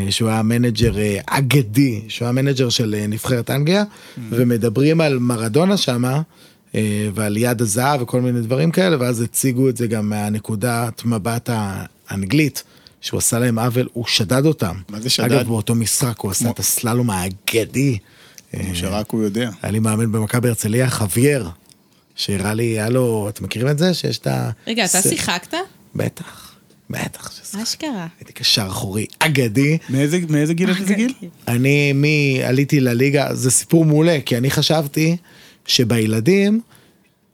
[0.10, 3.84] שהוא היה manager אה, אגדי, שהוא היה מנג'ר של אה, נבחרת אנגליה,
[4.30, 6.22] ומדברים על מרדונה שמה,
[6.76, 11.50] אה, ועל יד הזהב וכל מיני דברים כאלה, ואז הציגו את זה גם מהנקודת מבט
[11.54, 12.64] האנגלית.
[13.02, 14.76] שהוא עשה להם עוול, הוא שדד אותם.
[14.90, 15.32] מה זה שדד?
[15.32, 17.98] אגב, באותו משחק הוא עשה את הסללום האגדי.
[18.54, 19.50] אה, כמו שרק הוא יודע.
[19.62, 21.50] היה לי מאמן במכבי הרצליה, חוויאר,
[22.16, 23.94] שהראה לי, היה לו, אתם מכירים את זה?
[23.94, 24.50] שיש את ה...
[24.68, 25.54] רגע, אתה שיחקת?
[25.96, 26.49] בטח,
[26.90, 27.64] בטח שזה.
[27.64, 28.08] אשכרה.
[28.20, 29.78] הייתי קשר אחורי אגדי.
[29.90, 31.14] מאיזה מאיזה גיל את איזה גיל?
[31.48, 35.18] אני, מי, עליתי לליגה, זה סיפור מעולה, כי אני חשבתי
[35.66, 36.62] שבילדים,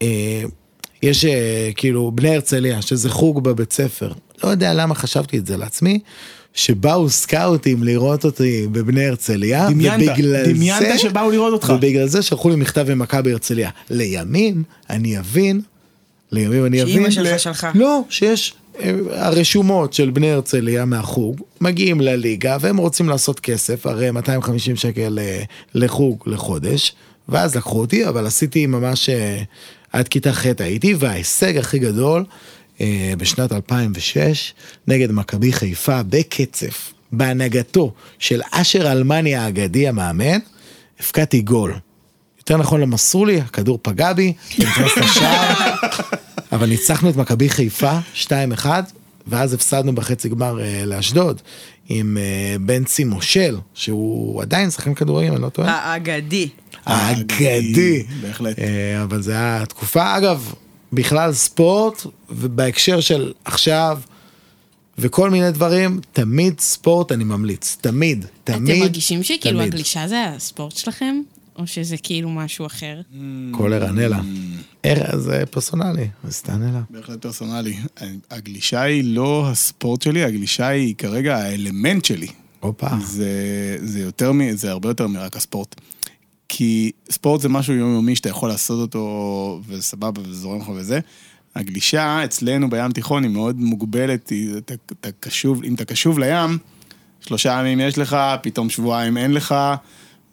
[0.02, 0.44] אה,
[1.02, 4.14] יש אה, כאילו בני הרצליה, שזה חוג בבית ספר.
[4.44, 6.00] לא יודע למה חשבתי את זה לעצמי,
[6.54, 11.74] שבאו סקאוטים לראות אותי בבני הרצליה, דמיינת, ובגלל דמיינת זה, שבאו לראות אותך.
[11.78, 13.70] ובגלל זה שלחו לי מכתב ממכבי הרצליה.
[13.90, 15.62] לימים, אני אבין,
[16.32, 17.72] לימים אני אבין, שאימא שלך שלחה.
[17.76, 18.54] לא, שיש
[19.12, 25.44] הרשומות של בני הרצליה מהחוג, מגיעים לליגה והם רוצים לעשות כסף, הרי 250 שקל אה,
[25.74, 26.94] לחוג לחודש,
[27.30, 29.42] ואז לקחו אותי, אבל עשיתי ממש אה,
[29.92, 32.26] עד כיתה ח' הייתי, וההישג הכי גדול
[32.82, 34.54] אה, בשנת 2006,
[34.88, 40.40] נגד מכבי חיפה בקצף, בהנהגתו של אשר אלמני האגדי המאמן,
[41.00, 41.74] הפקעתי גול.
[42.38, 45.76] יותר נכון לא מסרו לי, הכדור פגע בי, נכנס לשער,
[46.52, 48.66] אבל ניצחנו את מכבי חיפה 2-1,
[49.28, 51.42] ואז הפסדנו בחצי גמר אה, לאשדוד
[51.90, 55.72] עם אה, בנצי מושל, שהוא עדיין שחקן כדורגל, אני לא טועה.
[55.72, 56.50] האגדי.
[56.86, 58.04] האגדי.
[58.22, 58.60] בהחלט.
[58.60, 60.54] אה, אבל זה היה תקופה, אגב,
[60.94, 64.00] בכלל ספורט, ובהקשר של עכשיו,
[64.98, 69.74] וכל מיני דברים, תמיד ספורט אני ממליץ, תמיד, תמיד, אתם מרגישים שכאילו תמיד.
[69.74, 71.22] הגלישה זה הספורט שלכם?
[71.56, 73.02] או שזה כאילו משהו אחר?
[73.52, 74.22] כל ערנלה.
[74.84, 76.82] ער- זה פרסונלי, אז תענה לה.
[76.90, 77.76] בהחלט פרסונלי.
[78.32, 82.28] הגלישה היא לא הספורט שלי, הגלישה היא כרגע האלמנט שלי.
[82.60, 82.88] הופה.
[83.04, 83.30] זה,
[83.84, 84.52] זה יותר מ...
[84.52, 85.76] זה הרבה יותר מרק הספורט.
[86.50, 91.00] כי ספורט זה משהו יומיומי שאתה יכול לעשות אותו, וסבבה, וזורם לך וזה.
[91.56, 96.58] הגלישה אצלנו בים תיכון היא מאוד מוגבלת, היא, אתה, אתה קשוב, אם אתה קשוב לים,
[97.22, 99.56] שלושה ימים יש לך, פתאום שבועיים אין לך,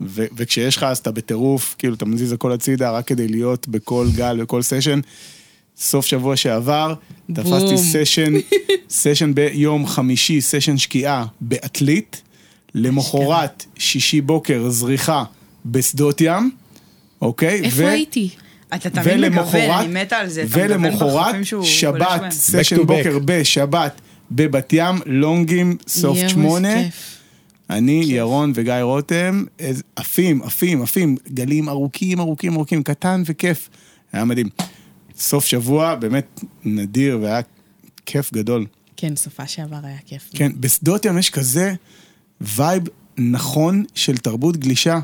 [0.06, 4.06] ו, וכשיש לך אז אתה בטירוף, כאילו אתה מזיז הכל הצידה רק כדי להיות בכל
[4.14, 5.00] גל, בכל סשן.
[5.76, 6.94] סוף שבוע שעבר,
[7.32, 7.78] תפסתי.
[7.78, 8.32] סשן,
[8.90, 12.22] סשן ביום חמישי, סשן שקיעה בעתלית,
[12.74, 15.24] למחרת, שישי בוקר, זריחה
[15.66, 16.50] בשדות ים,
[17.22, 17.60] אוקיי?
[17.64, 18.28] איפה הייתי?
[18.74, 20.44] אתה תמיד מקבל, אני מתה על זה.
[20.48, 22.30] ולמחרת, שבת.
[22.30, 22.76] סשן.
[22.86, 24.00] בוקר בשבת
[24.30, 26.74] בבת ים, לונגים, סוף שמונה.
[27.72, 29.44] אני, ירון וגיא רותם,
[29.96, 33.68] עפים, עפים, עפים, גלים ארוכים, ארוכים, ארוכים, קטן וכיף.
[34.12, 34.48] היה מדהים.
[35.16, 37.40] סוף שבוע באמת נדיר והיה
[38.06, 38.66] כיף גדול.
[38.96, 40.30] כן, סופה שעבר היה כיף.
[40.34, 41.74] כן, בשדות ים יש כזה
[42.40, 42.82] vibe
[43.18, 45.00] נכון של תרבות גלישה.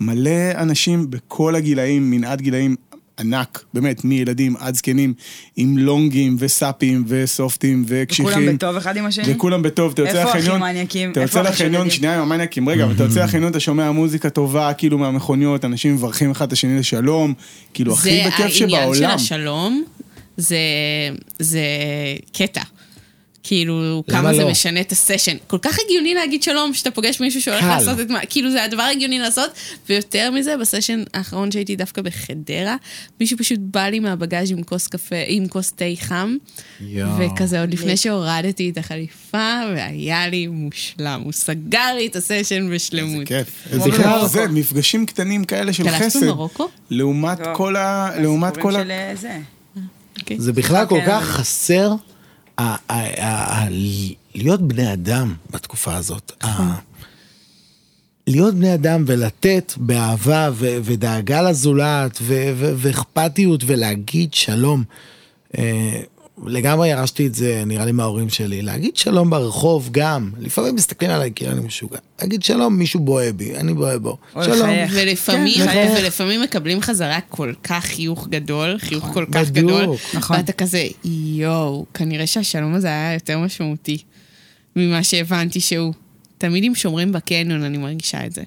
[0.00, 2.76] מלא אנשים בכל הגילאים, מנעד גילאים
[3.20, 5.14] ענק, באמת, מילדים עד זקנים,
[5.56, 8.26] עם לונגים וסאפים וסופטים וקשיחים.
[8.26, 9.24] וכולם בטוב אחד עם השני?
[9.34, 11.12] וכולם בטוב, אתה יוצא איפה הכי לחניון, מניאקים?
[11.12, 11.90] אתה איפה יוצא הכי לחניון?
[11.90, 15.94] שנייה עם המניאקים, רגע, אבל אתה יוצא לחניון, אתה שומע מוזיקה טובה, כאילו מהמכוניות, אנשים
[15.94, 17.34] מברכים אחד את השני לשלום,
[17.74, 19.10] כאילו הכי בכיף זה העניין של שבעולם.
[19.10, 19.84] השלום,
[20.36, 20.58] זה,
[21.38, 21.60] זה
[22.32, 22.62] קטע.
[23.42, 24.50] כאילו, כמה זה לא?
[24.50, 25.36] משנה את הסשן.
[25.46, 27.66] כל כך הגיוני להגיד שלום שאתה פוגש מישהו שהולך קל.
[27.68, 29.50] לעשות את מה, כאילו זה הדבר הגיוני לעשות,
[29.88, 32.76] ויותר מזה, בסשן האחרון שהייתי דווקא בחדרה,
[33.20, 36.36] מישהו פשוט בא לי מהבגאז' עם כוס קפה, עם כוס תה חם,
[36.80, 37.10] יואו.
[37.18, 41.20] וכזה עוד לפני שהורדתי את החליפה, והיה לי מושלם.
[41.24, 43.26] הוא סגר לי את הסשן בשלמות.
[43.26, 43.68] כיף.
[43.70, 44.26] כמו איזה כיף.
[44.32, 46.24] זה, מפגשים קטנים כאלה של חסד.
[46.24, 46.68] במרוקו?
[46.90, 47.54] לעומת לא.
[47.54, 48.10] כל ה...
[48.20, 48.90] לעומת כל ה...
[48.90, 49.38] אה, זה.
[50.20, 50.36] אוקיי.
[50.40, 51.92] זה בכלל כל כן, כך אבל- חסר
[54.34, 56.32] להיות בני אדם בתקופה הזאת.
[56.44, 56.78] ה-
[58.26, 64.84] להיות בני אדם ולתת באהבה ו- ודאגה לזולת ו- ו- ואכפתיות ולהגיד שלום.
[66.46, 70.30] לגמרי ירשתי את זה, נראה לי מההורים שלי, להגיד שלום ברחוב גם.
[70.38, 71.98] לפעמים מסתכלים עליי כאילו אני משוגע.
[72.20, 74.16] להגיד שלום, מישהו בוהה בי, אני בוהה בו.
[74.44, 74.70] שלום.
[74.90, 75.94] ולפעמים, כן.
[75.98, 79.70] ולפעמים מקבלים חזרה כל כך חיוך גדול, חיוך כל כך בדיוק.
[79.70, 80.36] גדול, נכון.
[80.36, 83.98] ואתה כזה, יואו, כנראה שהשלום הזה היה יותר משמעותי
[84.76, 85.94] ממה שהבנתי שהוא.
[86.38, 88.42] תמיד אם שומרים בקניון, אני מרגישה את זה.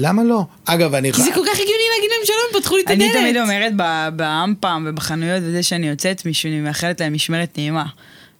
[0.00, 0.44] למה לא?
[0.64, 1.12] אגב, אני...
[1.12, 3.20] כי זה כל כך הגיוני להגיד להם שלום, פתחו לי את אני הדלת.
[3.20, 7.84] תמיד אומרת ב- באמפם ובחנויות וזה שאני יוצאת מישהו, אני מאחלת להם משמרת נעימה.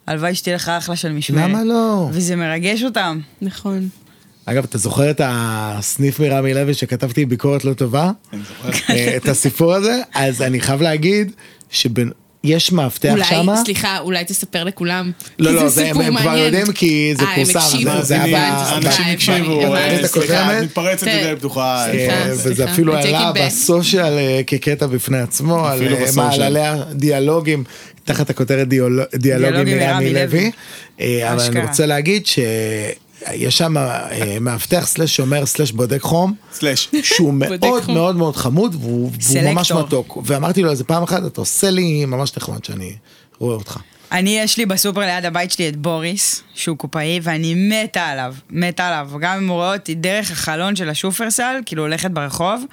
[0.07, 1.49] הלוואי שתהיה לך אחלה של משמרת.
[1.49, 2.09] למה לא?
[2.11, 3.19] וזה מרגש אותם.
[3.41, 3.89] נכון.
[4.45, 8.11] אגב, אתה זוכר את הסניף מרמי לוי שכתבתי ביקורת לא טובה?
[8.33, 8.93] אני זוכר.
[8.93, 10.01] אה, את הסיפור הזה?
[10.13, 11.31] אז אני חייב להגיד
[12.47, 13.61] שיש מאבטח אולי, שמה.
[13.65, 15.11] סליחה, אולי תספר לכולם.
[15.39, 16.37] לא, כי לא, זה זה- הם כבר.
[16.37, 17.59] יודעים כי זה אה, הם פורסם.
[17.59, 17.91] הקשיבו.
[18.01, 19.75] זה- היה אנשים הקשיבו.
[19.75, 20.07] אה.
[20.07, 20.57] סליחה?
[20.59, 21.07] את מתפרצת.
[21.07, 21.85] לדלת פתוחה.
[22.33, 23.31] וזה אפילו עלה.
[23.35, 25.79] בסושיאל אה, כקטע בפני עצמו, על.
[26.15, 27.63] מעללי הדיאלוגים,
[28.05, 30.51] תחת הכותרת דיאלו- דיאלוגים דיאלוגים מרמי לוי.
[30.97, 31.23] לוי.
[31.23, 31.61] אבל אני.
[31.61, 32.25] רוצה להגיד
[33.31, 36.33] שיש שם אה, מאבטח סלש שומר סלש בודק חום.
[36.53, 36.89] סלאש.
[37.03, 37.91] שהוא מאוד.
[37.93, 39.11] מאוד מאוד חמוד והוא.
[39.43, 42.95] ממש מתוק ואמרתי לו איזה פעם אחת אתה עושה לי ממש נחמד שאני
[43.39, 43.79] רואה אותך.
[44.11, 48.87] אני, יש לי בסופר ליד הבית שלי את בוריס, שהוא קופאי, ואני מתה עליו, מתה
[48.87, 49.09] עליו.
[49.19, 52.63] גם אם הוא רואה אותי דרך החלון של השופרסל, כאילו הולכת ברחוב,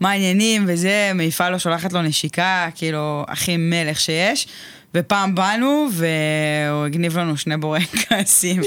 [0.00, 4.46] מה העניינים וזה, מעיפה לו, שולחת לו נשיקה, כאילו, הכי מלך שיש.
[4.94, 8.62] ופעם באנו, והוא הגניב לנו שני בורקסים.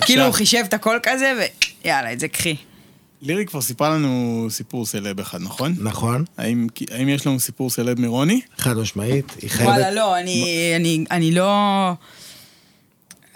[0.00, 1.32] כאילו, הוא חישב את הכל כזה,
[1.84, 2.56] ויאללה, את זה קחי.
[3.22, 5.74] לירי כבר סיפרה לנו סיפור סלב אחד, נכון?
[5.80, 8.40] נכון, האם, האם יש לנו סיפור סלב מרוני?
[8.58, 9.70] חד משמעית, היא חייבת...
[9.70, 11.92] וואלה, לא, אני, אני, אני לא...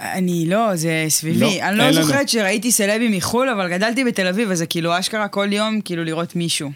[0.00, 1.40] אני לא, זה סביבי.
[1.40, 2.02] לא, אני לא.
[2.02, 6.04] זוכרת שראיתי סלבים מחו"ל, אבל גדלתי בתל אביב, אז זה כאילו אשכרה כל יום, כאילו
[6.04, 6.70] לראות מישהו.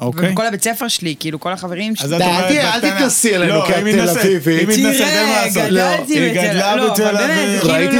[0.00, 0.32] אוקיי.
[0.32, 2.16] וכל הבית ספר שלי, כאילו כל החברים אז שלי.
[2.16, 4.68] את די, אומרת, אל תתנסי עלינו לא, כתל אביבית.
[4.98, 5.62] תראה, לעשות.
[5.62, 7.60] גדלתי היא בתל- גדלה לא, בתל אביב.
[7.60, 7.96] כאילו ראיתי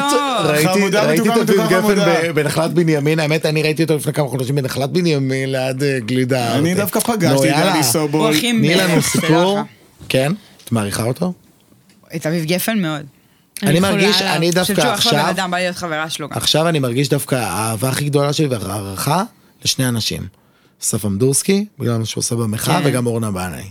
[0.90, 1.94] לא- אביב מתוקה, גפן
[2.34, 6.52] בנחלת בנימין, האמת אני ראיתי אותו לפני כמה חודשים בנחלת בנימין ליד אה, גלידה.
[6.52, 6.74] אני אוקיי.
[6.74, 8.40] דווקא פגשתי את הוא סובול.
[8.40, 9.58] תני לנו סיפור.
[10.08, 10.32] כן?
[10.64, 11.32] את מעריכה אותו?
[12.16, 13.02] את אביב גפן מאוד.
[13.62, 14.22] אני מרגיש.
[14.22, 15.34] אני דווקא עכשיו.
[16.30, 19.22] עכשיו אני מרגיש דווקא האהבה הכי גדולה שלי והערכה
[19.64, 20.22] לשני אנשים.
[20.82, 22.88] אסף אמדורסקי, בגלל מה שהוא עושה במחאה, כן.
[22.88, 23.70] וגם אורנה בנאי.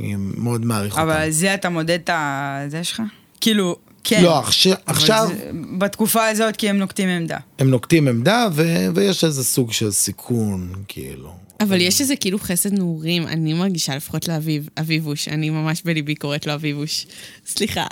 [0.00, 1.02] אני מאוד מעריך אותה.
[1.02, 2.60] אבל על זה אתה מודד את ה...
[2.68, 3.02] זה שלך?
[3.40, 4.22] כאילו, כן.
[4.22, 7.38] לא, עכשיו- עכשיו זה- בתקופה הזאת, כי הם נוקטים עמדה.
[7.58, 8.62] הם נוקטים עמדה, ו-
[8.94, 11.32] ויש איזה סוג של סיכון, כאילו.
[11.60, 16.46] אבל יש איזה כאילו חסד נעורים, אני מרגישה לפחות לאביב, אביבוש, אני ממש בליבי קוראת
[16.46, 17.06] לו אביבוש.
[17.46, 17.84] סליחה.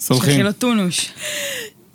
[0.00, 0.40] סולחים.
[0.40, 1.12] לו טונוש.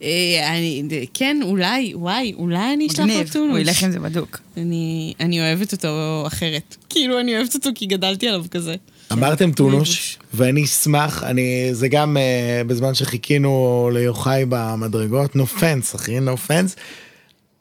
[0.05, 0.83] אה, אני,
[1.13, 3.51] כן, אולי, וואי, אולי אני אשלח לו טונוש.
[3.51, 4.39] הוא ילך עם זה בדוק.
[4.57, 6.75] אני, אני אוהבת אותו אחרת.
[6.89, 8.75] כאילו, אני אוהבת אותו כי גדלתי עליו כזה.
[9.11, 16.17] אמרתם טונוש, ואני אשמח, אני, זה גם uh, בזמן שחיכינו ליוחאי במדרגות, no fence, אחי,
[16.17, 16.79] no fence.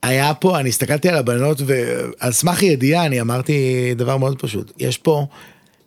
[0.03, 3.55] היה פה, אני הסתכלתי על הבנות, ועל סמך ידיעה אני אמרתי
[3.97, 4.72] דבר מאוד פשוט.
[4.78, 5.26] יש פה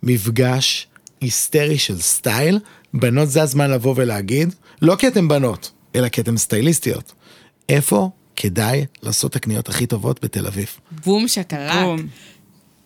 [0.03, 0.87] מפגש
[1.21, 2.59] היסטרי של סטייל,
[2.93, 7.13] בנות זה הזמן לבוא ולהגיד, לא כי אתן בנות, אלא כי אתן סטייליסטיות.
[7.69, 10.67] איפה כדאי לעשות את הקניות הכי טובות בתל אביב?
[11.05, 11.73] boom shakalak.
[11.73, 12.07] boom.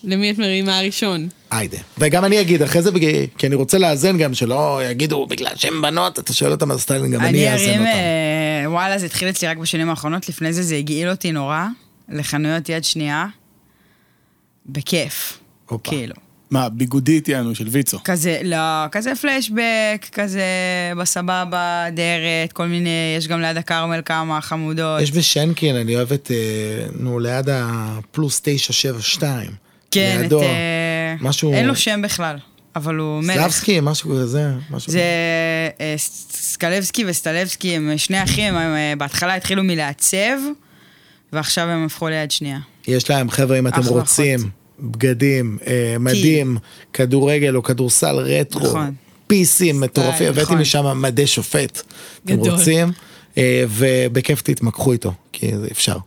[0.04, 1.28] למי את מרימה הראשון?
[1.52, 1.78] היידה.
[1.98, 2.92] וגם אני אגיד אחרי זה,
[3.38, 7.14] כי אני רוצה לאזן גם, שלא יגידו בגלל שהן בנות, אתה שואל אותם על styling,
[7.14, 7.86] גם אני אאזן אותם.
[7.86, 11.66] אה, וואלה, זה התחיל אצלי רק בשנים האחרונות, לפני זה זה הגעיל אותי נורא,
[12.10, 13.26] לחנויות יד שנייה,
[14.66, 15.40] בכיף.
[15.70, 15.90] הופה.
[15.90, 16.16] כאילו.
[16.52, 17.98] מה, ביגודית יענו של ויצו.
[18.04, 20.44] כזה, לא, כזה פלשבק, כזה
[20.98, 25.02] בסבבה, דרת, כל מיני, יש גם ליד הכרמל כמה חמודות.
[25.02, 29.52] יש בשנקין, אני אוהב את, אה, נו, ליד הפלוס 972.
[29.92, 30.22] כן, את...
[30.22, 30.42] לידו.
[30.42, 31.54] אה, משהו...
[31.54, 32.38] אין לו שם בכלל,
[32.76, 33.42] אבל הוא מלך.
[33.42, 35.02] סלבסקי, משהו כזה, משהו זה
[35.82, 40.38] אה, סקלבסקי וסטלבסקי, הם שני אחים, הם אה, בהתחלה התחילו מלעצב,
[41.34, 42.60] ועכשיו הם הפכו ליד שנייה.
[42.88, 46.58] יש להם, חבר'ה, אם אתם רוצים, בגדים, אה, מדים,
[46.94, 48.94] כדורגל או כדורסל רטרו, נכון.
[49.28, 50.58] פיסים מטורפים, הבאתי נכון.
[50.58, 51.82] משם מדי שופט.
[52.26, 52.52] אתם גדול.
[52.52, 52.92] רוצים?
[53.38, 55.98] אה, ובכיף תתמקחו איתו, כי זה אפשר.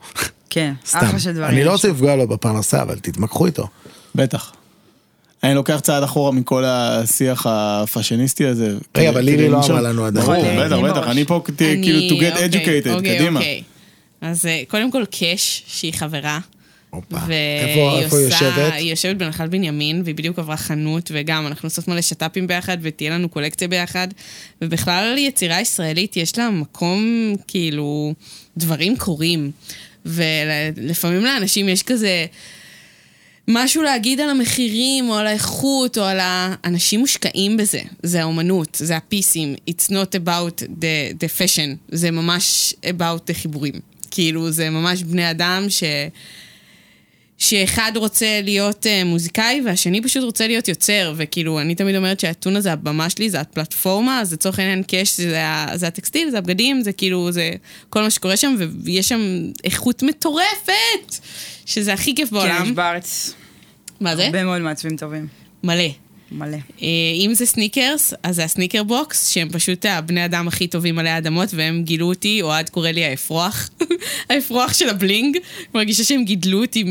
[0.50, 0.98] כן, סתם.
[0.98, 1.50] אחלה של דברים.
[1.50, 1.88] אני לא רוצה.
[1.88, 3.68] לפגוע לו בפרנסה, אבל תתמקחו איתו.
[4.14, 4.52] בטח.
[5.42, 8.76] אני לוקח צעד אחורה מכל השיח הפאשיניסטי הזה.
[8.96, 9.66] רגע, אבל לירי לא.
[9.66, 10.26] אמרה לנו עדיין.
[10.26, 11.08] ברור, נכון, בטח, לירי בטח, בראש.
[11.08, 13.40] אני פה כאילו to get אוקיי, educated, אוקיי, קדימה.
[13.40, 13.62] אוקיי.
[14.20, 16.38] אז אה, קודם כל קאש, שהיא חברה.
[16.94, 17.16] הופה.
[17.16, 18.72] איפה איפה היא יושבת?
[18.72, 23.10] היא יושבת בנחל בנימין, והיא בדיוק עברה חנות, וגם אנחנו עושות מלא שת"פים ביחד, ותהיה
[23.10, 24.08] לנו קולקציה ביחד.
[24.62, 28.14] ובכלל, יצירה ישראלית, יש לה מקום, כאילו,
[28.56, 29.50] דברים קורים.
[30.06, 32.26] ולפעמים לאנשים יש כזה...
[33.48, 36.54] משהו להגיד על המחירים, או על האיכות, או על ה...
[36.64, 37.80] אנשים מושקעים בזה.
[38.02, 39.54] זה האומנות, זה הפיסים.
[39.70, 43.74] It's not about the, the fashion, זה ממש about the חיבורים.
[44.10, 45.82] כאילו, זה ממש בני אדם ש...
[47.38, 52.60] שאחד רוצה להיות uh, מוזיקאי והשני פשוט רוצה להיות יוצר, וכאילו, אני תמיד אומרת שהאתונה
[52.60, 56.92] זה הבמה שלי, זה הפלטפורמה, אז לצורך העניין קאש זה, זה הטקסטיל, זה הבגדים, זה
[56.92, 57.50] כאילו, זה
[57.90, 58.54] כל מה שקורה שם,
[58.84, 59.20] ויש שם
[59.64, 61.14] איכות מטורפת,
[61.66, 62.64] שזה הכי כיף כן, בעולם.
[62.64, 63.34] יש בארץ
[64.00, 64.26] מה זה?
[64.26, 65.26] הרבה מאוד מעצבים טובים.
[65.64, 66.03] מלא.
[66.32, 66.56] מלא.
[66.82, 70.98] אה, אם זה סניקרס, אז זה ה Sneaker Box, שהם פשוט הבני אדם הכי טובים
[70.98, 73.70] עלי אדמות, והם גילו אותי, אוהד קורא לי האפרוח,
[74.30, 75.38] האפרוח של ה bling,
[75.74, 76.90] מרגישה שהם גידלו אותי מ-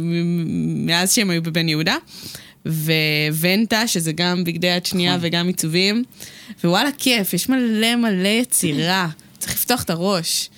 [0.00, 1.96] מ- מאז שהם היו בבן יהודה.
[3.32, 6.04] וונטה, שזה גם בגדי יד שנייה וגם עיצובים,
[6.64, 9.08] ווואלה, כיף, יש מלא מלא יצירה,
[9.38, 10.48] צריך לפתוח את הראש.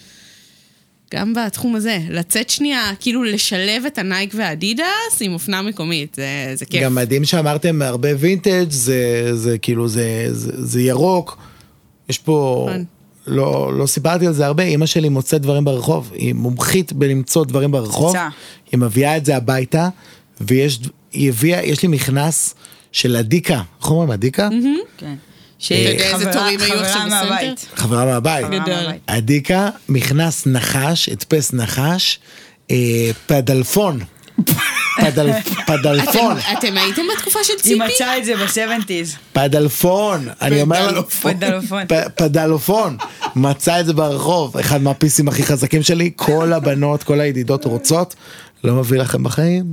[1.15, 6.67] גם בתחום הזה, לצאת שנייה, כאילו לשלב את הנייק והאדידס עם אופנה מקומית, זה, זה
[6.67, 6.83] כיף.
[6.83, 11.39] גם מדהים שאמרתם הרבה וינטג' זה, זה כאילו זה, זה, זה ירוק.
[12.09, 12.85] יש פה, נכון.
[13.27, 17.73] לא, לא סיפרתי על זה הרבה, אימא שלי מוצאת דברים ברחוב, היא מומחית בלמצוא דברים
[17.73, 18.29] ברחוב, קפיצה.
[18.73, 19.89] היא מביאה את זה הביתה,
[20.41, 20.79] ויש
[21.13, 22.55] היא הביאה, יש לי מכנס
[22.93, 24.49] של אדיקה, איך אומרים אדיקה?
[24.99, 25.15] כן.
[25.71, 27.55] איזה תורים היו עכשיו בסנטר?
[27.75, 28.45] חברה מהבית.
[28.45, 28.75] חברה גדול.
[28.75, 29.03] מהבית.
[29.07, 32.19] אדיקה, מכנס נחש, הדפס נחש,
[32.71, 32.77] אה,
[33.27, 34.01] פדלפון.
[35.03, 35.31] פדל,
[35.67, 37.79] פדלפון, אתם- הייתם בתקופה של היא ציפי?
[37.95, 39.17] מצאה את זה ב-70's.
[39.33, 41.35] פדלפון, אני אומר, פדלופון.
[41.35, 41.83] פדלופון.
[41.89, 42.97] פ- פדלופון,
[43.37, 48.15] מצא את זה ברחוב, אחד מהפיסים הכי חזקים שלי, כל הבנות, כל הידידות רוצות,
[48.65, 49.65] לא מביא לכם בחיים.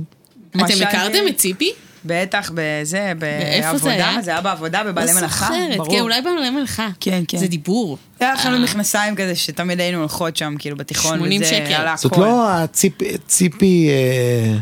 [0.50, 1.72] אתם הכרתם את ציפי?
[2.04, 4.22] בטח, בזה, ואיפה זה בעבודה, היה?
[4.22, 5.90] זה היה בעבודה, בבעלי לא מלאכה, זוכרת, ברור.
[5.90, 6.88] כן, אולי בעלי מלאכה.
[7.00, 7.38] כן, כן.
[7.38, 7.98] זה דיבור.
[8.20, 11.86] היה לנו מכנסיים כזה שתמיד היינו הולכות שם, כאילו בתיכון, 80 וזה שקל.
[11.96, 12.16] זאת.
[12.16, 14.58] לא הציפי, ציפי, אה,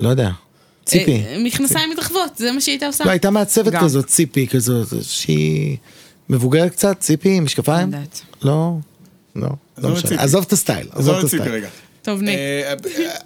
[0.00, 0.30] לא יודע,
[0.84, 1.22] ציפי.
[1.26, 3.04] אה, מכנסיים מתרחבות, זה מה שהיית עושה.
[3.04, 3.82] לא, הייתה מעצבת גם.
[3.84, 5.76] כזאת, ציפי כזאת, שהיא
[6.28, 7.90] מבוגרת קצת, ציפי עם משקפיים?
[8.42, 8.74] לא.
[9.36, 9.48] לא,
[9.82, 10.22] לא, לא את משנה.
[10.22, 11.64] עזוב את הסטייל, עזוב את הסטייל.
[12.04, 12.38] טוב, ניק.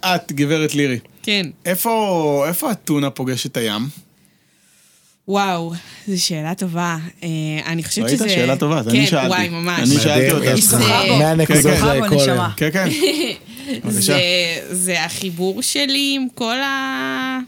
[0.03, 1.45] אה, את, גברת לירי, כן.
[1.65, 3.87] איפה איפה הטונה פוגש את הים?
[5.27, 5.73] וואו,
[6.07, 6.97] זו שאלה טובה.
[7.23, 7.29] אה,
[7.65, 8.15] אני חושבת ראית?
[8.17, 8.29] שזה...
[8.29, 9.27] שאלה טובה, אני כן, שאלתי.
[9.27, 9.79] וואי, ממש.
[9.91, 10.45] אני שאלתי אותה.
[10.45, 10.77] יש לך זה-
[11.19, 12.03] 100 נקודות כן, כן.
[12.03, 12.25] לכל.
[12.57, 12.87] כן, כן.
[13.85, 14.17] בבקשה.
[14.71, 17.39] זה, החיבור שלי עם כל ה...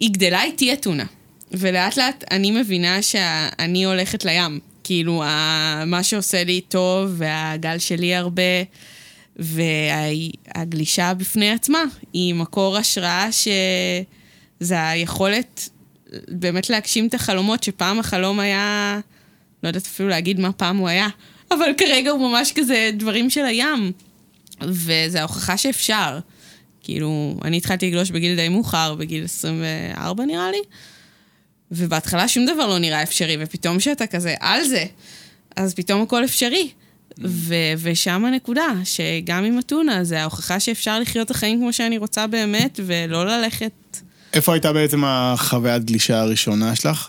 [0.00, 1.04] היא גדלה איתי אתונה.
[1.52, 4.58] ולאט לאט אני מבינה שאני הולכת לים.
[4.84, 5.22] כאילו,
[5.86, 8.42] מה שעושה לי טוב, והגל שלי הרבה,
[9.36, 15.68] והגלישה בפני עצמה, היא מקור השראה שזה היכולת
[16.28, 19.00] באמת להגשים את החלומות, שפעם החלום היה,
[19.62, 21.08] לא יודעת אפילו להגיד מה פעם הוא היה,
[21.50, 23.92] אבל כרגע הוא ממש כזה דברים של הים.
[24.62, 26.18] וזה ההוכחה שאפשר.
[26.82, 30.60] כאילו, אני התחלתי לגלוש בגיל די מאוחר, בגיל 24 נראה לי,
[31.70, 34.84] ובהתחלה שום דבר לא נראה אפשרי, ופתאום שאתה כזה על זה,
[35.56, 36.70] אז פתאום הכל אפשרי.
[37.24, 42.26] ו- ושם הנקודה, שגם עם אתונה, זה ההוכחה שאפשר לחיות את החיים כמו שאני רוצה
[42.26, 43.72] באמת, ולא ללכת...
[44.32, 47.08] איפה הייתה בעצם החוויית גלישה הראשונה שלך?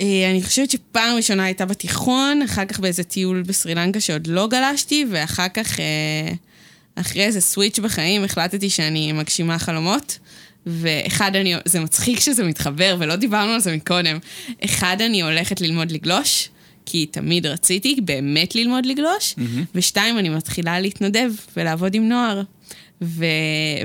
[0.00, 4.46] אה, אני חושבת שפעם ראשונה הייתה בתיכון, אחר כך באיזה טיול בסרי לנקה שעוד לא
[4.46, 6.32] גלשתי, ואחר כך, אה,
[6.94, 10.18] אחרי איזה סוויץ' בחיים, החלטתי שאני מגשימה חלומות.
[10.66, 14.18] ואחד, אני, זה מצחיק שזה מתחבר, ולא דיברנו על זה מקודם.
[14.64, 16.48] אחד, אני הולכת ללמוד לגלוש,
[16.86, 19.34] כי תמיד רציתי באמת ללמוד לגלוש,
[19.74, 22.42] ושתיים, אני מתחילה להתנדב ולעבוד עם נוער.
[23.02, 23.24] ו...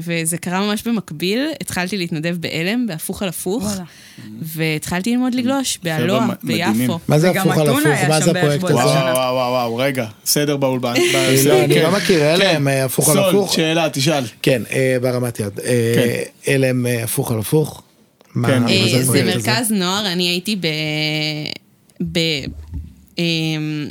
[0.03, 3.71] וזה קרה ממש במקביל, התחלתי להתנדב בעלם, בהפוך על הפוך.
[4.41, 6.79] והתחלתי ללמוד לגלוש, באלוה, מדהימים.
[6.79, 6.99] ביפו.
[7.07, 7.85] מה זה הפוך על הפוך?
[8.07, 8.73] מה זה הפרויקט הזה?
[8.73, 9.15] וואו.
[9.15, 10.93] וואו, וואו, רגע, סדר באולפן.
[11.15, 13.53] אה, לא, אני לא מכיר, אלה הם אה, הפוך על סול, הפוך.
[13.53, 14.23] שאלה, תשאל.
[14.41, 15.59] כן, אה, ברמת יד.
[15.59, 17.83] אה, אה, הפוך על הפוך.
[18.33, 18.67] כן.
[18.67, 19.23] אה, זה?
[19.23, 20.55] מרכז נוער, אני הייתי
[22.03, 22.17] ב...
[23.19, 23.87] אמ,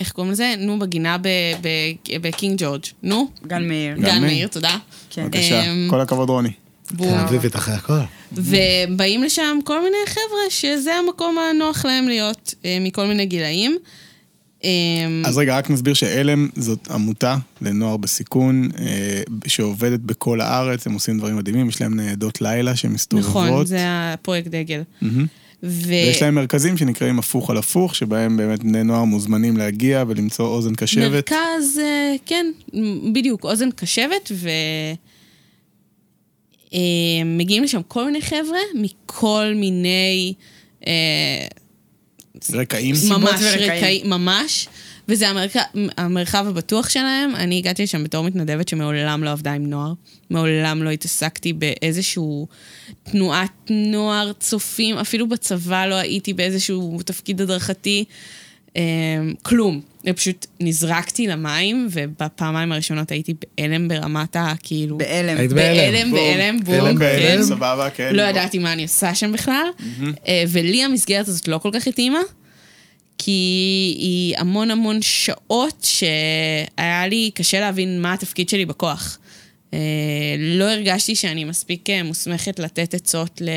[0.00, 0.54] איך קוראים לזה?
[0.58, 1.28] נו, בגינה ב-
[1.62, 2.82] ב- בקינג ג'ורג'.
[3.02, 3.96] נו, גן מאיר.
[3.96, 4.48] גן מאיר.
[4.48, 4.76] תודה.
[5.10, 5.24] כן.
[5.24, 6.50] בבקשה, אמ, כל הכבוד רוני.
[6.86, 7.92] תל אביבית אחרי הכל.
[8.32, 13.76] ובאים לשם כל מיני חבר'ה שזה המקום הנוח להם להיות, אה, מכל מיני גילאים.
[14.64, 20.92] אמ, אז רגע, רק נסביר שעלם זאת עמותה לנוער בסיכון אה, שעובדת בכל הארץ, הם
[20.92, 23.30] עושים דברים מדהימים, יש להם ניידות לילה שמסתובבות.
[23.30, 24.82] נכון, זה הפרויקט דגל.
[25.02, 25.26] מהמם.
[25.64, 25.88] ו...
[25.88, 30.74] ויש להם מרכזים שנקראים הפוך על הפוך, שבהם באמת בני נוער מוזמנים להגיע ולמצוא אוזן
[30.74, 31.10] קשבת.
[31.10, 32.46] מרכז, אה, כן,
[33.12, 34.48] בדיוק, אוזן קשבת, ו...
[36.74, 36.78] אה,
[37.24, 40.34] מגיעים לשם כל מיני חבר'ה מכל מיני...
[40.86, 41.46] אה,
[42.52, 42.94] רקעים.
[42.94, 43.72] סיבות ממש ורקעים.
[43.72, 44.68] רקעים, ממש.
[45.08, 45.60] וזה המרחב,
[45.96, 47.34] המרחב הבטוח שלהם.
[47.34, 49.92] אני הגעתי לשם בתור מתנדבת שמעולם לא עבדה עם נוער.
[50.30, 52.46] מעולם לא התעסקתי באיזשהו
[53.02, 58.04] תנועת נוער, צופים, אפילו בצבא לא הייתי באיזשהו תפקיד הדרכתי.
[58.76, 58.82] אה,
[59.42, 59.80] כלום.
[60.16, 64.52] פשוט נזרקתי למים, ובפעמיים הראשונות הייתי בהלם ברמת ה...
[64.62, 64.98] כאילו...
[64.98, 65.36] בהלם.
[65.36, 65.92] היית בהלם.
[65.92, 66.12] בהלם.
[66.12, 66.98] בהלם, בום, הלם כן.
[66.98, 68.14] בהלם, סבבה, כן.
[68.14, 69.66] לא ידעתי מה אני עושה שם בכלל,
[70.28, 72.18] אה, ולי המסגרת הזאת לא כל כך התאימה,
[73.24, 79.18] כי היא המון המון שעות שהיה לי קשה להבין מה התפקיד שלי בכוח.
[79.74, 79.78] אה,
[80.38, 83.48] לא הרגשתי שאני מספיק אה, מוסמכת לתת עצות ל...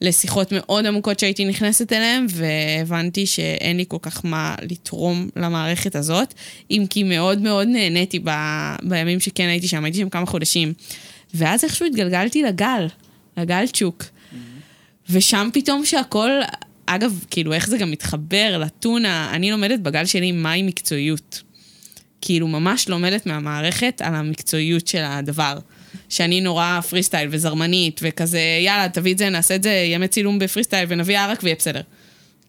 [0.00, 6.34] לשיחות מאוד עמוקות שהייתי נכנסת אליהן, והבנתי שאין לי כל כך מה לתרום למערכת הזאת,
[6.70, 8.30] אם כי מאוד מאוד נהניתי ב...
[8.82, 10.72] בימים שכן הייתי שם, הייתי שם כמה חודשים.
[11.34, 12.86] ואז איכשהו התגלגלתי לגל,
[13.36, 14.04] לגל צ'וק.
[15.10, 16.30] ושם פתאום שהכל,
[16.86, 21.42] אגב, כאילו, איך זה גם מתחבר לטונה, אני לומדת בגל שלי מהי מקצועיות.
[22.20, 25.58] כאילו, ממש לומדת מהמערכת על המקצועיות של הדבר.
[26.08, 30.38] שאני נורא free style וזרמנית, וכזה, יאללה, תביא את זה, נעשה את זה, ימי צילום
[30.38, 31.80] ב free style ונביא ערק ויהיה בסדר.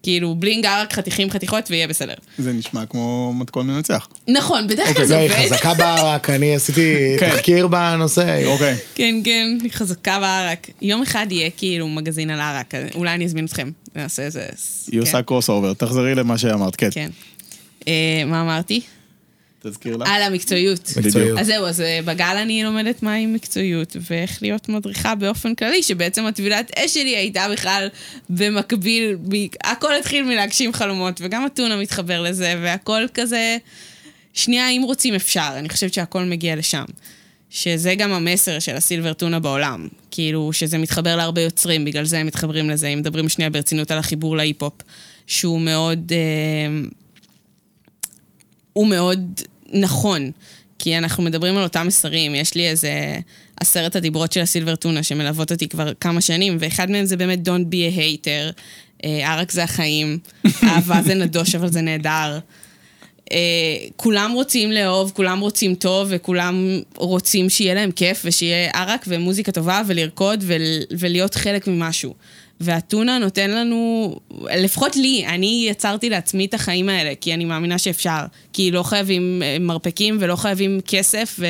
[0.07, 2.13] כאילו, bling ערק, חתיכים, חתיכות, ויהיה בסדר.
[2.37, 4.07] זה נשמע כמו מתכון מנצח.
[4.27, 5.45] נכון, בדרך כלל אוקיי, זה לא, היא עובד.
[5.45, 7.29] חזקה בערק, אני עשיתי כן.
[7.29, 8.45] תחקיר בנושא.
[8.45, 8.75] אוקיי.
[8.95, 10.69] כן, כן, היא חזקה בערק.
[10.81, 13.71] יום אחד יהיה כאילו מגזין על ערק, אולי אני אזמין אתכם.
[13.95, 14.45] נעשה איזה...
[14.87, 16.89] היא כן, עושה crossover, תחזרי למה שאמרת, כן.
[16.91, 17.09] כן.
[17.87, 18.81] אה, מה אמרתי?
[19.63, 20.05] תזכיר לה.
[20.07, 20.91] על המקצועיות.
[20.97, 21.39] מקצועיות.
[21.39, 26.25] אז זהו, אז אה, בגל אני לומדת מהי מקצועיות, ואיך להיות מדריכה באופן כללי, שבעצם
[26.25, 27.87] הטבילת אש שלי הייתה בכלל
[28.29, 29.35] במקביל, ב...
[29.63, 33.57] הכל התחיל מלהגשים חלומות, וגם אתונה מתחבר לזה, והכל כזה...
[34.33, 36.85] שנייה, אם רוצים אפשר, אני חושבת שהכל מגיע לשם.
[37.49, 39.87] שזה גם המסר של הסילבר טונה בעולם.
[40.11, 42.87] כאילו, שזה מתחבר להרבה יוצרים, בגלל זה הם מתחברים לזה.
[42.87, 44.73] אם מדברים שנייה ברצינות על החיבור להיפ-הופ,
[45.27, 46.11] שהוא מאוד...
[46.11, 46.87] אה,
[48.77, 49.41] הוא מאוד
[49.73, 50.31] נכון,
[50.79, 52.35] כי אנחנו מדברים על אותם מסרים.
[52.35, 53.19] יש לי איזה
[53.61, 57.71] עשרת הדיברות של הסילבר טונה שמלוות אותי כבר כמה שנים, ואחד מהם זה באמת Don't
[57.71, 58.61] be a hater,
[59.03, 60.19] אה, ערק זה החיים,
[60.63, 62.39] אהבה זה נדוש אבל זה נהדר.
[63.31, 63.37] אה,
[63.95, 69.81] כולם רוצים לאהוב, כולם רוצים טוב, וכולם רוצים שיהיה להם כיף, ושיהיה ערק ומוזיקה טובה,
[69.87, 70.61] ולרקוד, ול,
[70.99, 72.13] ולהיות חלק ממשהו.
[72.59, 78.19] והטונה נותן לנו, לפחות לי, אני יצרתי לעצמי את החיים האלה, כי אני מאמינה שאפשר.
[78.53, 81.45] כי לא חייבים אה, מרפקים ולא חייבים כסף, ו...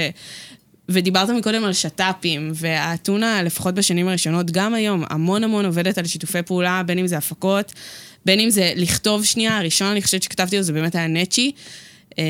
[0.90, 6.42] ודיברת מקודם על שת"פים, והאתונה, לפחות בשנים הראשונות, גם היום, המון המון עובדת על שיתופי
[6.42, 7.74] פעולה, בין אם זה הפקות,
[8.26, 11.52] בין אם זה לכתוב שנייה, הראשון, אני חושבת שכתבתי לו, זה באמת היה נצ'י.
[12.20, 12.24] אה,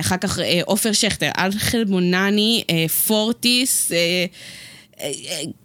[0.00, 3.92] אחר כך אה, עופר שכטר, אלחל בונני, אה, פורטיס,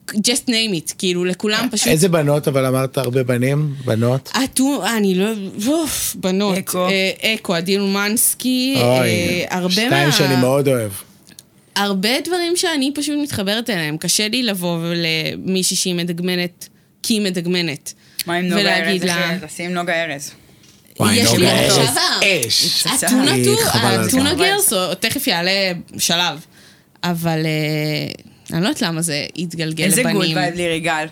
[0.10, 1.88] just name it, כאילו לכולם פשוט...
[1.88, 3.74] איזה בנות, אבל אמרת הרבה בנים?
[3.86, 4.32] בנות?
[4.44, 5.30] אתו, אני לא...
[5.68, 6.58] אוף, בנות.
[6.58, 6.88] אקו.
[6.88, 9.72] אה, אקו, עדין אומנסקי, אה, אוי, הרבה מה...
[9.72, 10.92] שתיים שאני מאוד אוהב.
[11.76, 13.98] הרבה דברים שאני פשוט מתחברת אליהם.
[13.98, 16.68] קשה לי לבוא למישהי שהיא מדגמנת,
[17.04, 17.94] כי היא מדגמנת.
[18.26, 19.44] מה עם נוגה ולהגיד ארז?
[19.46, 20.32] תשים נוגה ארז.
[21.00, 21.48] וואי, יש לי.
[21.48, 22.04] עכשיו
[22.48, 22.88] אש.
[22.88, 24.46] הטונה היא טו, חבל על הטונה הזמן.
[24.46, 26.46] גרס, או- תכף יעלה שלב.
[27.04, 28.12] אבל אה,
[28.54, 30.18] אני לא יודעת למה זה יתגלגל איזה לבנים.
[30.18, 31.06] גוד וייב לירי גל.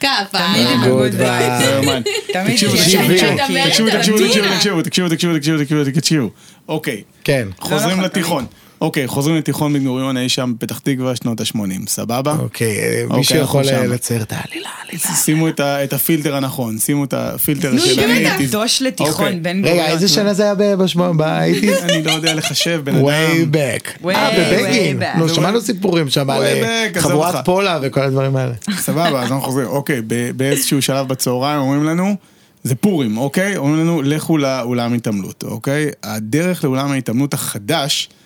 [0.00, 0.38] כפה.
[0.38, 2.02] תמיד עם גוד הגוד וייב.
[2.46, 3.32] תקשיבו, תקשיבו, תקשיבו.
[3.66, 4.82] תקשיבו, תקשיבו, תקשיבו.
[4.82, 6.30] תקשיבו, תקשיבו, תקשיבו, תקשיבו, תקשיבו, תקשיבו.
[6.68, 7.02] אוקיי.
[7.24, 7.48] כן.
[7.60, 8.46] חוזרים נכון, לתיכון.
[8.80, 11.58] אוקיי, חוזרים לתיכון בן גוריון אי שם בפתח תקווה, שנות ה-80,
[11.88, 12.36] סבבה?
[12.38, 13.86] אוקיי, אה, אוקיי, מישהו יכול אה.
[13.86, 15.14] לצייר את העלילה, העלילה.
[15.16, 18.50] שימו את את הפילטר הנכון, שימו את הפילטר נו, של באמת, האייטיז.
[18.50, 19.06] דוש אוקיי.
[19.06, 19.90] לתיכון, בן רגע, גוריון.
[19.90, 21.82] איזה שנה זה היה בשמונה, באייטיז?
[21.82, 23.50] אני לא יודע לחשב, בן way אדם.
[23.52, 24.04] back.
[24.04, 25.02] Way, אה, בבגין.
[25.02, 25.18] way back.
[25.18, 27.44] נו, שמענו סיפורים שם על אה, back, חבורת.
[27.44, 28.52] פולה וכל הדברים האלה.
[28.76, 29.66] סבבה, אז אנחנו חוזרים.
[29.66, 32.16] אוקיי, ב- באיזשהו שלב בצהריים אומרים לנו,
[32.62, 33.56] זה פורים, אוקיי?
[33.56, 35.90] אומרים לנו, לכו לאולם התעמלות, אוקיי?
[36.02, 38.17] הדרך לאולם ההתעמלות החדש אה,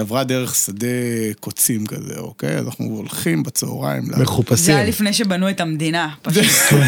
[0.00, 0.86] עברה דרך שדה
[1.40, 2.56] קוצים כזה, אוקיי?
[2.56, 4.02] אז אנחנו הולכים בצהריים.
[4.10, 4.74] ל- זה מחופשים.
[4.76, 6.08] היה לפני שבנו את המדינה.
[6.22, 6.44] פשוט.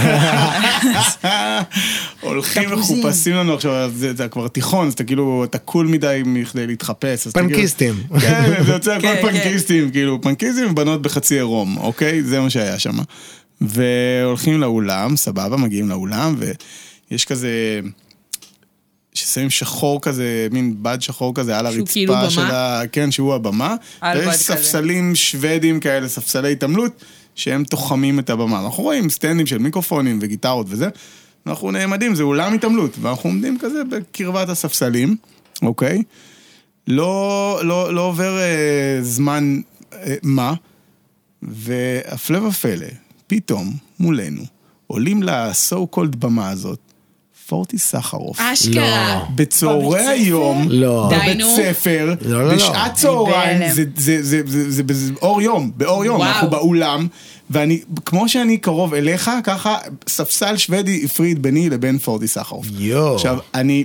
[2.21, 2.71] הולכים.
[2.71, 7.29] מחופשים לנו עכשיו, זה, זה כבר תיכון, אז אתה כאילו, אתה קול מדי מכדי להתחפש.
[7.29, 7.95] כאילו- פנקיסטים.
[8.21, 9.43] כן, זה יוצא כן, הכל כן.
[9.43, 12.23] פנקיסטים, כאילו, פנקיסטים ובנות בחצי עירום, אוקיי?
[12.23, 12.99] זה מה שהיה שם.
[13.61, 16.37] והולכים לאולם, סבבה, מגיעים לאולם,
[17.11, 17.49] ויש כזה...
[19.21, 22.31] ששמים שחור כזה, מין בד שחור כזה על הרצפה כאילו?
[22.31, 22.83] של ה...
[22.93, 23.77] כן, שהוא הבמה.
[24.03, 24.33] ויש כזה.
[24.33, 27.05] ספסלים שוודים כאלה, ספסלי התעמלות,
[27.35, 28.61] שהם תוחמים את הבמה.
[28.61, 30.89] אנחנו רואים סטנדים של מיקרופונים וגיטרות וזה.
[31.47, 35.17] אנחנו נעמדים, זה אולם התעמלות, ואנחנו עומדים כזה בקרבת הספסלים,
[35.63, 36.03] אוקיי?
[36.87, 39.61] לא, לא, לא עובר אה, זמן
[39.93, 40.55] אה, מה,
[41.43, 42.87] והפלא ופלא,
[43.27, 44.43] פתאום מולנו
[44.87, 46.90] עולים ל-so called במה הזאת,
[47.51, 48.41] פורטי סחרוף.
[48.41, 49.21] אשכרה.
[49.35, 51.11] בצהרי היום, לא.
[51.13, 51.39] בבית.
[51.57, 52.55] ספר, לא, לא, לא.
[52.55, 53.73] בשעת צהריים.
[53.73, 54.83] זה- זה- זה- זה זה
[55.13, 56.23] באור יום, באור יום.
[56.23, 57.07] אנחנו באולם,
[57.51, 59.77] ואני, כמו שאני קרוב אליך, ככה
[60.09, 62.67] ספסל שוודי הפריד ביני לבין פורטי סחרוף.
[62.79, 63.15] יואו.
[63.15, 63.85] עכשיו, אני...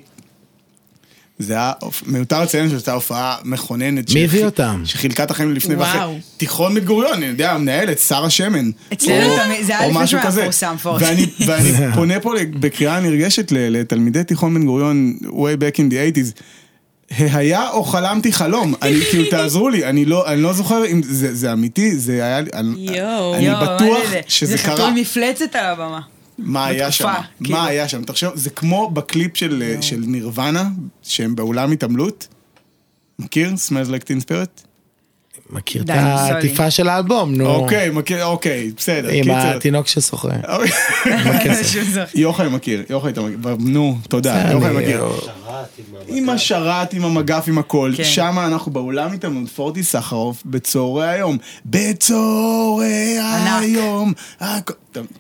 [1.40, 1.72] זה היה,
[2.06, 4.14] מיותר לציין שזו הייתה הופעה מכוננת.
[4.14, 4.82] מי הביא אותם?
[4.86, 5.88] שחילקה את החיים לפני וואו.
[6.12, 6.22] וחצי.
[6.38, 8.70] תיכון בן גוריון, אני יודע, המנהלת, שרה שמן.
[8.94, 10.42] אצלנו או- תמיד- זה היה לפני משהו שהוא היה כזה.
[10.42, 11.04] מפורסם, פורטי.
[11.06, 15.28] ואני, ואני פונה פה בקריאה נרגשת ל- לתלמידי תיכון בן גוריון, way
[15.60, 16.42] back in the 80's.
[17.18, 21.36] היה או חלמתי חלום, אני כאילו תעזרו לי, אני לא, אני לא זוכר אם זה,
[21.36, 23.36] זה אמיתי, זה היה, לי- אני, יואו.
[23.36, 24.22] אני מה בטוח זה?
[24.28, 24.92] שזה זה חתול קרה.
[24.92, 26.00] מפלצת על הבמה.
[26.38, 27.14] מה היה שם?
[27.44, 27.60] כאילו.
[27.60, 28.04] מה היה שם?
[28.04, 30.70] תחשוב, זה כמו בקליפ של, של נירוונה,
[31.04, 32.28] שהם באולם התעמלות.
[33.20, 33.50] מכיר?
[33.50, 34.66] Smells like teen spirit?
[35.50, 35.90] מכיר את.
[35.90, 37.46] העטיפה של האלבום, נו.
[37.46, 39.10] אוקיי, מכיר, אוקיי, בסדר.
[39.10, 39.32] עם.
[39.32, 40.28] התינוק ששוחה.
[40.54, 40.72] אוקיי.
[42.16, 45.06] יוחאי מכיר, יוחאי אתה מכיר, נו, תודה, יוחאי מכיר.
[46.08, 48.04] עם השרת, עם המגף, עם הכל, כן.
[48.04, 51.38] שם אנחנו באולם התעמלות, פורטי סחרוף, בצהרי היום.
[51.66, 53.18] בצהרי.
[53.60, 54.14] היום.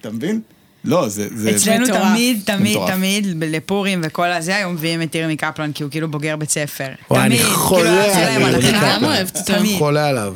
[0.01, 0.41] אתה מבין?
[0.85, 1.27] לא, זה...
[1.35, 2.01] זה- אצלנו מטורף.
[2.01, 2.89] תמיד, תמיד, מטורף.
[2.91, 6.87] תמיד, לפורים וכל הזה, היו מביאים את ירמי קפלן, כי הוא כאילו בוגר בית ספר.
[7.11, 8.71] וואי, אני תמיד, כאילו, חולה היה על ירמי.
[8.71, 9.23] קפלן.
[9.45, 9.77] תמיד.
[9.77, 10.33] חולה עליו.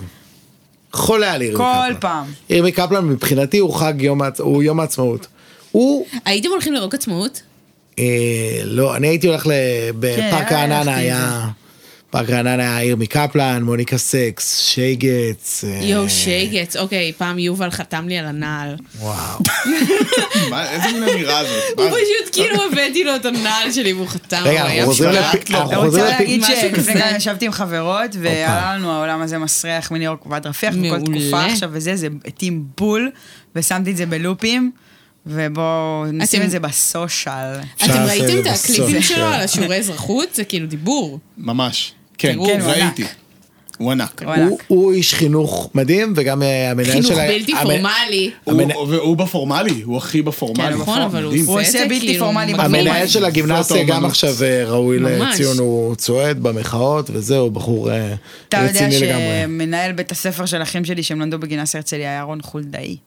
[0.94, 1.94] חולה על ירמי קפלן.
[1.94, 2.26] כל פעם.
[2.50, 5.28] ירמי קפלן מבחינתי הוא חג יום, הוא יום העצמאות.
[5.72, 7.42] הוא, הייתם הולכים לרוק עצמאות?
[8.00, 8.06] אה,
[8.64, 9.52] לא, אני הייתי הולך ל...
[10.00, 11.48] בפארק כן, הלכתי היה...
[12.10, 15.64] פארק רעננה היה ירמי קפלן, מוניקה סקס, שייגץ.
[15.68, 18.76] אה, יואו, שייגץ, אוקיי, פעם יובל חתם לי על הנעל.
[19.00, 19.40] וואו.
[20.50, 21.64] מה, איזה מין אמירה זאת?
[21.80, 21.92] הוא זה?
[21.92, 24.42] פשוט כאילו הבאתי לו את הנעל שלי והוא חתם.
[24.46, 25.30] רגע, אנחנו חוזרים משוגע.
[25.34, 26.94] לפ- אנחנו אני רוצה להגיד משהו שלפני כזה.
[26.94, 31.00] כמה ישבתי עם חברות, והיה לנו העולם הזה מסריח מניו יורק ועד רפיח, וכל.
[31.06, 33.12] תקופה עכשיו וזה, זה התאים בול,
[33.56, 34.72] ושמתי את זה בלופים,
[35.26, 37.54] ובואו נשים את זה בסושיאל.
[37.86, 39.26] אתם ראיתם את הקליפים שלו.
[39.26, 40.36] על השיעורי אזרחות?
[40.36, 41.20] זה כאילו דיבור.
[41.38, 41.92] ממש.
[42.20, 43.04] כן, כן, הוא ראיתי.
[43.78, 44.22] הוא ענק.
[44.24, 44.50] הוא ענק.
[44.50, 48.32] הוא- הוא איש חינוך מדהים, וגם אה, המנהל חינוך של ה- בלתי פורמלי.
[48.44, 50.74] הוא- בפורמלי, הוא הכי בפורמלי.
[50.74, 52.26] כן, נכון, אבל הוא עושה בלתי כאילו...
[52.26, 52.54] פורמלי.
[52.54, 54.06] המנהל של הגימנסיה גם.
[54.06, 55.00] עכשיו אה, ראוי.
[55.00, 58.14] לציון, הוא צועד במחאות וזהו, בחור אה,
[58.50, 59.42] אתה יודע רציני לגמרי.
[59.46, 62.98] שמנהל בית הספר של אחים שלי שהם למדו בגימנסיה הרצליה היה רון חולדאי.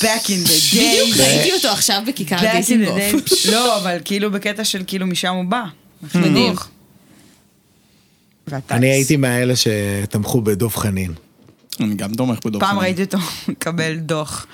[0.00, 1.20] Back in the בדיוק day.
[1.22, 2.98] ראיתי אותו עכשיו בכיכר דיזינגוף.
[2.98, 3.50] day.
[3.52, 5.62] לא, אבל כאילו בקטע של כאילו משם הוא בא.
[6.08, 6.68] חינוך.
[8.48, 11.12] ואתה- אני הייתי מהאלה שתמכו בדב חנין.
[11.80, 12.82] אני גם תומך בדוב פעם חנין.
[12.82, 13.18] ראיתי אותו
[13.48, 14.46] מקבל דוח,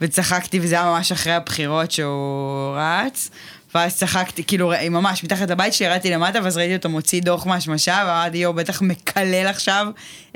[0.00, 3.30] וצחקתי, וזה היה ממש אחרי הבחירות שהוא רץ.
[3.74, 8.04] ואז צחקתי, כאילו, ממש מתחת לבית שלי, ירדתי למטה, ואז ראיתי אותו מוציא דוח מהשמשה,
[8.06, 9.86] ואמרתי, יואו, בטח מקלל עכשיו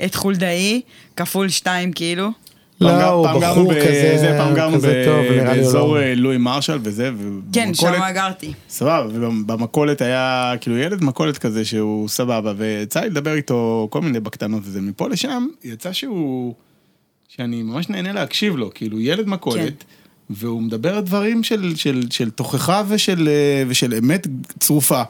[0.05, 0.81] את חולדאי,
[1.15, 2.29] כפול שתיים, כאילו.
[2.81, 6.01] לא, הוא בחור כזה, זה, פעם גרנו באזור לא...
[6.01, 7.11] אה, לואי מרשל וזה,
[7.53, 8.53] כן, שם גרתי.
[8.69, 14.19] סבבה, ובמכולת היה כאילו ילד מכולת כזה שהוא סבבה, ויצא לי לדבר איתו כל מיני
[14.19, 16.53] בקטנות וזה, מפה לשם יצא שהוא,
[17.27, 19.83] שאני ממש נהנה להקשיב לו, כאילו ילד מכולת,
[20.29, 24.27] והוא מדבר על דברים של, של, של תוכחה ושל, אה, ושל אמת
[24.59, 25.01] צרופה.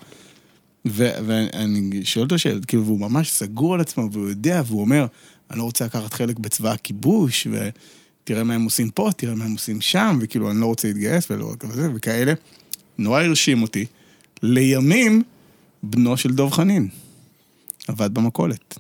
[0.88, 5.06] ו- ואני שואל אותו שאלות, כאילו, והוא ממש סגור על עצמו, והוא יודע, והוא אומר,
[5.52, 9.52] אני לא רוצה לקחת חלק בצבא הכיבוש, ותראה מה הם עושים פה, תראה מה הם
[9.52, 12.34] עושים שם, וכאילו, אני לא רוצה להתגייס, ולא רק כזה, וכאלה.
[12.98, 13.86] נורא הרשים אותי.
[14.44, 15.24] לימים,
[15.84, 16.88] בנו של דב חנין.
[17.88, 18.80] עבד במכולת.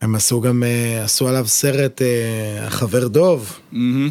[0.00, 4.10] הם עשו גם, אה, עשו עליו סרט, אה, החבר דוב, מהמם.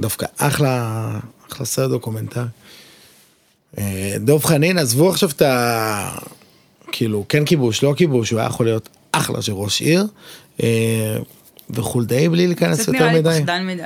[0.00, 1.18] דווקא אחלה,
[1.52, 2.44] אחלה סרט דוקומנטרי.
[3.78, 6.18] אה, דב חנין, עזבו עכשיו את ה...
[6.92, 10.06] כאילו, כן כיבוש, לא כיבוש, הוא היה יכול להיות אחלה של ראש עיר.
[10.62, 11.16] אה,
[11.70, 13.40] וחולדאי בלי להיכנס קצת יותר נראה לי מדי.
[13.40, 13.82] פחדן מדי.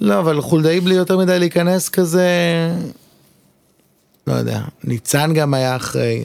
[0.00, 2.28] לא, אבל חולדאי בלי יותר מדי להיכנס כזה...
[4.26, 4.60] לא יודע.
[4.84, 6.24] ניצן גם היה אחרי.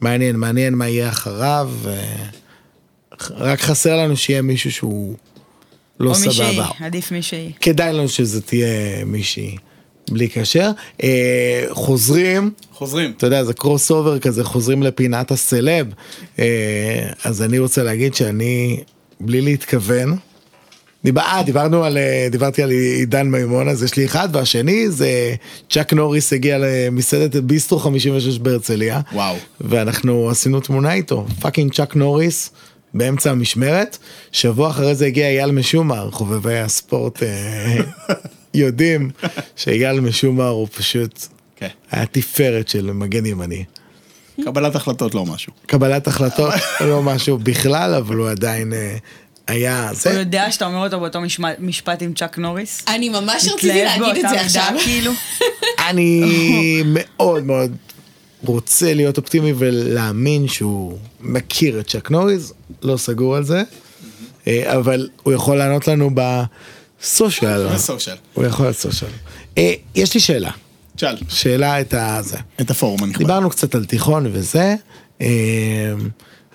[0.00, 1.70] מעניין, מעניין מה יהיה אחריו.
[1.72, 1.94] ו...
[3.30, 5.16] רק חסר לנו שיהיה מישהו שהוא
[6.00, 6.68] לא או מישהי, סבבה.
[6.80, 7.52] עדיף מישהי.
[7.60, 9.56] כדאי לנו שזה תהיה מישהי
[10.10, 10.70] בלי קשר.
[11.02, 13.12] אה, חוזרים, חוזרים.
[13.16, 15.86] אתה יודע, זה קרוס אובר כזה, חוזרים לפינת הסלב.
[16.38, 18.80] אה, אז אני רוצה להגיד שאני,
[19.20, 20.16] בלי להתכוון,
[21.04, 25.34] דיבר, אה, דיברנו על, אה, דיברתי על עידן מימון, אז יש לי אחד, והשני זה
[25.70, 29.00] צ'אק נוריס הגיע למסעדת ביסטרו 56 בהרצליה.
[29.12, 29.36] וואו.
[29.60, 32.50] ואנחנו עשינו תמונה איתו, fucking צ'אק נוריס,
[32.94, 33.98] באמצע המשמרת.
[34.32, 37.22] שבוע אחרי זה הגיע אייל משומר, חובבי הספורט
[38.54, 39.10] יודעים
[39.56, 41.26] שאייל משומר הוא פשוט
[41.56, 41.68] כן.
[41.90, 43.64] היה תפארת של מגן ימני.
[44.44, 45.52] קבלת החלטות לא משהו.
[45.66, 48.96] קבלת החלטות לא משהו בכלל, אבל הוא עדיין אה,
[49.48, 50.10] היה הוא זה.
[50.10, 51.18] יודע שאתה אומר אותו באותו
[51.58, 52.84] משפט עם צ'אק נוריס?
[52.88, 54.72] אני ממש רציתי להגיד את זה עכשיו.
[54.84, 55.12] כאילו.
[55.88, 57.76] אני מאוד מאוד
[58.44, 63.62] רוצה להיות אופטימי ולהאמין שהוא מכיר את צ'אק נוריז, לא סגור על זה,
[64.46, 66.10] אה, אבל הוא יכול לענות לנו
[67.02, 68.16] בסושיאל.
[68.34, 69.10] הוא יכול לעשות סושיאל.
[69.58, 70.50] אה, יש לי שאלה,
[70.96, 71.16] שאל.
[71.28, 72.36] שאלה את הזה.
[72.60, 73.18] את הפורום הנכבד.
[73.18, 74.74] דיברנו קצת על תיכון וזה,
[75.20, 75.26] אה,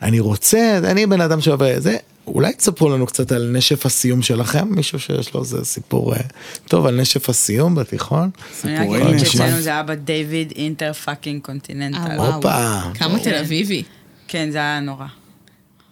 [0.01, 4.67] אני רוצה, אני בן אדם שאוהב זה, אולי תספרו לנו קצת על נשף הסיום שלכם,
[4.67, 6.19] מישהו שיש לו איזה סיפור אה,
[6.67, 8.29] טוב על נשף הסיום בתיכון.
[8.53, 9.27] סיפורי נשף.
[9.27, 12.17] שאצלנו זה היה ב David Inter fucking Continental.
[12.17, 12.79] הופה.
[12.93, 13.83] כמה תל אביבי.
[14.27, 15.05] כן, זה היה נורא.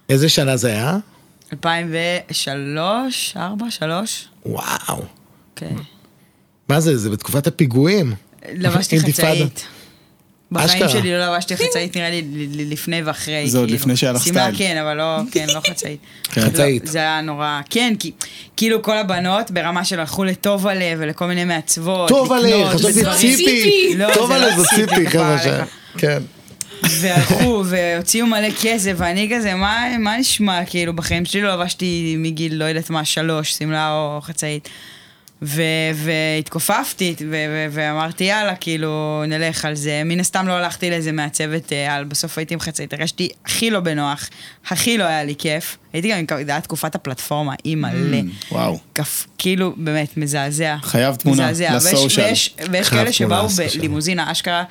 [0.08, 0.98] איזה שנה זה היה?
[1.52, 4.28] 2003, 4, 3?
[4.46, 5.02] וואו.
[5.56, 5.74] כן.
[6.68, 8.14] מה זה, זה בתקופת הפיגועים.
[8.52, 9.00] לבשתי.
[9.00, 9.66] חצאית.
[10.52, 10.88] בחיים אשכרה.
[10.88, 12.22] שלי לא לבשתי חצאית, נראה לי
[12.64, 13.50] לפני ואחרי.
[13.50, 13.80] זה עוד כאילו.
[13.80, 14.58] לפני שהיה לך שמלה סטייל.
[14.58, 16.00] כן, אבל לא, כן, לא חצאית.
[16.30, 16.84] חצאית.
[16.84, 18.12] לא, זה היה נורא, כן, כי
[18.56, 22.08] כאילו כל הבנות ברמה של הלכו לטוב הלב ולכל מיני מעצבות.
[22.08, 23.16] טוב לקנות חשבתי.
[23.16, 23.94] ציפי.
[23.96, 25.64] לא, טוב זה עליה לא זה ציפי, חבר'ה.
[25.98, 26.22] כן.
[26.82, 32.54] והלכו והוציאו מלא כסף, ואני כזה, מה, מה נשמע, כאילו, בחיים שלי לא לבשתי מגיל,
[32.54, 34.68] לא יודעת מה, שלוש, שמלה או חצאית.
[35.42, 35.62] ו-
[35.94, 40.02] והתכופפתי, ו- ו- ואמרתי, יאללה, כאילו, נלך על זה.
[40.04, 44.28] מן הסתם לא הלכתי לאיזה מעצבת אה, על, בסוף הייתי מחצית, הרגשתי הכי לא בנוח,
[44.66, 45.76] הכי לא היה לי כיף.
[45.92, 48.18] הייתי גם, זה היה תקופת הפלטפורמה, אי מלא.
[48.52, 48.78] וואו.
[48.94, 50.76] כף, כאילו, באמת, מזעזע.
[50.82, 52.32] חייב תמונה לסושיאל.
[52.70, 53.48] ויש, כאלה שבאו.
[53.48, 54.64] בלימוזינה, אשכרה,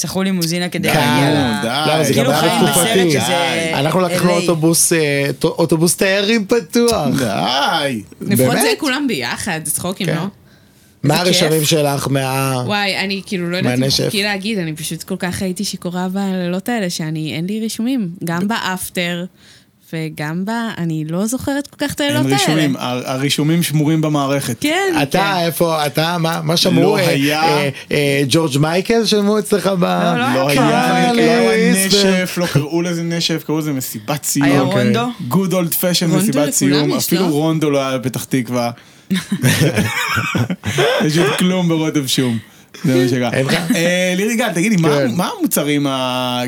[0.00, 1.62] שכרו לימוזינה כדי די, להגיע ל...
[1.62, 1.68] די.
[1.86, 3.08] לא, זה גם כאילו היה חיים בתקופתי.
[3.08, 4.30] בסרט שזה אנחנו לקחנו.
[4.30, 7.08] אוטובוס, אה, אוטובוס תיירים פתוח.
[7.18, 8.02] די.
[8.20, 8.68] לפחות זה?
[8.78, 10.16] כולם ביחד, זה צחוקים, כן.
[10.16, 10.26] לא?
[11.02, 11.20] מה.
[11.20, 12.62] הרשמים שלך מה...
[12.66, 14.04] וואי, אני כאילו לא יודעת אם.
[14.06, 18.10] חוקי להגיד, אני פשוט כל כך הייתי שיכורה בלילות האלה, שאני, אין לי רישומים.
[18.24, 19.24] גם באפטר,
[19.92, 20.50] וגם ב...
[20.78, 22.28] אני לא זוכרת כל כך את אין האלה.
[22.36, 24.56] רישומים, הר- הרישומים שמורים במערכת.
[24.60, 26.82] כן, אתה, איפה, אתה, מה מה שמרו?
[26.82, 27.42] לא אה, היה.
[27.42, 29.84] אה, אה, ג'ורג' מייקל שמרו אצלך ב...
[29.84, 31.12] לא, לא לא היה.
[31.12, 31.42] לא היה
[31.74, 34.46] ו- נשף, לא קראו לזה נשף, קראו לזה מסיבת סיום.
[34.48, 34.60] היה.
[34.60, 35.06] רונדו?
[35.28, 37.26] גוד אולד פשן מסיבת סיום, יש, אפילו לא?
[37.32, 38.70] רונדו לא היה בפתח תקווה.
[41.04, 42.38] פשוט כלום ברוטב שום.
[42.84, 43.30] זה מה שקרה.
[43.74, 45.08] אה, לירי גל, תגידי, מה- כן.
[45.16, 45.86] מה המוצרים,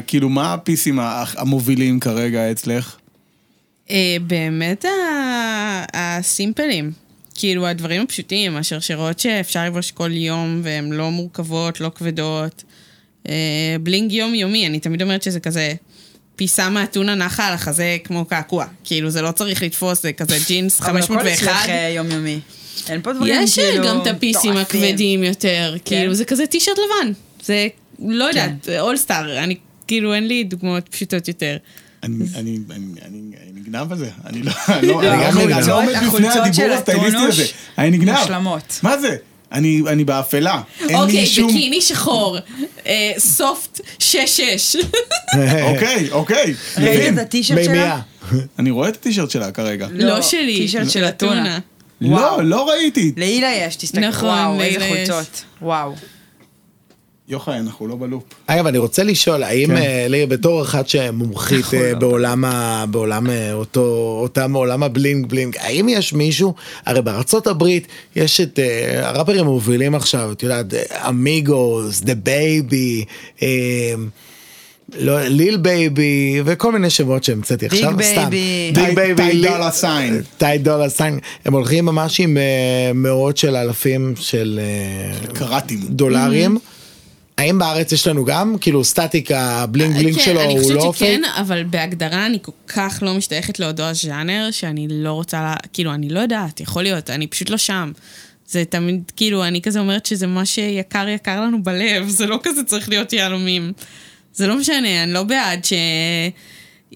[0.06, 0.98] כאילו, מה הפיסים
[1.36, 2.96] המובילים כרגע אצלך?
[3.90, 4.84] אה, באמת
[5.94, 6.92] הסימפלים.
[7.34, 12.64] כאילו הדברים הפשוטים, השרשרות שאפשר לבוש כל יום והן לא מורכבות, לא כבדות.
[13.28, 15.74] אה, בלינג יומיומי, אני תמיד אומרת שזה כזה
[16.36, 18.66] פיסה מהטונה נחה על החזה כמו קעקוע.
[18.84, 21.42] כאילו זה לא צריך לתפוס, זה כזה ג'ינס אבל הכל 501.
[21.42, 22.40] אצלך אה, יומיומי.
[22.88, 23.84] אין פה דברים יש כאילו...
[23.86, 24.56] גם את הפיסים.
[24.56, 27.12] הכבדים יותר, כאילו זה כזה טישרט לבן.
[27.44, 27.68] זה,
[27.98, 28.80] לא יודעת, כן.
[28.80, 31.56] אולסטאר, אני, כאילו אין לי דוגמאות פשוטות יותר.
[32.02, 35.94] אני אני- אני- אני אני נגנב על זה, אני לא אני לא- לא- לא עומד
[36.06, 36.92] בפני הדיבור הסטייליסטי
[37.28, 37.44] הזה,
[37.78, 38.18] אני נגנב.
[38.18, 38.80] מושלמות.
[38.82, 39.16] מה זה?
[39.52, 41.48] אני אני באפלה, אין לי אוקיי, שום...
[41.48, 42.38] בקיני שחור,
[42.86, 44.04] אה, סופט 6-6.
[45.62, 47.12] אוקיי, אוקיי, ראית.
[47.14, 48.00] את הטישרט שלה?
[48.58, 49.88] אני רואה את הטישרט שלה כרגע.
[49.92, 51.58] לא שלי, טישרט של אתונה.
[52.00, 52.42] לא.
[52.44, 53.12] לא ראיתי.
[53.16, 54.00] להילה יש, תסתכל.
[54.00, 54.88] נכון, וואו, איזה.
[54.88, 55.42] חולצות.
[55.62, 55.94] וואו.
[57.30, 58.22] יוחאי, אנחנו לא ב loop.
[58.46, 59.76] אגב, אני רוצה לשאול, האם כן.
[59.76, 61.94] אה, לירי, בתור אחת שמומחית נכון, אה.
[61.94, 63.80] בעולם ה- בעולם אה, אותו,
[64.22, 66.54] אותם עולם ה bling bling, האם יש מישהו,
[66.86, 68.58] הרי בארצות הברית יש את
[69.02, 70.66] הראפרים המובילים עכשיו, את יודעת,
[71.08, 73.04] Migos, DaBaby,
[74.98, 78.30] לא, Lil Baby, וכל מיני שמות שהמצאתי big עכשיו, סתם.
[78.30, 78.72] Baby.
[78.74, 80.22] Big T- Baby, Ty Dolla $ign.
[80.38, 82.42] Ty Dolla $ign, הם הולכים ממש עם אה,
[82.94, 85.80] מאות של אלפים של אה, קראטים.
[85.88, 86.58] דולרים.
[87.40, 88.56] האם בארץ יש לנו גם?
[88.60, 91.20] כאילו סטטיקה, bling bling כן, שלו אני הוא לא חושבת שכן?
[91.40, 96.08] אבל בהגדרה אני כל כך לא משתייכת לאותו הז'אנר, שאני לא רוצה, לה- כאילו, אני
[96.08, 97.92] לא יודעת, יכול להיות, אני פשוט לא שם.
[98.48, 102.64] זה תמיד, כאילו, אני כזה אומרת שזה מה שיקר יקר לנו בלב, זה לא כזה
[102.64, 103.72] צריך להיות יהלומים.
[104.34, 105.72] זה לא משנה, אני לא בעד ש...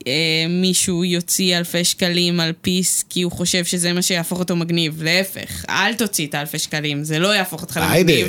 [0.07, 0.12] אה,
[0.49, 5.03] מישהו יוציא אלפי שקלים על פיס כי הוא חושב שזה מה שיהפוך אותו מגניב.
[5.03, 7.80] להפך, אל תוציא את האלפי שקלים, זה לא יהפוך אותך.
[7.82, 8.28] למגניב.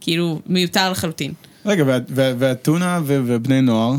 [0.00, 1.32] כאילו, מיותר לחלוטין.
[1.66, 3.92] רגע, וה- וה- והטונה ובני נוער?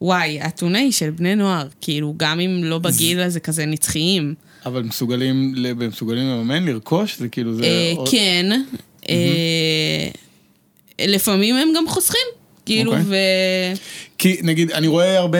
[0.00, 4.34] וואי, הטונה היא של בני נוער, כאילו, גם אם לא בגיל הזה כזה נצחיים.
[4.66, 7.18] אבל מסוגלים, מסוגלים לממן, לרכוש?
[7.18, 7.62] זה כאילו, זה...
[7.64, 8.62] אה, כן,
[9.08, 10.08] אה,
[11.00, 12.26] לפעמים הם גם חוסכים,
[12.68, 13.04] כאילו, אוקיי.
[13.06, 13.14] ו...
[14.18, 15.38] כי נגיד, אני רואה הרבה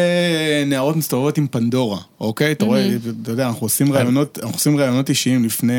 [0.66, 2.52] נערות מסתובבות עם פנדורה, אוקיי?
[2.52, 2.88] אתה רואה,
[3.22, 5.72] אתה יודע, אנחנו עושים ראיונות, אנחנו עושים ראיונות אישיים לפני,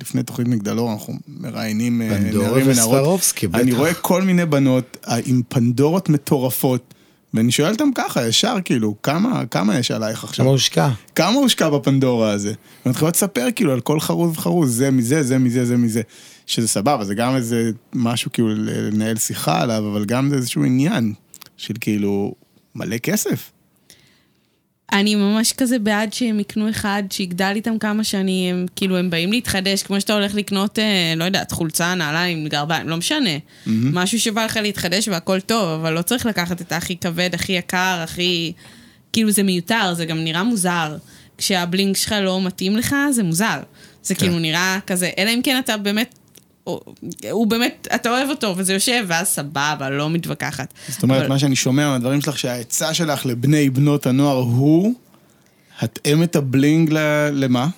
[0.00, 3.20] לפני תוכנית מגדלור, אנחנו מראיינים אה, נערים ונערות.
[3.54, 3.78] אני בטח.
[3.78, 6.94] רואה כל מיני בנות אה, עם פנדורות מטורפות,
[7.34, 10.44] ואני שואל אותם ככה, ישר, כאילו, כמה, כמה יש עלייך עכשיו?
[10.44, 10.88] כמה הושקע?
[11.14, 12.52] כמה הושקע בפנדורה הזה?
[12.86, 16.02] ומתחילות לספר כאילו על כל חרוז וחרוז, זה מזה, זה מזה, זה מזה.
[16.46, 21.14] שזה סבבה, זה גם איזה משהו כאילו לנהל שיחה עליו, אבל גם זה איזשהו עניין
[21.56, 22.34] של כאילו
[22.74, 23.50] מלא כסף.
[24.92, 29.82] אני ממש כזה בעד שהם יקנו אחד שיגדל איתם כמה שנים, כאילו הם באים להתחדש,
[29.82, 33.30] כמו שאתה הולך לקנות, אה, לא יודעת, חולצה, נעליים, גרביים, לא משנה.
[33.66, 38.00] משהו שבא לך להתחדש והכל טוב, אבל לא צריך לקחת את הכי כבד, הכי יקר,
[38.04, 38.52] הכי...
[39.12, 40.96] כאילו זה מיותר, זה גם נראה מוזר.
[41.38, 43.60] כשהבלינק שלך לא מתאים לך, זה מוזר.
[44.02, 46.14] זה כאילו נראה כזה, אלא אם כן אתה באמת...
[46.64, 46.80] הוא,
[47.30, 50.74] הוא באמת, אתה אוהב אותו וזה יושב, ואז סבבה, לא מתווכחת.
[50.88, 54.94] זאת אומרת, אבל- מה שאני שומע מהדברים שלך, שהעצה שלך לבני בנות הנוער הוא,
[55.80, 57.68] התאם את הבלינג ל- למה?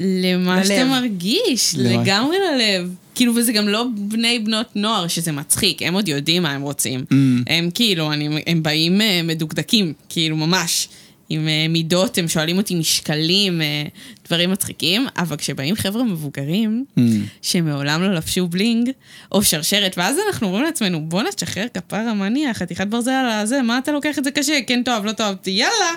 [0.00, 0.88] למה שאתה ללב.
[0.90, 2.02] מרגיש, למה?
[2.02, 2.94] לגמרי ללב.
[3.14, 7.00] כאילו, וזה גם לא בני בנות נוער, שזה מצחיק, הם עוד יודעים מה הם רוצים.
[7.00, 7.14] Mm.
[7.46, 10.88] הם כאילו, אני, הם באים אה, מדוקדקים, כאילו, ממש.
[11.28, 13.82] עם אה, מידות, הם שואלים אותי משקלים, אה,
[14.26, 17.00] דברים מצחיקים, אבל כשבאים חבר'ה מבוגרים, Mm.
[17.42, 18.90] שמעולם לא לבשו בלינג,
[19.32, 23.78] או שרשרת, ואז אנחנו אומרים לעצמנו, בואנה, תשחרר כפרה מניע, חתיכת ברזל על הזה, מה
[23.78, 24.58] אתה לוקח את זה קשה?
[24.66, 25.92] כן טוב, לא טוב, יאללה.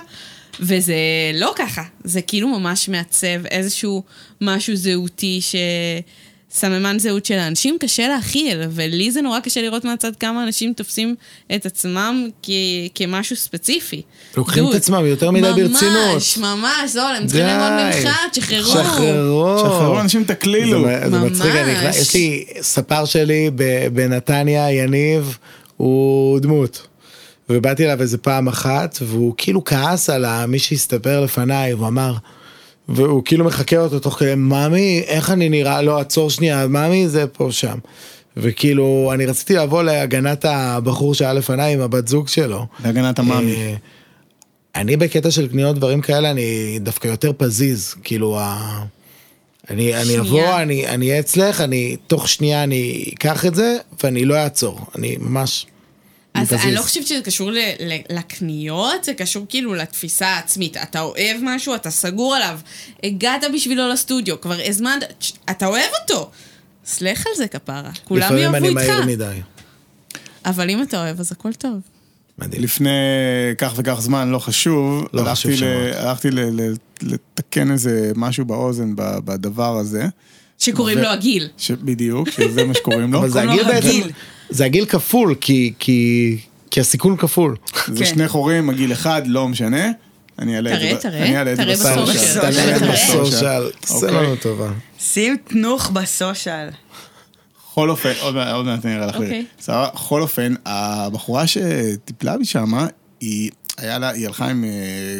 [0.60, 0.94] וזה
[1.34, 4.02] לא ככה, זה כאילו ממש מעצב איזשהו
[4.40, 5.54] משהו זהותי ש...
[6.52, 11.14] סממן זהות של האנשים, קשה להכיל, ולי זה נורא קשה לראות מהצד כמה אנשים תופסים
[11.54, 12.50] את עצמם כ-
[12.94, 14.02] כמשהו ספציפי.
[14.36, 16.14] לוקחים את דוד, עצמם יותר מדי ברצינות.
[16.14, 17.46] ממש, ממש, זול, הם צריכים.
[17.46, 18.70] ללמוד ממך, תשחררו.
[18.72, 19.58] שחררו.
[19.58, 20.84] שחררו אנשים תקלילו.
[20.84, 21.88] זה, זה מצחיק, אני.
[21.88, 25.38] יש לי ספר שלי ב- בנתניה, יניב,
[25.76, 26.86] הוא דמות.
[27.50, 32.14] ובאתי אליו איזה פעם אחת, והוא כאילו כעס על מי שהסתפר לפניי, הוא אמר,
[32.90, 35.82] והוא כאילו מחקה אותו תוך כדי, ממי, איך אני נראה?
[35.82, 37.78] לא, עצור שנייה, ממי זה פה שם.
[38.36, 42.66] וכאילו, אני רציתי לבוא להגנת הבחור שהיה לפניי עם הבת זוג שלו.
[42.84, 43.54] להגנת המאמי.
[43.54, 43.74] אה,
[44.74, 48.82] אני בקטע של קניות דברים כאלה אני דווקא יותר פזיז כאילו ה...
[49.70, 50.18] אני, אני.
[50.18, 54.80] אבוא אני אני אהיה אצלך אני תוך שנייה אני אקח את זה ואני לא אעצור
[54.98, 55.66] אני ממש.
[56.34, 56.52] אז.
[56.52, 60.76] אני לא חושבת שזה קשור ל- ל- לקניות, זה קשור כאילו לתפיסה העצמית.
[60.76, 62.58] אתה אוהב משהו, אתה סגור עליו.
[63.04, 65.04] הגעת בשבילו לסטודיו, כבר הזמנת,
[65.50, 66.30] אתה אוהב אותו.
[66.86, 67.90] סלח על זה כפרה.
[68.04, 68.80] כולם לפעמים יאהבו אני איתך.
[68.90, 69.40] מהיר מדי.
[70.46, 71.80] אבל אם אתה אוהב, אז הכל טוב.
[72.38, 72.62] מדהים.
[72.62, 72.90] לפני
[73.58, 75.92] כך וכך זמן, לא חשוב, לא הלכתי חשוב ל-.
[75.94, 80.06] הלכתי ל- ל- לתקן איזה משהו באוזן ב- בדבר הזה.
[80.58, 81.48] שקוראים ו- לו הגיל.
[81.58, 83.18] ש- בדיוק, שזה מה שקוראים לו.
[83.18, 83.88] אבל זה הגיל בעצם.
[84.50, 86.36] זה הגיל כפול כי כי
[86.70, 87.56] כי הסיכון כפול.
[87.86, 88.10] זה כן.
[88.10, 89.90] שני חורים, מגיל אחד, לא משנה.
[90.38, 90.86] אני אעלה את זה.
[90.88, 92.52] תראה, תראה, אני אעלה את זה תראה בסושיאל.
[92.52, 92.92] תראה.
[92.92, 93.70] בסושיאל.
[93.80, 94.10] תעשה אוקיי.
[94.12, 94.70] לנו טובה.
[95.00, 96.68] שים תנוך בסושיאל.
[97.72, 99.14] בכל אופן, עוד מעט- עוד מעט אני אראה לך.
[99.16, 99.44] אוקיי.
[99.60, 99.88] סבבה?
[99.94, 102.86] בכל אופן, הבחורה שטיפלה בי שמה,
[103.20, 104.70] היא, היה לה, היא הלכה עם אה,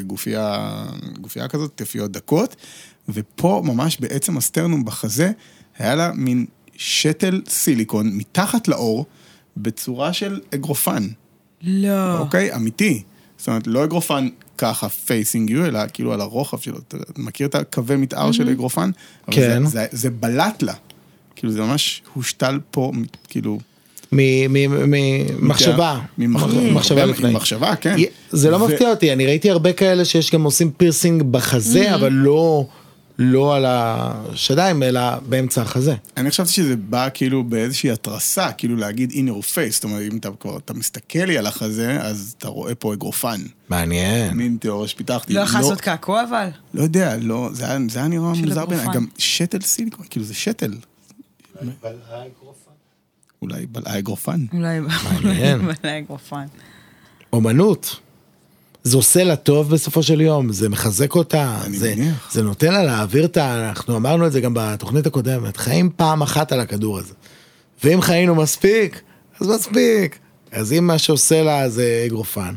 [0.06, 0.74] גופייה,
[1.20, 2.56] גופייה כזאת, תפיות דקות,
[3.08, 5.30] ופה ממש בעצם הסטרנום בחזה,
[5.78, 6.46] היה לה מין
[6.76, 9.06] שתל סיליקון מתחת לאור,
[9.56, 11.06] בצורה של אגרופן,
[11.62, 12.18] לא.
[12.18, 12.54] אוקיי?
[12.54, 13.02] אמיתי.
[13.38, 14.28] זאת אומרת, לא אגרופן
[14.58, 16.78] ככה facing you, אלא כאילו על הרוחב שלו.
[16.78, 18.90] אתה מכיר את הקווי מתאר של אגרופן?
[19.30, 19.64] כן.
[19.66, 20.74] זה, זה, זה בלט לה.
[21.36, 22.92] כאילו, זה ממש הושתל פה,
[23.28, 23.58] כאילו...
[24.12, 24.90] מ- מ-
[25.40, 26.00] ממחשבה.
[26.18, 27.32] ממח- מחשבה הרבה- לפני.
[27.32, 27.96] מחשבה, כן.
[28.30, 32.66] זה לא מפתיע אותי, אני ראיתי הרבה כאלה שיש גם עושים פירסינג בחזה, אבל לא,
[33.22, 35.94] לא על השדיים, אלא באמצע החזה.
[36.16, 40.18] אני חשבתי שזה בא כאילו באיזושהי התרסה, כאילו להגיד in your face, זאת אומרת, אם
[40.18, 43.40] אתה כבר, אתה מסתכל לי על החזה, אז אתה רואה פה אגרופן.
[43.68, 44.34] מעניין.
[44.34, 45.32] מין תיאוריה שפיתחתי.
[45.32, 46.48] לא יכול לעשות קעקוע אבל?
[46.74, 48.86] לא יודע, לא, זה היה, נראה מוזר בעיניי.
[48.94, 50.72] גם שתל סיליקון, כאילו זה שתל.
[53.42, 54.46] אולי בלעה אגרופן.
[54.52, 55.58] אולי מעניין.
[55.82, 56.46] בלע אגרופן.
[57.32, 58.00] אומנות.
[58.84, 62.28] זה עושה לה טוב בסופו של יום, זה מחזק אותה, זה, מניח.
[62.32, 63.68] זה נותן לה להעביר את ה...
[63.68, 67.12] אנחנו אמרנו את זה גם בתוכנית הקודמת, חיים פעם אחת על הכדור הזה.
[67.84, 69.00] ואם חיינו מספיק,
[69.40, 70.18] אז מספיק.
[70.52, 72.54] אז אם מה שעושה לה זה אגרופן,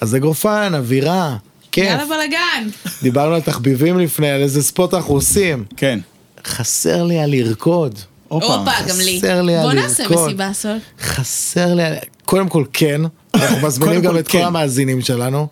[0.00, 1.36] אז אגרופן, אווירה,
[1.72, 1.84] כיף.
[1.84, 2.68] יאללה בלאגן.
[3.02, 5.64] דיברנו על תחביבים לפני, על איזה ספורט אנחנו עושים.
[5.76, 5.98] כן.
[6.46, 7.98] חסר לי על לרקוד.
[8.28, 8.46] הופה,
[8.88, 9.18] גם לי.
[9.18, 10.26] חסר לי בוא על נעשה לרקוד.
[10.26, 10.78] מסיבה סול.
[11.00, 11.94] חסר לי, על-
[12.24, 13.00] קודם כל כן,
[13.36, 14.44] אנחנו מזמינים גם את כל כן.
[14.44, 15.48] המאזינים שלנו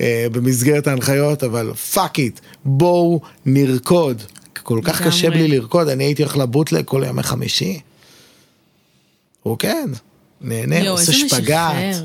[0.00, 4.22] אה, במסגרת ההנחיות, אבל fuck it, בואו נרקוד.
[4.62, 5.02] כל כך.
[5.02, 7.80] קשה בלי לרקוד, אני הייתי הולך לבוטלג כל ימי חמישי.
[9.44, 9.86] רוקד,
[10.40, 11.96] נהנה, יואו, עושה שפגאט.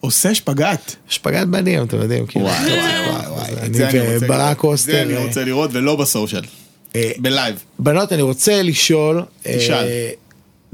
[0.00, 0.94] עושה שפגאט.
[1.08, 2.44] שפגאט מדהים, אתם יודעים, כאילו.
[2.44, 3.78] וואי, וואי, וואי, אני
[4.20, 4.64] וברק.
[4.64, 4.92] אוסטר.
[4.92, 6.42] זה אני אה, רוצה לראות, ולא ב social.
[6.96, 7.64] אה, ב live.
[7.78, 9.86] בנות, אני רוצה לשאול, תשאל.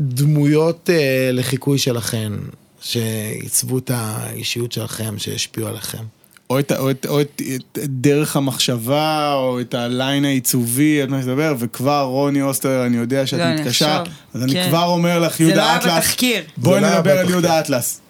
[0.00, 0.90] דמויות
[1.32, 2.36] לחיקוי שלכם,
[2.82, 6.02] שעיצבו את האישיות שלכם, שהשפיעו עליכם.
[6.50, 7.42] או את, או, את, או את,
[7.74, 12.96] את דרך המחשבה, או את ה line העיצובי, את מה שתדבר, וכבר רוני אוסטר, אני
[12.96, 14.02] יודע שאת לא, אני מתקשה.
[14.34, 14.68] אז אני כן.
[14.68, 16.42] כבר אומר לך, זה לא יהודה היה אטלס, בתחקיר.
[16.56, 17.30] בואי זה לא היה נדבר על בתחקיר.
[17.32, 18.00] יהודה אטלס.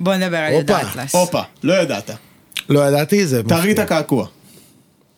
[0.00, 1.14] בוא נדבר על יהודה אטלס.
[1.14, 2.10] הופה, לא ידעת.
[2.68, 3.78] לא ידעתי, זה תראי את.
[3.78, 4.26] הקעקוע.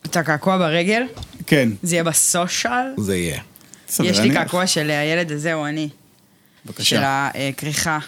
[0.07, 1.03] אתה קעקוע ברגל?
[1.47, 1.69] כן.
[1.83, 2.73] זה יהיה בסושיאל?
[2.97, 3.41] זה יהיה.
[3.89, 5.89] יש לי אני- קעקוע של הילד הזה, הוא אני.
[5.89, 7.29] של בבקשה.
[7.35, 7.99] הכריכה.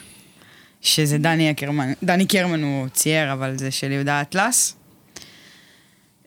[0.82, 4.76] שזה דני אקרמן, דני קרמן הוא צייר, אבל זה של יהודה אטלס.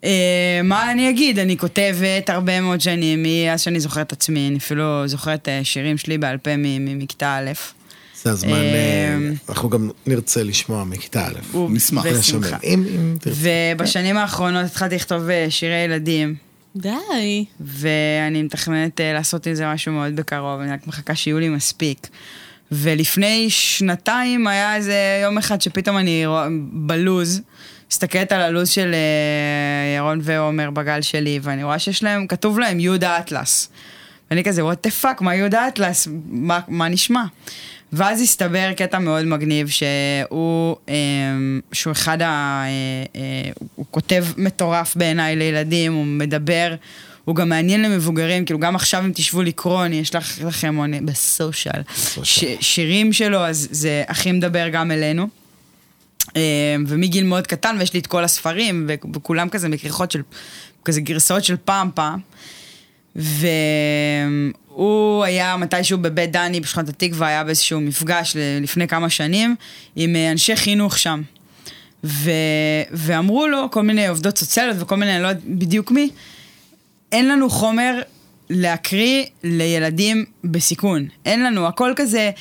[0.03, 1.39] אה, מה אני אגיד?
[1.39, 5.97] אני כותבת הרבה מאוד שנים, מאז שאני זוכרת את עצמי, אני אפילו זוכרת אה, שירים
[5.97, 7.51] שלי בעל פה מ- ממכיתה א'.
[8.23, 9.17] זה הזמן, אה,
[9.49, 11.31] אנחנו גם נרצה לשמוע מכיתה א'.
[11.51, 12.05] הוא- נשמח.
[12.05, 12.49] לשמר.
[13.19, 13.37] תרצה.
[13.75, 16.35] ובשנים האחרונות התחלתי לכתוב שירי ילדים,
[16.75, 17.45] די.
[17.61, 22.07] ואני מתכננת לעשות עם זה משהו מאוד בקרוב, אני רק מחכה שיהיו לי מספיק.
[22.73, 26.25] ולפני שנתיים היה איזה יום אחד שפתאום אני
[26.71, 27.41] בלוז,
[27.91, 32.79] מסתכלת על הלוז של אה, ירון ועומר בגל שלי, ואני רואה שיש להם, כתוב להם
[32.79, 33.69] יהודה אטלס.
[34.31, 36.07] ואני כזה, what the fuck, מה יהודה אטלס?
[36.25, 37.23] מה, מה נשמע?
[37.93, 40.95] ואז הסתבר קטע מאוד מגניב שהוא, אה,
[41.71, 42.25] שהוא אחד ה...
[42.25, 42.69] אה,
[43.15, 46.75] אה, הוא כותב מטורף בעיניי לילדים, הוא מדבר,
[47.25, 51.15] הוא גם מעניין למבוגרים, כאילו גם עכשיו אם תשבו לקרוא, אני אשלח לכם עונה- ב
[51.15, 51.81] social,
[52.23, 55.27] ש- שירים שלו, אז זה הכי מדבר גם אלינו.
[56.35, 56.41] אה,
[56.87, 60.21] ומגיל מאוד קטן, ויש לי את כל הספרים, וכולם כזה מכריכות של,
[60.85, 62.19] כזה גרסאות של פעם פעם.
[63.15, 64.43] והוא
[65.23, 69.55] היה מתישהו בבית דני בשכונת התקווה, היה באיזשהו מפגש לפני כמה שנים
[69.95, 71.21] עם אה, אנשי חינוך שם.
[72.03, 72.31] ו...
[72.91, 76.09] ואמרו לו כל מיני עובדות סוציאליות וכל מיני, אני לא יודעת בדיוק מי,
[77.13, 78.01] אין לנו חומר
[78.49, 81.07] להקריא לילדים בסיכון.
[81.25, 82.31] אין לנו, הכל כזה,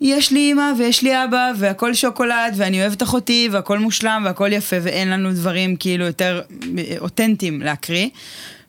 [0.00, 4.76] יש לי אימא ויש לי אבא והכל שוקולד ואני אוהבת אחותי והכל מושלם והכל יפה
[4.82, 6.42] ואין לנו דברים כאילו יותר
[6.78, 8.08] אה, אותנטיים להקריא.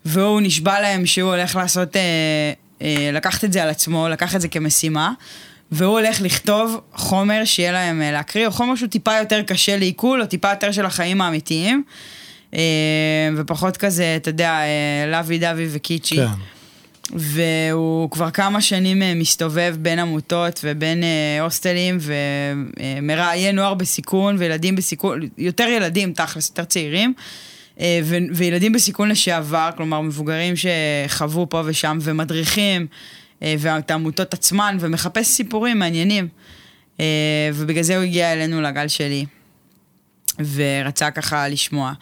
[0.06, 2.02] והוא נשבע להם שהוא הולך לעשות, אה,
[2.82, 5.14] אה, לקחת את זה על עצמו, לקח את זה כמשימה.
[5.72, 10.22] והוא הולך לכתוב חומר שיהיה להם אה, להקריא, או חומר שהוא טיפה יותר קשה לעיכול,
[10.22, 11.84] או טיפה יותר של החיים האמיתיים.
[12.54, 16.16] אה, ופחות כזה, אתה יודע, אה, לוי דווי וקיצ'י.
[16.16, 16.28] כן.
[17.16, 24.76] והוא כבר כמה שנים אה, מסתובב בין עמותות ובין אה, הוסטלים ומראיין נוער בסיכון וילדים
[24.76, 27.14] בסיכון, יותר ילדים תכלס, יותר צעירים.
[27.80, 28.00] אה,
[28.34, 32.88] וילדים בסיכון לשעבר, כלומר מבוגרים שחוו פה ושם ומדריכים
[33.44, 36.28] אה, ואת העמותות עצמן ומחפש סיפורים מעניינים.
[37.00, 39.26] אה, ובגלל זה הוא הגיע אלינו לגל שלי.
[40.54, 41.94] ורצה ככה לשמוע.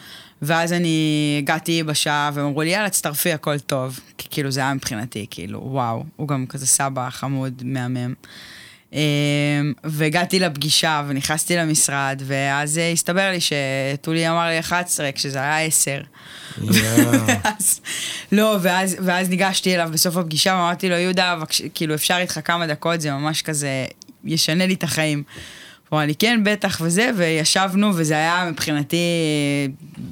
[0.41, 3.99] ואז אני הגעתי בשעה, והם אמרו לי, יאללה, תצטרפי, הכל טוב.
[4.17, 8.13] כי כאילו זה היה מבחינתי, כאילו, וואו, הוא גם כזה סבא חמוד, מהמם.
[8.93, 8.99] אמ,
[9.83, 16.01] והגעתי לפגישה, ונכנסתי למשרד, ואז הסתבר לי שטולי אמר לי 11, כשזה היה 10.
[16.67, 17.81] ואז,
[18.31, 21.37] לא, ואז, ואז ניגשתי אליו בסוף הפגישה, ואמרתי לו, יהודה,
[21.73, 23.85] כאילו, אפשר איתך כמה דקות, זה ממש כזה,
[24.23, 25.23] ישנה לי את החיים.
[25.91, 28.97] הוא אמר לי, כן, בטח וזה, וישבנו, וזה היה מבחינתי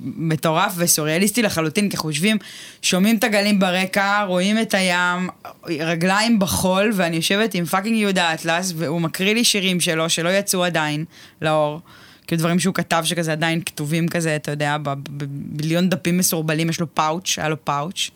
[0.04, 2.38] מטורף וסוריאליסטי לחלוטין, כי אנחנו יושבים,
[2.82, 5.30] שומעים את הגלים ברקע, רואים את הים,
[5.66, 10.64] רגליים בחול, ואני יושבת עם fucking יהודה אטלס, והוא מקריא לי שירים שלו, שלא יצאו
[10.64, 11.06] עדיין
[11.42, 11.82] לאור.
[12.28, 16.96] כאילו דברים שהוא כתב שכזה עדיין כתובים כזה, אתה יודע, בביליון דפים מסורבלים, יש לו
[16.96, 18.10] פאוץ', היה לו פאוץ'.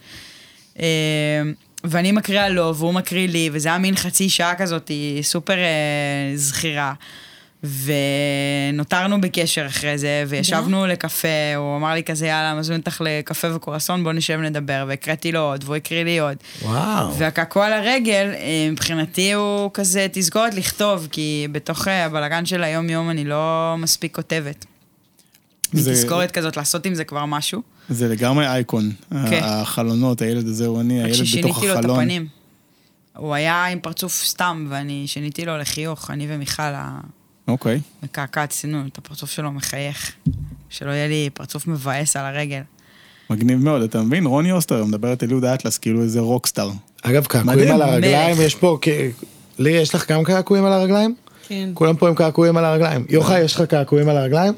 [0.79, 0.85] אה,
[1.83, 4.91] ואני מקריאה לו, והוא מקריא לי, וזה היה מין חצי שעה כזאת,
[5.21, 6.93] סופר אה, זכירה.
[7.63, 11.27] ונותרנו בקשר אחרי זה, וישבנו לקפה,
[11.57, 15.63] הוא אמר לי כזה, יאללה, מזמין אותך לקפה וקורסון, בוא נשב נדבר, והקראתי לו עוד,
[15.63, 16.37] והוא הקריא לי עוד.
[16.61, 17.15] וואו.
[17.17, 23.09] והקעקוע על הרגל, אה, מבחינתי הוא כזה תזכורת לכתוב, כי בתוך אה, הבלגן של היום-יום
[23.09, 24.65] אני לא מספיק כותבת.
[25.73, 27.61] זה- תזכורת כזאת, לעשות עם זה כבר משהו.
[27.89, 28.91] זה לגמרי אייקון.
[29.09, 29.39] כן.
[29.43, 31.99] החלונות, הילד הזה הוא אני, רק הילד בתוך ששיניתי לו את החלון.
[31.99, 32.27] הפנים.
[33.17, 36.63] הוא היה עם פרצוף סתם, ואני שיניתי לו לחיוך, אני ומיכל
[37.47, 37.79] אוקיי.
[38.01, 40.11] המקעקעת, עשינו את הפרצוף שלו מחייך.
[40.69, 42.61] שלא יהיה לי פרצוף מבאס על הרגל.
[43.29, 44.25] מגניב מאוד, אתה מבין?
[44.25, 46.71] רוני אוסטר מדברת אל יהודה אטלס כאילו איזה רוקסטאר.
[47.01, 48.37] אגב, קעקועים על הרגליים.
[48.41, 48.77] יש פה,
[49.59, 51.15] לי, יש לך גם קעקועים על הרגליים?
[51.47, 51.69] כן.
[51.73, 53.05] כולם פה עם קעקועים על הרגליים.
[53.09, 54.53] יוחאי, יש לך קעקועים על הרגליים?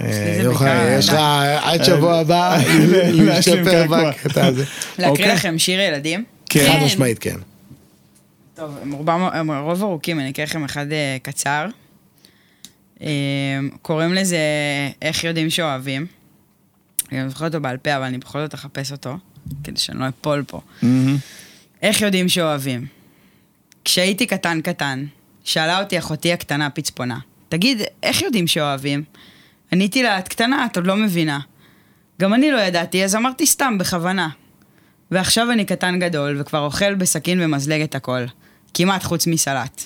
[0.00, 1.14] אה, יוחאי, יש לך
[1.62, 3.86] עד שבוע הבא להשלים להשתפר.
[3.90, 4.64] בקטע הזה.
[4.98, 5.34] להקריא אוקיי.
[5.34, 6.24] לכם שיר ילדים?
[6.52, 6.84] חד כן.
[6.84, 7.36] משמעית כן.
[8.58, 11.66] טוב, הם רובם, הם רוב ארוכים, אני אקריא לכם אחד אה, קצר.
[13.00, 13.08] אה,
[13.82, 14.38] קוראים לזה
[15.02, 16.06] איך יודעים שאוהבים.
[17.12, 19.16] אני זוכר אותו בעל פה, אבל אני בכל זאת אחפש אותו,
[19.64, 20.60] כדי שאני לא אפול פה.
[21.82, 22.86] איך יודעים שאוהבים?
[23.84, 25.04] כשהייתי קטן קטן,
[25.44, 27.18] שאלה אותי אחותי הקטנה פצפונה,
[27.48, 29.04] תגיד, איך יודעים שאוהבים?
[29.72, 31.40] עניתי לה, את קטנה, את עוד לא מבינה.
[32.20, 34.28] גם אני לא ידעתי, אז אמרתי סתם, בכוונה.
[35.10, 38.24] ועכשיו אני קטן גדול, וכבר אוכל בסכין ומזלג את הכל.
[38.78, 39.82] כמעט חוץ מסלט.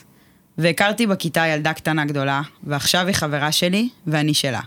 [0.59, 4.60] והכרתי בכיתה ילדה קטנה גדולה, ועכשיו היא חברה שלי, ואני שלה.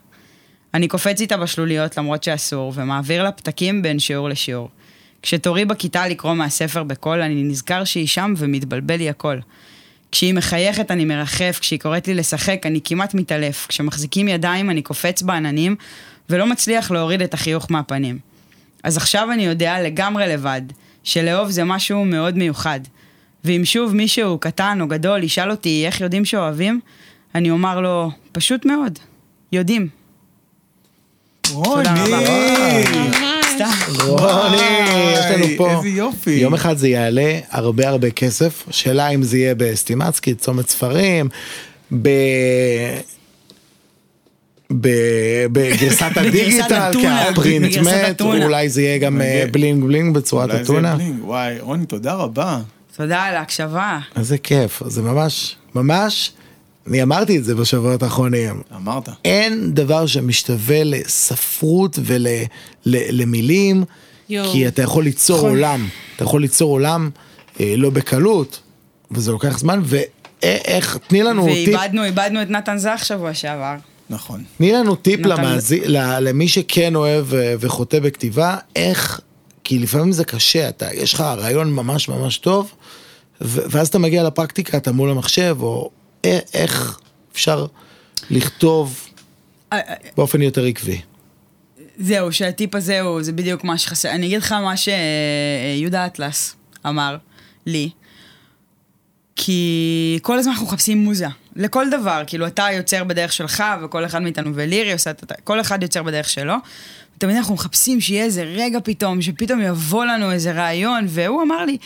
[0.74, 4.70] אני קופץ איתה בשלוליות למרות שאסור, ומעביר לה פתקים בין שיעור לשיעור.
[5.22, 9.40] כשתורי בכיתה לקרוא מהספר בקול, אני נזכר שהיא שם ומתבלבל לי הכל.
[10.12, 15.22] כשהיא מחייכת אני מרחף, כשהיא קוראת לי לשחק אני כמעט מתעלף, כשמחזיקים ידיים אני קופץ
[15.22, 15.76] בעננים,
[16.30, 18.20] ולא מצליח להוריד את החיוך מהפנים.
[18.84, 20.62] אז עכשיו אני יודע לגמרי לבד,
[21.04, 22.80] שלאהוב זה משהו מאוד מיוחד.
[23.46, 26.80] ואם שוב מישהו קטן או גדול ישאל אותי איך יודעים שאוהבים,
[27.36, 29.00] אני אומר לו, פשוט מאוד,
[29.52, 29.88] יודעים.
[31.52, 31.90] רוני!
[34.08, 34.58] רוני,
[35.14, 35.72] יש לנו פה.
[35.78, 36.32] איזה יופי.
[36.32, 41.30] יום אחד זה יעלה הרבה הרבה כסף, שאלה אם זה יהיה בסטימצקי, צומת ספרים,
[42.02, 42.10] ב...
[44.82, 48.46] ב- בגרסת הדיגיטל, אתונה, כהפרינט בגרסת מת, אתונה.
[48.46, 49.46] אולי זה יהיה גם אה, מגיע.
[49.52, 50.96] בלינג בלינג בצורת אולי זה אתונה.
[50.96, 51.24] בלינג.
[51.24, 52.60] וואי, רוני, תודה רבה.
[52.98, 54.00] תודה על ההקשבה.
[54.18, 56.32] איזה כיף, זה ממש, ממש,
[56.88, 58.62] אני אמרתי את זה בשבועות האחרונים.
[58.76, 59.10] אמרת.
[59.26, 62.00] אין דבר שמשתווה לספרות
[62.86, 63.84] ולמילים,
[64.30, 64.52] יואו.
[64.52, 65.50] כי אתה יכול ליצור נכון.
[65.50, 67.10] עולם, אתה יכול ליצור עולם
[67.60, 68.60] אה, לא בקלות,
[69.12, 73.76] וזה לוקח זמן, ואיך, תני לנו טיפ, ואיבדנו, איבדנו את נתן זך שבוע שעבר.
[74.10, 74.44] נכון.
[74.58, 79.20] תני לנו טיפ נתן- למאזין, ל- למי שכן אוהב אה, וחוטא בכתיבה, איך,
[79.66, 82.74] כי לפעמים זה קשה, אתה, יש לך רעיון ממש ממש טוב,
[83.42, 85.90] ואז אתה מגיע לפרקטיקה, אתה מול המחשב, או
[86.54, 87.00] איך
[87.32, 87.66] אפשר
[88.30, 89.08] לכתוב
[89.74, 91.02] אה, אה, באופן יותר עקבי.
[91.98, 94.10] זהו, שהטיפ הזה הוא, זה בדיוק מה שחסר.
[94.12, 96.56] אני אגיד לך מה שיהודה אטלס
[96.86, 97.18] אמר
[97.66, 97.90] לי.
[99.36, 101.28] כי כל הזמן אנחנו מחפשים מוזה.
[101.56, 105.32] לכל דבר, כאילו אתה יוצר בדרך שלך, וכל אחד מאיתנו, ולירי עושה את...
[105.44, 106.54] כל אחד יוצר בדרך שלו.
[107.18, 111.78] תמיד אנחנו מחפשים שיהיה איזה רגע פתאום, שפתאום יבוא לנו איזה רעיון, והוא אמר לי,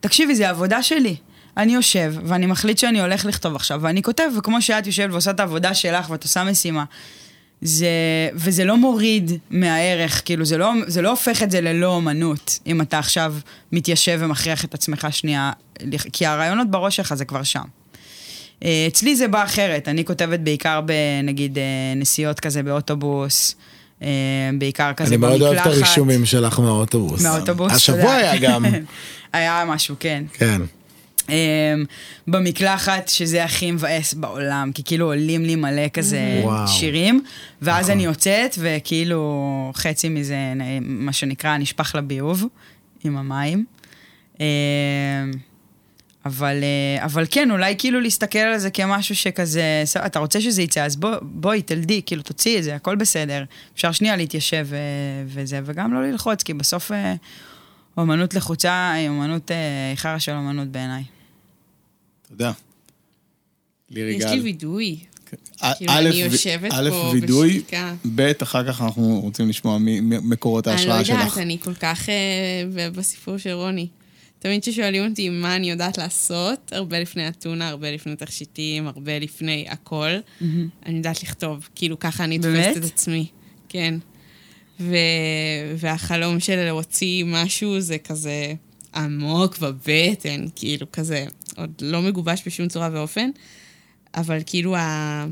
[0.00, 1.16] תקשיבי, זה העבודה שלי.
[1.56, 5.40] אני יושב, ואני מחליט שאני הולך לכתוב עכשיו, ואני כותב, וכמו שאת יושבת ועושה את
[5.40, 6.84] העבודה שלך, ואת עושה משימה.
[7.62, 7.88] זה,
[8.34, 12.80] וזה לא מוריד מהערך, כאילו זה לא, זה לא הופך את זה ללא אומנות, אם
[12.80, 13.34] אתה עכשיו
[13.72, 15.52] מתיישב ומכריח את עצמך שנייה,
[16.12, 17.62] כי הרעיונות בראש שלך זה כבר שם.
[18.64, 21.64] אה, אצלי זה בא אחרת, אני כותבת בעיקר בנגיד אה,
[21.96, 23.56] נסיעות כזה באוטובוס,
[24.02, 24.08] אה,
[24.58, 25.40] בעיקר כזה אני במקלחת.
[25.40, 27.22] מאוד אוהב את הרישומים שלך מהאוטובוס.
[27.22, 28.16] מהאוטובוס, השבוע תודה.
[28.16, 28.64] היה גם,
[29.32, 30.24] היה משהו, כן.
[30.32, 30.62] כן.
[31.26, 31.30] Um,
[32.26, 36.68] במקלחת, שזה הכי מבאס בעולם, כי כאילו עולים לי מלא כזה וואו.
[36.68, 37.24] שירים,
[37.62, 40.36] ואז אני יוצאת, וכאילו חצי מזה,
[40.80, 42.44] מה שנקרא, נשפך לביוב
[43.04, 43.64] עם המים.
[44.34, 44.40] Um,
[46.26, 46.56] אבל,
[47.00, 50.84] uh, אבל כן, אולי כאילו להסתכל על זה כמשהו שכזה, "סבבה, אתה רוצה שזה יצא,
[50.84, 53.44] אז בוא, בואי, תלדי, כאילו תוציאי את זה, הכל בסדר.
[53.74, 54.76] אפשר שנייה להתיישב ו-
[55.26, 56.94] וזה, וגם לא ללחוץ, כי בסוף uh,
[57.96, 59.54] אומנות לחוצה היא אומנות, uh,
[59.90, 61.02] היא חרא של אומנות בעיניי.
[62.28, 62.52] תודה.
[63.90, 64.34] לירי יש גל.
[64.34, 64.98] לי וידוי.
[65.60, 67.94] א- כאילו, א', אני יושבת א', פה וידוי, בשתיקה.
[68.14, 71.38] ב', אחר כך אנחנו רוצים לשמוע ממקורות אני לא ההשראה יודעת, שלך.
[71.38, 73.88] אני כל כך אה, בסיפור של רוני.
[74.38, 79.66] תמיד כששואלים אותי מה אני יודעת לעשות, הרבה לפני אתונה, הרבה לפני תכשיטים, הרבה לפני
[79.68, 80.10] הכל,
[80.86, 81.68] אני יודעת לכתוב.
[81.74, 82.38] כאילו, ככה אני?
[82.38, 83.26] תופסת את עצמי.
[83.68, 83.94] כן.
[84.82, 84.96] ו...
[85.76, 88.54] והחלום של להוציא משהו זה כזה
[88.94, 91.24] עמוק בבטן, כאילו כזה,
[91.56, 93.30] עוד לא מגובש בשום צורה ואופן,
[94.14, 95.26] אבל כאילו ה...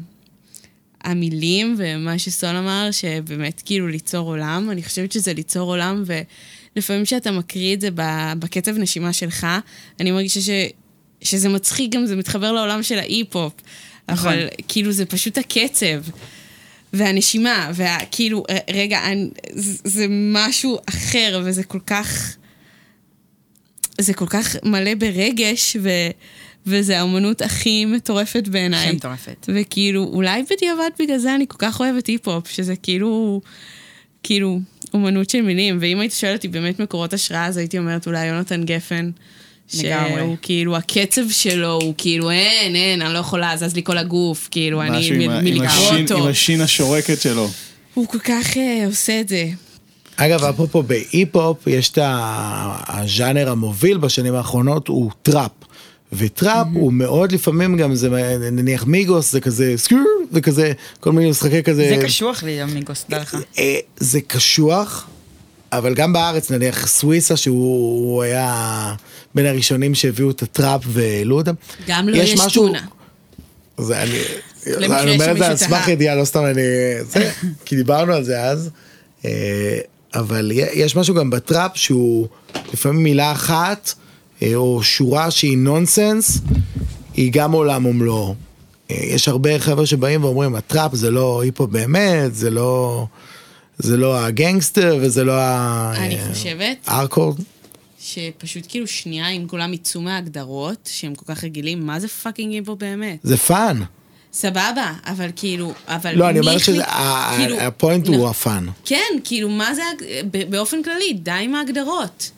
[1.05, 6.05] המילים ומה שסול אמר, שבאמת כאילו ליצור עולם, אני חושבת שזה ליצור עולם,
[6.77, 7.89] ולפעמים כשאתה מקריא את זה
[8.39, 9.47] בקצב נשימה שלך,
[10.01, 10.51] אני מרגישה ש...
[11.23, 13.53] שזה מצחיק גם, זה מתחבר לעולם של האי-פופ.
[14.09, 14.33] נכון.
[14.33, 16.03] אבל כאילו זה פשוט הקצב.
[16.93, 22.37] והנשימה, וכאילו, רגע, אני, זה, זה משהו אחר, וזה כל כך...
[24.01, 25.89] זה כל כך מלא ברגש, ו,
[26.67, 28.87] וזה האמנות הכי מטורפת בעיניי.
[28.87, 29.47] הכי מטורפת.
[29.49, 33.41] וכאילו, אולי בדיעבד בגלל זה אני כל כך אוהבת היפ-הופ, שזה כאילו,
[34.23, 34.61] כאילו,
[34.95, 35.79] אומנות של מילים.
[35.81, 39.11] ואם היית שואלת אותי באמת מקורות השראה, אז הייתי אומרת אולי יונתן גפן.
[39.75, 40.21] לגמרי.
[40.21, 44.49] שהוא כאילו, הקצב שלו הוא כאילו, אין, אין, אני לא יכולה, זז לי כל הגוף,
[44.51, 46.17] כאילו, אני מלקרוא השין- אותו.
[46.25, 47.49] עם השין השורקת שלו.
[47.95, 49.47] הוא כל כך אה, עושה את זה.
[50.17, 51.99] אגב, אפרופו בהיפ-הופ, יש את
[52.89, 55.51] הז'אנר המוביל בשנים האחרונות, הוא טראפ.
[56.13, 58.09] וטראפ הוא מאוד לפעמים גם זה
[58.53, 59.99] נניח Migos זה כזה skrr
[60.33, 63.37] וכזה כל מיני משחקי כזה זה קשוח לי, Migos, תדע לך.
[63.59, 65.07] אה, זה קשוח
[65.73, 67.57] אבל גם בארץ נניח סוויסה שהוא
[68.13, 68.95] הוא היה
[69.35, 71.55] בין הראשונים שהביאו את הטראפ והעלו אותם.
[71.87, 72.81] גם לא יש משהו- טונה.
[73.79, 74.19] זה אני,
[74.77, 75.89] אני אומר את זה על סמך.
[75.89, 76.63] ידיעה, לא סתם אני,
[77.09, 77.31] זה,
[77.65, 78.71] כי דיברנו על זה אז,
[79.25, 79.79] אה,
[80.15, 82.27] אבל יש משהו גם בטראפ שהוא
[82.73, 83.95] לפעמים מילה אחת,
[84.43, 86.39] אה, או שורה שהיא נונסנס,
[87.15, 88.35] היא גם עולם ומלואו.
[88.91, 93.07] אה, יש הרבה חבר'ה שבאים ואומרים, הטראפ זה לא היפו באמת, זה לא,
[93.79, 95.93] זה לא הגנגסטר וזה לא ה...
[95.97, 97.37] אני חושבת ארקורד.
[98.15, 102.77] שפשוט כאילו שנייה, אם כולם יצאו מההגדרות, שהם כל כך רגילים, מה זה פאקינג היפו
[102.77, 103.19] באמת?
[103.23, 103.83] זה fun.
[104.33, 106.87] סבבה, אבל כאילו, אבל לא, אני אומר שה point
[107.37, 108.29] כאילו, ה point הוא.
[108.29, 108.67] ה fun.
[108.85, 109.83] כן, כאילו, מה זה,
[110.51, 112.31] באופן כללי, די עם ההגדרות.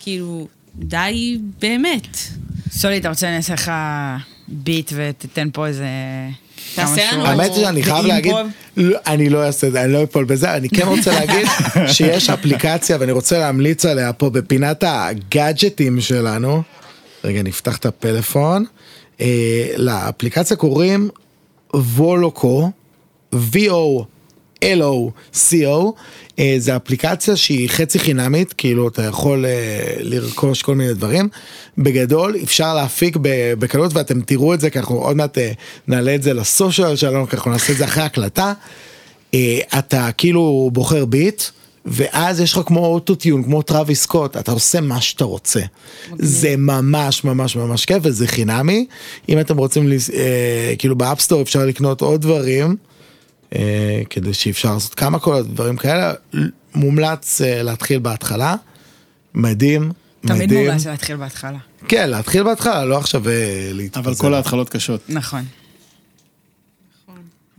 [0.00, 2.16] כאילו, די באמת.
[2.70, 3.72] סולי, אתה רוצה שאני אעשה לך
[4.48, 5.86] beat ותיתן פה איזה...
[6.74, 7.26] תעשה לנו.
[7.26, 8.34] האמת היא שאני חייב להגיד?
[8.76, 11.46] לא, אני לא אעשה את זה, אני לא אפול בזה, אני כן רוצה להגיד
[11.94, 16.62] שיש אפליקציה ואני רוצה להמליץ עליה פה בפינת הגאדג'טים שלנו.
[17.24, 18.64] רגע, נפתח את הפלאפון.
[19.20, 21.08] אה, לאפליקציה קוראים
[21.74, 22.70] וולוקו,
[23.34, 24.15] V-O-L-O-C-O,
[26.38, 31.28] אה, זה אפליקציה שהיא חצי חינמית, כאילו אתה יכול אה, לרכוש כל מיני דברים.
[31.78, 33.16] בגדול אפשר להפיק
[33.58, 35.52] בקלות ואתם תראו את זה, כי אנחנו עוד מעט אה,
[35.88, 38.52] נעלה את זה ל social שלנו, כי אנחנו נעשה את זה אחרי הקלטה.
[39.78, 41.42] אתה כאילו בוחר beat.
[41.86, 45.60] ואז יש לך כמו אוטוטיון, כמו Travis Scott, אתה עושה מה שאתה רוצה.
[46.18, 48.86] זה ממש ממש ממש כיף וזה חינמי.
[49.28, 52.76] אם אתם רוצים, אה, כאילו ב App Store אפשר לקנות עוד דברים,
[54.10, 56.12] כדי שאפשר לעשות כמה קולות, דברים כאלה,
[56.74, 58.54] מומלץ אה, להתחיל בהתחלה.
[59.34, 60.66] מדהים, תמיד מדהים.
[60.66, 61.58] מומלץ להתחיל בהתחלה.
[61.88, 63.32] כן, להתחיל בהתחלה, לא עכשיו אה,
[63.72, 64.00] להתפזר.
[64.00, 65.00] אבל כל ההתחלות קשות.
[65.08, 65.44] נכון.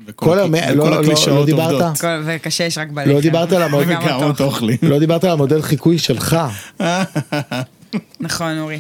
[0.06, 1.72] וכל כל לא- לא- הקלישאות לא דיברת?
[1.72, 1.98] עובדות.
[2.02, 3.10] כל- וקשה יש רק בלחם.
[3.12, 4.26] לא דיברת על המוד- וגם וגם אותו.
[4.28, 4.78] אותו אוכלים.
[4.82, 6.38] לא דיברת על המודל חיקוי שלך.
[8.20, 8.80] נכון, אורי.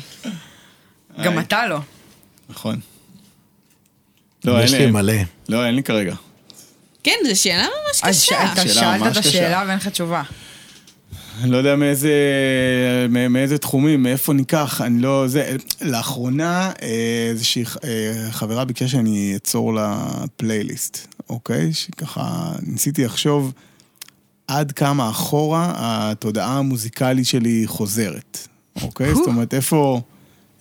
[1.23, 1.79] גם אתה לא.
[2.49, 2.79] נכון.
[4.45, 4.91] לא, יש אין לי לי.
[4.91, 5.13] מלא.
[5.49, 6.15] לא, אין לי כרגע.
[7.03, 8.53] כן, זו שאלה ממש אז קשה.
[8.53, 9.29] אתה שאלת ממש את קשה.
[9.29, 10.23] השאלה ואין לך תשובה.
[11.41, 12.11] אני לא יודע מאיזה,
[13.09, 19.33] מא- מאיזה תחומים, מאיפה ניקח, אני לא, זה, לאחרונה אה, איזושהי אה, חברה ביקשה שאני
[19.35, 20.07] אצור לה
[20.37, 21.73] פלייליסט, אוקיי?
[21.73, 23.53] שככה ניסיתי לחשוב
[24.47, 28.47] עד כמה אחורה התודעה המוזיקלית שלי חוזרת,
[28.81, 29.15] אוקיי?
[29.15, 30.01] זאת אומרת, איפה,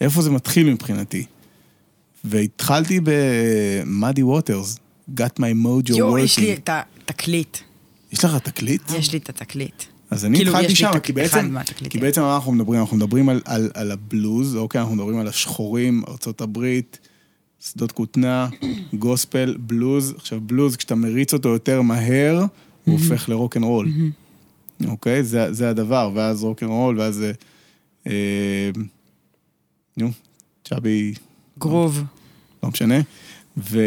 [0.00, 1.24] איפה זה מתחיל מבחינתי.
[2.24, 4.78] והתחלתי ב-Muddy Waters,
[5.10, 6.58] Got My Mojo יואו, יש לי Working.
[6.58, 7.58] את התקליט.
[8.12, 8.82] יש לך תקליט?
[8.98, 9.82] יש לי את התקליט.
[10.10, 11.56] אז אני כאילו, התחלתי שם, כי בעצם.
[11.90, 12.80] כי בעצם מה אנחנו מדברים?
[12.80, 14.80] אנחנו מדברים על, על, על הבלוז, אוקיי?
[14.80, 16.98] אנחנו מדברים על השחורים, ארצות הברית,
[17.60, 18.48] שדות כותנה,
[18.94, 20.14] גוספל, בלוז.
[20.16, 22.44] עכשיו, בלוז, כשאתה מריץ אותו יותר מהר,
[22.84, 23.88] הוא הופך לרוק אנד רול.
[24.86, 25.24] אוקיי?
[25.24, 27.24] זה, זה הדבר, ואז רוק אנד רול, ואז...
[28.06, 28.70] אה,
[29.96, 30.10] נו,
[30.64, 31.14] צ'אבי,
[31.58, 32.02] גרוב.
[32.62, 33.00] לא משנה.
[33.56, 33.78] ו...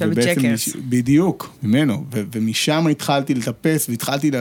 [0.00, 0.52] ובעצם.
[0.54, 0.68] מש...
[0.68, 2.04] בדיוק, ממנו.
[2.14, 2.22] ו...
[2.32, 4.34] ומשם התחלתי לטפס, והתחלתי ל...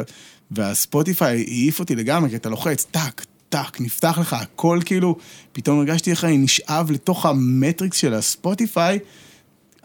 [0.52, 5.16] והספוטיפיי העיף אותי לגמרי, כי אתה לוחץ, טאק, טאק, נפתח לך, הכל כאילו,
[5.54, 9.00] פתאום הרגשתי איך אני נשאב לתוך המטריקס של הספוטיפיי.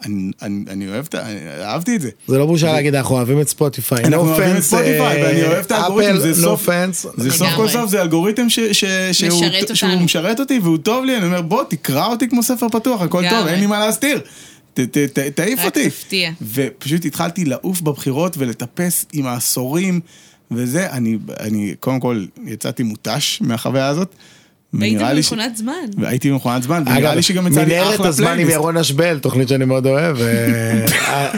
[0.05, 1.21] אני, אני, אני אוהב את ה...
[1.21, 2.09] אני- אהבתי את זה.
[2.27, 4.03] זה לא בושה להגיד, אנחנו אוהבים את ספוטיפיי.
[4.03, 6.69] אנחנו No אוהבים את offense, ספוטיפיי, אה, ואני אוהב את האלגוריתם, אפל, זה no סוף-
[6.69, 7.21] offense.
[7.21, 7.69] זה סוף כל.
[7.69, 9.41] סוף, זה אלגוריתם ש, ש, שהוא,
[10.01, 13.47] משרת אותי והוא טוב לי, אני אומר, בוא, תקרא אותי כמו ספר פתוח, הכל טוב.
[13.47, 14.21] אין לי מה להסתיר.
[15.35, 15.89] תעיף רק אותי.
[15.89, 16.31] תפתיע.
[16.53, 19.99] ופשוט התחלתי לעוף בבחירות ולטפס עם העשורים,
[20.51, 24.15] וזה, אני, אני קודם כל יצאתי מותש מהחוויה הזאת.
[24.73, 25.73] והיית לי ש- במכונת זמן.
[25.97, 28.55] והייתי במכונת זמן, ונראה לי שגם יצא לי מנהרת אחלה הזמן עם פלייליסט.
[28.55, 30.17] ירון אשבל, תוכנית שאני מאוד אוהב.
[30.21, 31.31] אה,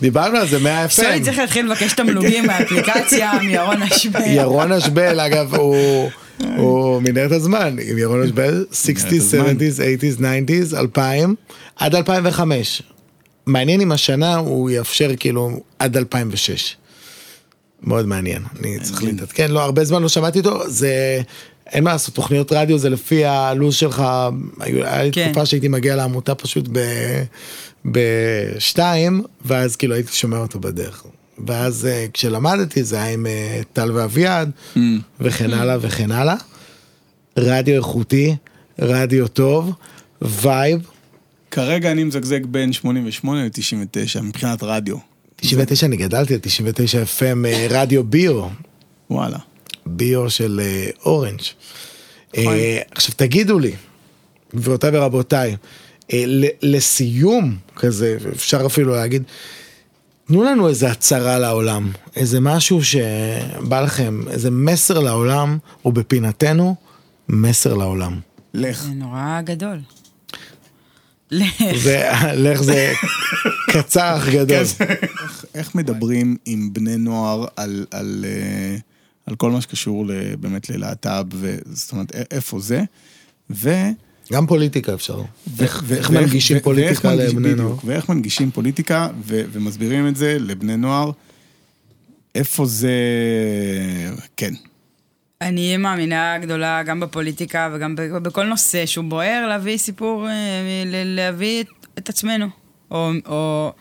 [0.00, 1.24] דיברנו על זה, 100 עכשיו אני FM.
[1.24, 4.20] צריך להתחיל לבקש תמלוגים מהאפליקציה, מירון אשבל.
[4.26, 6.10] ירון אשבל, אגב, הוא...
[6.56, 9.56] הוא מנהרת הזמן, עם ירון אשבל, 60's, הזמן.
[9.56, 10.20] 70's, 80's,
[10.72, 11.34] 90's, 2000,
[11.76, 12.82] עד 2005.
[13.46, 16.76] מעניין אם השנה הוא יאפשר כאילו עד 2006.
[17.82, 21.22] מאוד מעניין, אני צריך להתעדכן, לא, הרבה זמן לא שמעתי אותו, זה,
[21.72, 24.04] אין מה לעשות, תוכניות רדיו זה לפי הלו"ז שלך,
[24.60, 25.24] היה לי כן.
[25.24, 26.78] תקופה שהייתי מגיע לעמותה פשוט ב...
[27.84, 31.04] בשתיים, ואז כאילו הייתי שומע אותו בדרך.
[31.46, 34.50] ואז אה, כשלמדתי זה היה עם אה, טל ואביעד,
[35.20, 36.36] וכן הלאה וכן הלאה.
[37.36, 38.36] רדיו איכותי,
[38.78, 39.70] רדיו טוב,
[40.22, 40.80] vibe,
[41.50, 44.96] כרגע אני מזגזג בין 88 ל-99 מבחינת רדיו.
[45.36, 48.46] 99 אני גדלתי על 99 FM אה, רדיו ביו,
[49.10, 49.38] וואלה.
[49.86, 50.60] ביו של
[51.04, 51.40] אורנג'.
[52.36, 53.72] אה, עכשיו תגידו לי,
[54.56, 55.56] גבירותיי ורבותיי,
[56.12, 59.22] ל- לסיום כזה, אפשר אפילו להגיד,
[60.26, 66.74] תנו לנו איזה הצהרה לעולם, איזה משהו שבא לכם, איזה מסר לעולם, או בפינתנו,
[67.28, 68.20] מסר לעולם.
[68.54, 68.82] לך.
[68.82, 69.78] זה נורא גדול.
[71.30, 71.62] לך.
[71.76, 72.92] זה, לך זה
[73.70, 74.56] קצר אך גדול.
[74.56, 78.76] איך, איך מדברים עם בני נוער על, על, אה,
[79.26, 81.26] על כל מה שקשור ל- באמת ללהט"ב,
[81.72, 82.82] זאת אומרת, איפה זה?
[83.50, 83.70] ו...
[84.32, 85.20] גם פוליטיקה אפשר.
[85.46, 87.74] ואיך- מנגישים פוליטיקה לבני בדיוק, נוער?
[87.84, 91.10] ואיך מנגישים פוליטיקה ו- ומסבירים את זה לבני נוער.
[92.34, 92.92] איפה זה...
[94.36, 94.52] כן.
[95.40, 100.32] אני מאמינה גדולה גם בפוליטיקה וגם בכל נושא שהוא בוער, להביא סיפור, אה,
[101.04, 101.66] להביא את,
[101.98, 102.46] את עצמנו.
[102.90, 103.72] או, או,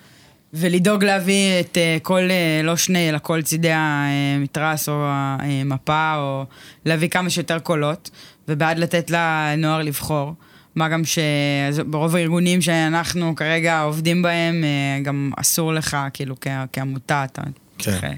[0.54, 6.46] ולדאוג להביא את אה, כל, אה, לא שני, אלא כל צידי המתרס או המפה, או
[6.86, 8.10] להביא כמה שיותר קולות,
[8.48, 10.34] ובעד לתת לנוער לבחור.
[10.76, 16.36] מה גם שברוב הארגונים שאנחנו כרגע עובדים בהם, אה, גם אסור לך, כאילו,
[16.74, 17.42] כעמותה, אתה
[17.80, 18.14] צריך אה,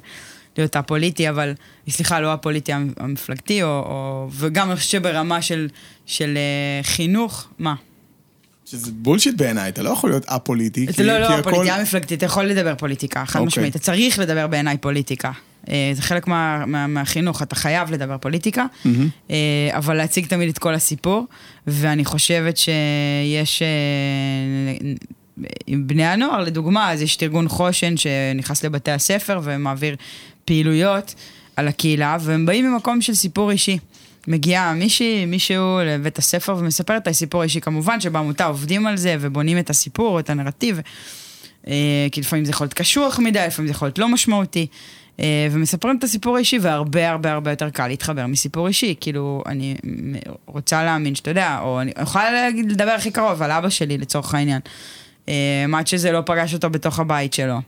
[0.57, 1.53] להיות הפוליטי, אבל,
[1.89, 5.67] סליחה, לא הפוליטי המפלגתי, או, או, וגם אני חושבת שברמה של,
[6.05, 7.75] של אה, חינוך, מה?
[8.65, 10.85] שזה בולשיט בעיניי, אתה לא יכול להיות א-פוליטי.
[10.89, 13.47] אתה לא, לא, הכל- הפוליטיקה המפלגתית, אתה יכול לדבר פוליטיקה, חד אוקיי.
[13.47, 13.75] משמעית.
[13.75, 15.31] אתה צריך לדבר בעיניי פוליטיקה.
[15.69, 18.65] אה, זה חלק מה, מה, מהחינוך, אתה חייב לדבר פוליטיקה,
[19.31, 21.25] אה, אבל להציג תמיד את כל הסיפור,
[21.67, 23.61] ואני חושבת שיש...
[23.61, 24.97] אה,
[25.67, 29.95] עם בני הנוער, לדוגמה, אז יש את ארגון חושן שנכנס לבתי הספר ומעביר
[30.45, 31.15] פעילויות.
[31.55, 33.77] על הקהילה, והם באים ממקום של סיפור אישי.
[34.27, 37.61] מגיעה מישהי, מישהו לבית הספר ומספר את הסיפור האישי.
[37.61, 40.79] כמובן שבעמותה עובדים על זה ובונים את הסיפור, את הנרטיב.
[42.11, 44.67] כי לפעמים זה יכול להיות קשוח מדי, לפעמים זה יכול להיות לא משמעותי.
[45.19, 48.95] אה, ומספרים את הסיפור האישי, והרבה הרבה הרבה יותר קל להתחבר מסיפור אישי.
[49.01, 49.75] כאילו, אני
[50.45, 54.35] רוצה להאמין שאתה יודע, או אני יכולה להגיד, לדבר הכי קרוב על אבא שלי לצורך
[54.35, 54.59] העניין.
[55.29, 57.61] אה, עד שזה לא פגש אותו בתוך הבית שלו.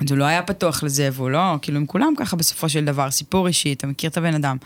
[0.00, 3.10] אז הוא לא היה פתוח לזה, והוא לא, כאילו, עם כולם ככה בסופו של דבר,
[3.10, 4.56] סיפור אישי, אתה מכיר את הבן אדם.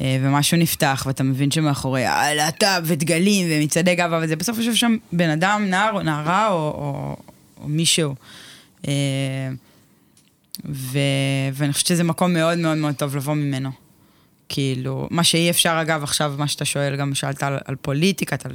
[0.00, 5.30] אה, ומשהו נפתח, ואתה מבין שמאחורי הלהט"ב ודגלים ומצעדי גאווה וזה, בסוף יושב שם בן
[5.30, 7.16] אדם, נער או נערה או, או,
[7.62, 8.14] או מישהו.
[10.64, 10.98] ו,
[11.52, 13.70] ואני חושבת שזה מקום מאוד מאוד מאוד טוב לבוא ממנו.
[14.48, 18.52] כאילו, מה שאי אפשר אגב עכשיו, מה שאתה שואל, גם שאלת על, על פוליטיקה, על...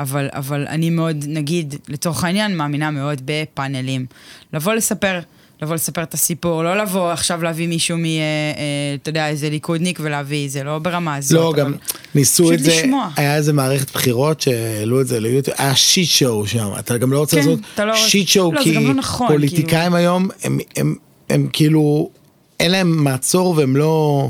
[0.00, 4.06] אבל, אבל אני מאוד, נגיד, לצורך העניין, מאמינה מאוד בפאנלים.
[4.52, 5.20] לבוא לספר,
[5.62, 8.04] לבוא לספר את הסיפור, לא לבוא עכשיו להביא מישהו מ...
[8.04, 8.20] אה, אה,
[9.02, 11.32] אתה יודע, איזה ליכודניק ולהביא, זה לא ברמה הזאת.
[11.32, 11.76] לא, גם אבל-
[12.14, 13.08] ניסו את זה, לשמוע.
[13.16, 17.18] היה איזה מערכת בחירות שהעלו את זה ליוטיוב, היה שיט שואו שם, אתה גם לא
[17.18, 20.94] רוצה כן, לעשות לא- שיט שואו, לא, כי לא נכון, פוליטיקאים היום, הם- הם-
[21.30, 22.10] הם כאילו,
[22.60, 24.28] אין להם מעצור והם לא...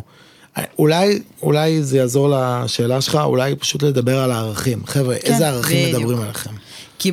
[0.79, 4.83] אולי, אולי זה יעזור לשאלה שלך, אולי פשוט לדבר על הערכים.
[4.87, 5.99] חבר'ה, כן, איזה ערכים בדיוק.
[6.03, 6.51] מדברים עליכם?
[6.99, 7.13] כי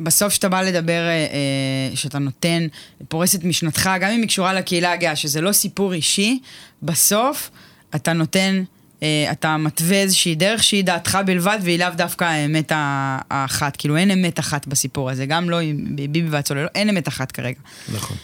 [0.00, 2.66] בסוף כשאתה בא לדבר, אה, אה, שאתה נותן,
[3.08, 6.38] פורס את משנתך, גם אם היא קשורה לקהילה הגאה, שזה לא סיפור אישי,
[6.82, 7.50] בסוף
[7.94, 8.62] אתה נותן,
[9.02, 13.76] אה, אתה מתווה איזושהי דרך שהיא דעתך בלבד, והיא לאו דווקא האמת האחת.
[13.76, 17.60] כאילו אין אמת אחת בסיפור הזה, גם לא עם ביבי והצוללות, אין אמת אחת כרגע.
[17.94, 18.16] נכון.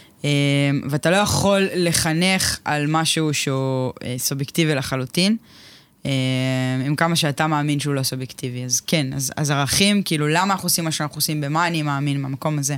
[0.89, 5.37] ואתה לא יכול לחנך על משהו שהוא סובייקטיבי לחלוטין,
[6.85, 8.63] עם כמה שאתה מאמין שהוא לא סובייקטיבי.
[8.63, 12.21] אז כן, אז, אז ערכים, כאילו, למה אנחנו עושים מה שאנחנו עושים, במה אני מאמין,
[12.21, 12.75] מהמקום הזה.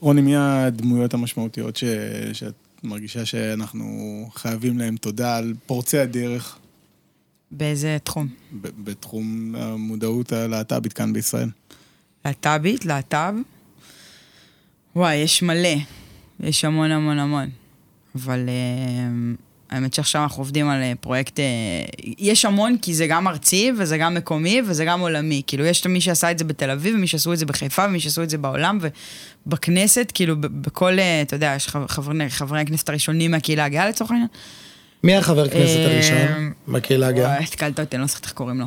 [0.00, 1.84] רוני, מי הדמויות המשמעותיות ש...
[2.32, 3.84] שאת מרגישה שאנחנו
[4.34, 6.58] חייבים להם תודה על פורצי הדרך
[7.50, 8.28] באיזה תחום?
[8.60, 11.48] ב- בתחום המודעות הלהט"בית כאן בישראל?
[12.24, 13.34] להט"בית, להט"ב?
[14.96, 15.76] וואי, יש מלא.
[16.40, 17.48] יש המון המון המון.
[18.14, 19.34] אבל אה,
[19.70, 21.40] האמת שעכשיו אנחנו עובדים על אה, פרויקט...
[21.40, 21.44] אה,
[22.18, 25.42] יש המון, כי זה גם ארצי, וזה גם מקומי, וזה גם עולמי.
[25.46, 28.22] כאילו, יש מי שעשה את זה בתל אביב, ומי שעשו את זה בחיפה, ומי שעשו
[28.22, 28.78] את זה בעולם,
[29.46, 30.98] ובכנסת, כאילו, בכל...
[30.98, 34.28] אה, אתה יודע, יש חבר- חברי, חברי הכנסת הראשונים מהקהילה הגאה לצורך העניין.
[35.04, 37.38] מי החבר כנסת הראשון בקהילה הגאה?
[37.38, 38.66] התקלת אותי, אני לא זוכרת איך קוראים לו.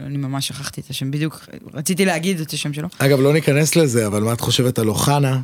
[0.00, 1.44] אני ממש שכחתי את השם, בדיוק,
[1.74, 2.88] רציתי להגיד את השם שלו.
[2.98, 5.40] אגב, לא ניכנס לזה, אבל מה את חושבת על אוחנה?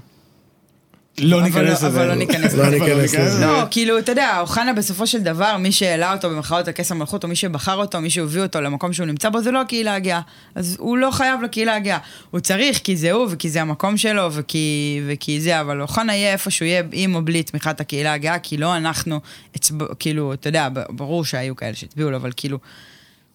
[1.20, 1.86] לא אבל ניכנס לא- לזה.
[1.86, 2.78] אבל לא ניכנס לא לזה.
[2.78, 3.46] ניכנס לזה.
[3.46, 7.28] לא, כאילו, אתה יודע, אוחנה בסופו של דבר, מי שהעלה אותו במחאות הכס המלכות, או
[7.28, 10.20] מי שבחר אותו, מי שהביא אותו למקום שהוא נמצא בו, זה לא הקהילה הגאה.
[10.54, 11.98] אז הוא לא חייב לקהילה הגאה.
[12.30, 14.60] הוא צריך, כי זה הוא, וכי זה המקום שלו, וכי,
[15.06, 18.56] וכי זה, אבל אוחנה יהיה איפה שהוא יהיה, עם או בלי תמיכת הקהילה הגאה, כי
[18.56, 19.20] לא אנחנו,
[19.56, 22.58] אצבע, כאילו, אתה יודע, ברור שהיו כאלה שהצביעו לו, אבל כאילו,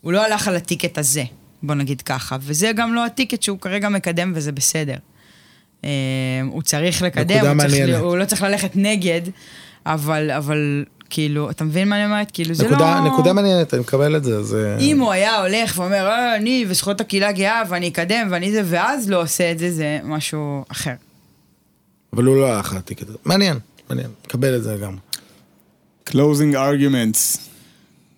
[0.01, 1.23] הוא לא הלך על הטיקט הזה,
[1.63, 4.95] בוא נגיד ככה, וזה גם לא הטיקט שהוא כרגע מקדם, וזה בסדר.
[5.85, 5.89] אה,
[6.51, 7.99] הוא צריך לקדם, הוא, צריך.
[7.99, 9.21] הוא לא צריך ללכת נגד,
[9.85, 12.31] אבל, אבל כאילו, אתה מבין מה אני אומרת?
[12.31, 13.11] כאילו, זה נקודה, לא...
[13.11, 14.77] נקודה מעניינת, אני מקבל את זה, זה...
[14.79, 19.09] אם הוא היה הולך ואומר, אה, אני וזכויות הקהילה הגאה, ואני אקדם, ואני זה, ואז
[19.09, 20.93] לא עושה את זה, זה משהו אחר.
[22.13, 23.13] אבל הוא לא הלך את זה.
[23.25, 23.59] מעניין,
[23.89, 24.95] מעניין, מקבל את זה גם.
[26.09, 27.39] closing arguments.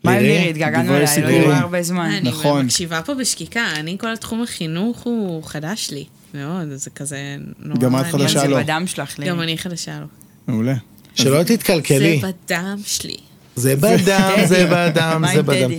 [0.04, 0.50] מה עם לירי?
[0.50, 2.10] התגעגענו אליי, לא הרבה זמן.
[2.10, 2.66] אני נכון.
[2.66, 6.06] מקשיבה פה בשקיקה, אני כל התחום החינוך הוא חדש לי,
[6.38, 8.06] מאוד, זה כזה נורא גם את.
[8.06, 8.58] חדשה זה לו.
[8.58, 9.32] בדם שלך, לירי.
[9.32, 10.06] גם אני חדשה לו.
[10.48, 10.76] מעולה.
[11.16, 12.22] שלא תתקלקלי.
[12.22, 13.18] זה בדם שלי.
[13.56, 14.36] זה בדם.
[14.46, 15.72] זה בדם, זה בדם.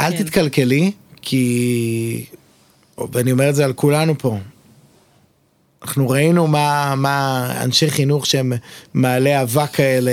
[0.00, 0.22] אל כן.
[0.22, 0.92] תתקלקלי,
[1.22, 2.24] כי...
[3.12, 4.38] ואני אומר את זה על כולנו פה.
[5.82, 8.52] אנחנו ראינו מה, מה אנשי חינוך שהם
[8.94, 10.12] מעלי אבק כאלה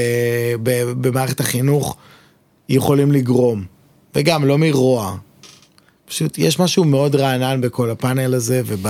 [0.63, 1.97] ב- במערכת החינוך
[2.69, 3.65] יכולים לגרום.
[4.15, 5.17] וגם לא מרוע.
[6.05, 8.87] פשוט יש משהו מאוד רענן בכל הפאנל הזה וב,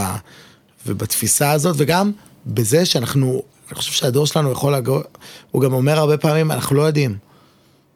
[0.85, 2.11] ובתפיסה הזאת, וגם
[2.45, 5.01] בזה שאנחנו, אני חושב שהדור שלנו יכול לגור,
[5.51, 7.17] הוא גם אומר הרבה פעמים, אנחנו לא יודעים.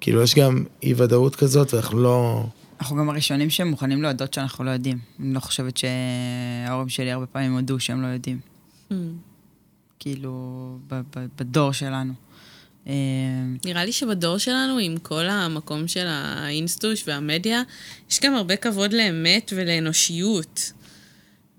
[0.01, 2.45] כאילו יש גם אי ודאות כזאת ואנחנו לא...
[2.79, 4.97] אנחנו גם הראשונים שמוכנים להודות שאנחנו לא יודעים.
[5.19, 8.39] אני לא חושבת שההורים שלי הרבה פעמים הודו שהם לא יודעים.
[9.99, 10.31] כאילו,
[10.87, 12.13] ב- ב- בדור שלנו.
[12.87, 12.93] אה,
[13.65, 17.61] נראה לי שבדור שלנו, עם כל המקום של האינסטוש והמדיה,
[18.11, 20.71] יש גם הרבה כבוד לאמת ולאנושיות.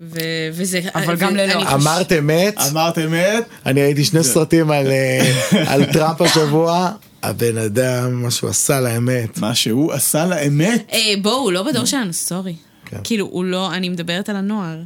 [0.01, 0.19] ו-
[0.53, 0.79] וזה...
[0.95, 1.53] אבל גם ללא.
[1.63, 3.43] חוש- אמרת אמת, אמרת אמת?
[3.65, 5.31] אני ראיתי שני סרטים על, אה,
[5.73, 6.89] על טראמפ השבוע,
[7.23, 9.37] הבן אדם, מה שהוא עשה לאמת.
[9.37, 10.85] מה שהוא עשה לאמת.
[10.93, 12.55] אה, בואו, הוא לא בדור שלנו, סורי.
[12.85, 12.97] כן.
[13.03, 14.77] כאילו, הוא לא, אני מדברת על הנוער.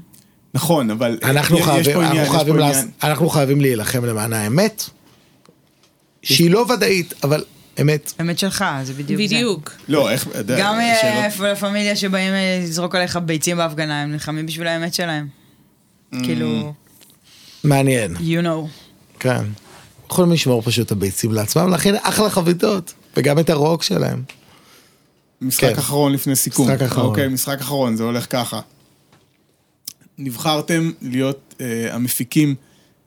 [0.53, 2.89] נכון, אבל אנחנו יש- חייבים, פה עניין, אנחנו חייבים, עניין.
[3.03, 4.83] אנחנו חייבים להילחם למען האמת,
[6.23, 7.43] שהיא לא ודאית, אבל
[7.81, 8.13] אמת.
[8.21, 9.35] אמת שלך, זה בדיוק זה.
[9.35, 9.71] בדיוק.
[9.87, 10.27] לא, איך,
[10.57, 14.93] גם אה, שאלות- לה פמיליה שבאים אה, לזרוק עליך ביצים בהפגנה, הם נלחמים בשביל האמת
[14.93, 15.27] שלהם.
[16.13, 16.17] Mm.
[16.23, 16.73] כאילו,
[17.63, 18.15] מעניין.
[18.15, 18.67] you know.
[19.19, 19.43] כן.
[20.11, 22.93] יכולים לשמור פשוט את הביצים לעצמם, להכין אחלה חביתות.
[23.17, 24.23] וגם את הרוק שלהם.
[25.41, 25.77] משחק כן.
[25.77, 26.67] אחרון לפני סיכום.
[26.71, 27.05] משחק אחרון.
[27.05, 28.59] אוקיי, משחק אחרון, זה הולך ככה.
[30.17, 32.55] נבחרתם להיות אה, המפיקים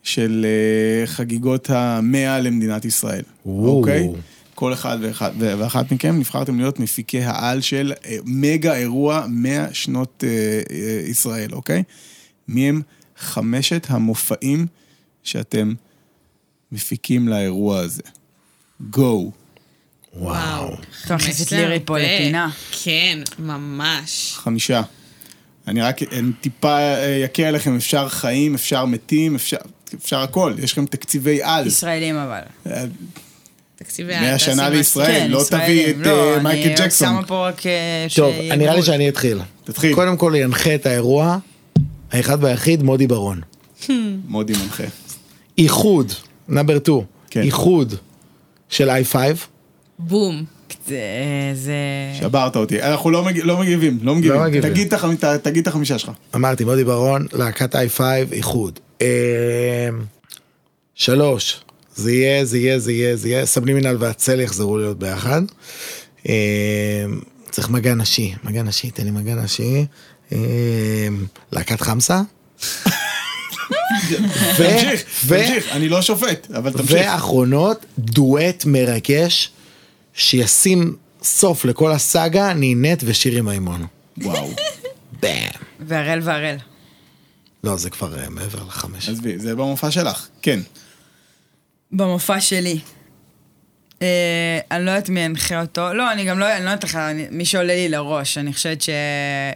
[0.02, 3.22] של אה, חגיגות המאה למדינת ישראל.
[3.46, 3.78] וואו.
[3.78, 4.08] אוקיי?
[4.62, 9.74] כל אחד ואחד, ו- ואחת מכם נבחרתם להיות מפיקי העל של אה, מגה אירוע 100
[9.74, 11.82] שנות אה, אה, ישראל, אוקיי?
[12.48, 12.82] מי הם
[13.18, 14.66] חמשת המופעים
[15.22, 15.74] שאתם
[16.72, 18.02] מפיקים לאירוע הזה?
[18.90, 19.32] גו.
[20.14, 20.76] וואו.
[21.06, 21.98] אתה מכניס את לירי פה.
[21.98, 22.50] לפינה.
[22.84, 24.32] כן, ממש.
[24.36, 24.82] חמישה.
[25.68, 26.78] אני רק אני טיפה
[27.24, 29.56] אכה עליכם, אפשר חיים, אפשר מתים, אפשר,
[29.94, 31.66] אפשר הכל, יש לכם תקציבי על.
[31.66, 32.40] ישראלים אבל.
[33.82, 35.06] אה, תקציבי מאה תעשי שנה מה- לישראל.
[35.06, 37.08] כן, לא תביא את, לא, אה, מייקל אני ג'קסון.
[37.08, 37.66] שמה פה רק...
[37.66, 38.82] אה, טוב, נראה לי.
[38.82, 39.38] שאני אתחיל.
[39.64, 39.94] תתחיל.
[39.94, 41.38] קודם כל ינחה את האירוע,
[42.12, 43.40] האחד והיחיד, מודי ברון.
[44.28, 44.84] מודי מנחה.
[45.58, 46.12] איחוד,
[46.48, 47.00] נאמבר 2,
[47.30, 47.42] כן.
[47.42, 47.94] איחוד
[48.68, 49.16] של i5,
[49.98, 50.44] בום.
[51.54, 51.76] זה...
[52.20, 52.82] שברת אותי.
[52.82, 54.38] אנחנו לא, מגיב, לא מגיבים, לא מגיבים.
[54.38, 54.70] לא מגיבים.
[54.70, 55.14] תגיד, את החמ...
[55.16, 56.10] ת- תגיד את החמישה שלך.
[56.34, 58.00] אמרתי, מודי ברון, להקת i5,
[58.32, 58.78] איחוד.
[59.00, 59.06] אמ,
[60.94, 61.60] שלוש,
[61.96, 65.42] זה יהיה, זה יהיה, זה יהיה, זה יהיה, סבלימינל והצל יחזרו להיות ביחד.
[66.26, 66.32] אמ,
[67.50, 69.86] צריך מגע נשי, מגע נשי, תן לי מגע נשי.
[70.32, 70.38] אמ,
[71.52, 72.20] להקת חמסה.
[74.56, 76.90] תמשיך, תמשיך, אני לא שופט, אבל תמשיך.
[76.92, 79.50] ואחרונות, דואט מרגש,
[80.14, 83.86] שישים סוף לכל הסאגה, נינט ושירי מימון.
[84.18, 84.50] וואו.
[85.22, 85.50] באם.
[85.80, 86.56] והראל והראל.
[87.64, 89.08] לא, זה כבר אה, מעבר לחמש.
[89.08, 90.26] עזבי, זה במופע שלך.
[90.42, 90.60] כן.
[91.92, 92.78] במופע שלי.
[94.02, 94.06] אה,
[94.70, 95.92] אני לא יודעת מי ינחה אותו.
[95.94, 98.38] לא, אני גם לא, אני לא יודעת לך, אני- מי שעולה לי לראש.
[98.38, 98.88] אני חושבת ש,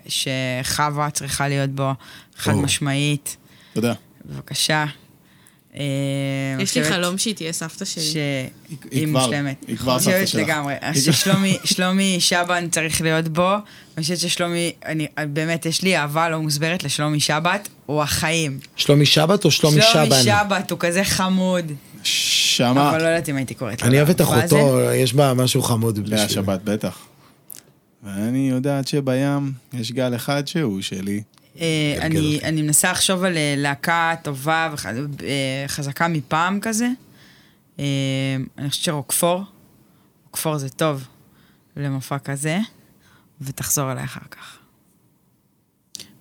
[0.09, 1.93] שחווה צריכה להיות בו
[2.37, 2.63] חד או.
[2.63, 3.37] משמעית.
[3.73, 3.93] תודה.
[4.25, 4.85] בבקשה.
[5.77, 5.83] אה,
[6.61, 8.03] יש לי חלום שהיא תהיה סבתא שלי.
[8.03, 9.65] היא שהיא מושלמת.
[9.69, 10.41] היא כבר סבתא שלך.
[10.43, 10.75] לגמרי.
[11.65, 13.51] שלומי שבן צריך להיות בו.
[13.97, 18.59] אני חושבת ששלומי, אני, באמת, יש לי אהבה לא מוסברת לשלומי שבת, הוא החיים.
[18.77, 19.93] שלומי שבת או שלומי שבן?
[20.07, 21.73] שלומי שבת, הוא כזה חמוד.
[22.07, 22.91] שמה.
[22.91, 23.89] אבל לא יודעת אם הייתי קוראת לו.
[23.89, 24.21] אני אוהב את.
[24.21, 26.29] אחותו, יש בה משהו חמוד לאה בשבילי.
[26.29, 26.99] שבת, בטח.
[28.03, 31.23] ואני יודעת שבים יש גל אחד שהוא שלי.
[31.61, 32.47] אה, גלגל אני, אותי.
[32.47, 34.75] אני מנסה לחשוב על אה, להקה טובה
[35.67, 36.89] וחזקה מפעם כזה.
[37.79, 37.85] אה,
[38.59, 39.43] אני חושבת שרוקפור,
[40.25, 41.05] רוקפור זה טוב
[41.77, 42.59] למופע כזה,
[43.41, 44.59] ותחזור אליי אחר כך.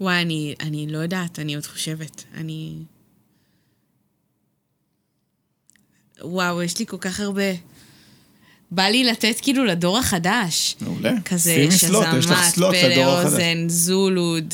[0.01, 2.23] וואי, אני, אני לא יודעת, אני עוד חושבת.
[2.33, 2.75] אני...
[6.21, 7.43] וואו, יש לי כל כך הרבה...
[8.71, 10.75] בא לי לתת כאילו לדור החדש.
[10.81, 11.13] מעולה.
[11.25, 12.07] כזה שזמת,
[12.55, 13.23] פלא.
[13.23, 14.53] אוזן, זולוד.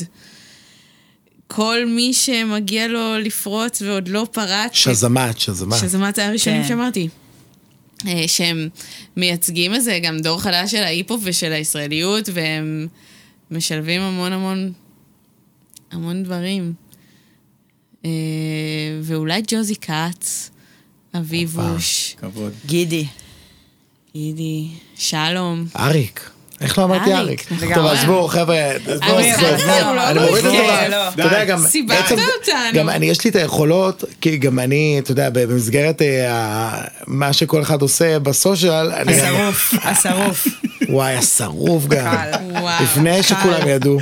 [1.46, 4.72] כל מי שמגיע לו לפרוץ ועוד לא פרץ.
[4.72, 5.78] שזמת, שזמת.
[5.80, 6.68] שזמת זה הראשונים כן.
[6.68, 7.08] שאמרתי.
[8.06, 8.68] אה, שהם
[9.16, 12.88] מייצגים איזה גם דור חדש של ההיפ-הופ ושל הישראליות, והם
[13.50, 14.72] משלבים המון המון
[15.90, 16.72] המון דברים.
[18.04, 18.10] אה,
[19.02, 20.50] ואולי ג'וזי כץ,
[21.16, 22.52] אביבוש, כבוד.
[22.66, 23.06] גידי.
[24.14, 24.66] גידי,
[24.98, 25.64] שלום.
[25.78, 26.30] אריק.
[26.60, 27.48] איך לא אמרתי אריק.
[27.74, 28.56] טוב, עזבו, חבר'ה,
[28.86, 29.88] עזבו, אני עזבו, חייבת, עזבו.
[29.88, 30.56] הוא לא אני מוריד אותו.
[30.56, 31.08] מזכיר, ב- לא.
[31.08, 31.62] אתה יודע, גם...
[31.88, 32.54] בעצם- אותנו.
[32.74, 36.70] גם אני, יש לי את היכולות, כי גם אני, אתה יודע, במסגרת אה,
[37.06, 39.20] מה שכל אחד עושה בסושיאל, אני...
[39.20, 40.46] השרוף, השרוף.
[40.88, 42.14] וואי, השרוף גם.
[42.82, 43.22] לפני.
[43.22, 43.98] שכולם ידעו.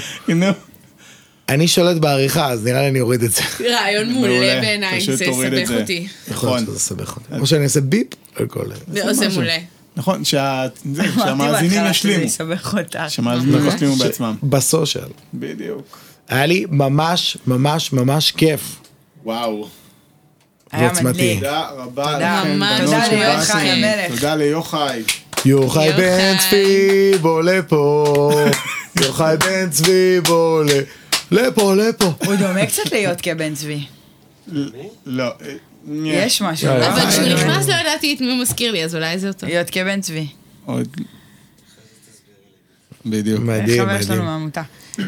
[1.51, 3.43] אני שולט בעריכה, אז נראה לי אני אוריד את זה.
[3.75, 4.61] רעיון מעולה.
[4.61, 5.81] בעיניי, זה את יסבך זה.
[5.81, 6.07] אותי.
[6.29, 6.53] יכול נכון.
[6.53, 7.41] להיות שזה יסבך אותי.
[7.41, 8.07] או שאני אעשה ביפ
[8.37, 8.67] על כל...
[8.89, 9.41] זה עושה משהו.
[9.41, 9.59] מעולה.
[9.97, 12.17] נכון, זה, שהמאזינים ישלימו.
[12.17, 12.99] שזה יסבך אותך.
[13.09, 14.35] שהמאזינים ישלימו בעצמם.
[14.43, 15.05] בסושיאל.
[15.35, 15.99] בדיוק.
[16.29, 18.61] היה לי ממש ממש ממש כיף.
[19.25, 19.69] וואו.
[20.73, 21.09] היה ועוצמתי.
[21.09, 21.39] מדליק.
[21.39, 22.41] תודה רבה תודה.
[22.43, 23.07] לכם, בנות תודה
[23.47, 24.15] שבאתם.
[24.17, 25.03] תודה ליוחאי.
[25.45, 25.93] יוחאי.
[25.93, 28.33] בן צבי בוא לפה.
[29.01, 30.69] יוחאי בן צבי בוא ל...
[31.31, 32.05] לפה, לפה.
[32.27, 33.85] הוא דומה קצת להיות כבן צבי.
[35.07, 35.25] לא.
[35.25, 35.55] אה.
[36.05, 36.69] יש משהו.
[36.69, 36.87] לא, לא?
[36.87, 39.29] אבל אבל כשהוא אה, נכנס לא ידעתי את מי הוא מזכיר לי, אז אולי זה
[39.29, 39.47] אותו.
[39.47, 40.27] להיות כבן צבי.
[40.65, 40.89] עוד...
[43.07, 43.41] בדיוק.
[43.41, 44.25] מדהים, חבר שלנו מדהים.
[44.25, 44.63] מהעמותה.
[44.99, 45.05] אמ,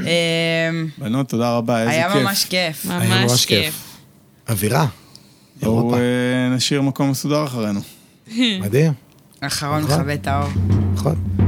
[0.98, 2.22] בנות, תודה רבה, איזה היה כיף.
[2.22, 2.86] ממש כיף.
[2.90, 3.74] היה ממש כיף.
[4.48, 4.86] אווירה.
[5.62, 5.94] בואו.
[5.94, 6.00] אה,
[6.56, 7.80] נשאיר מקום מסודר אחרינו.
[8.36, 8.92] מדהים.
[9.42, 9.98] האחרון נכון.
[10.00, 10.48] מכבה את האור.
[10.94, 11.41] נכון.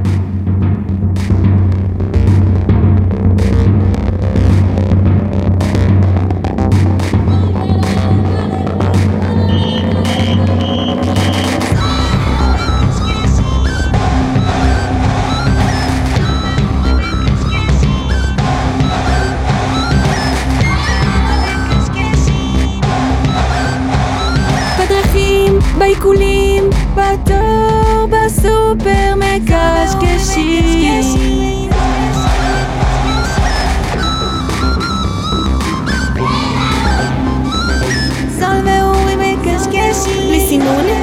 [40.64, 40.93] סול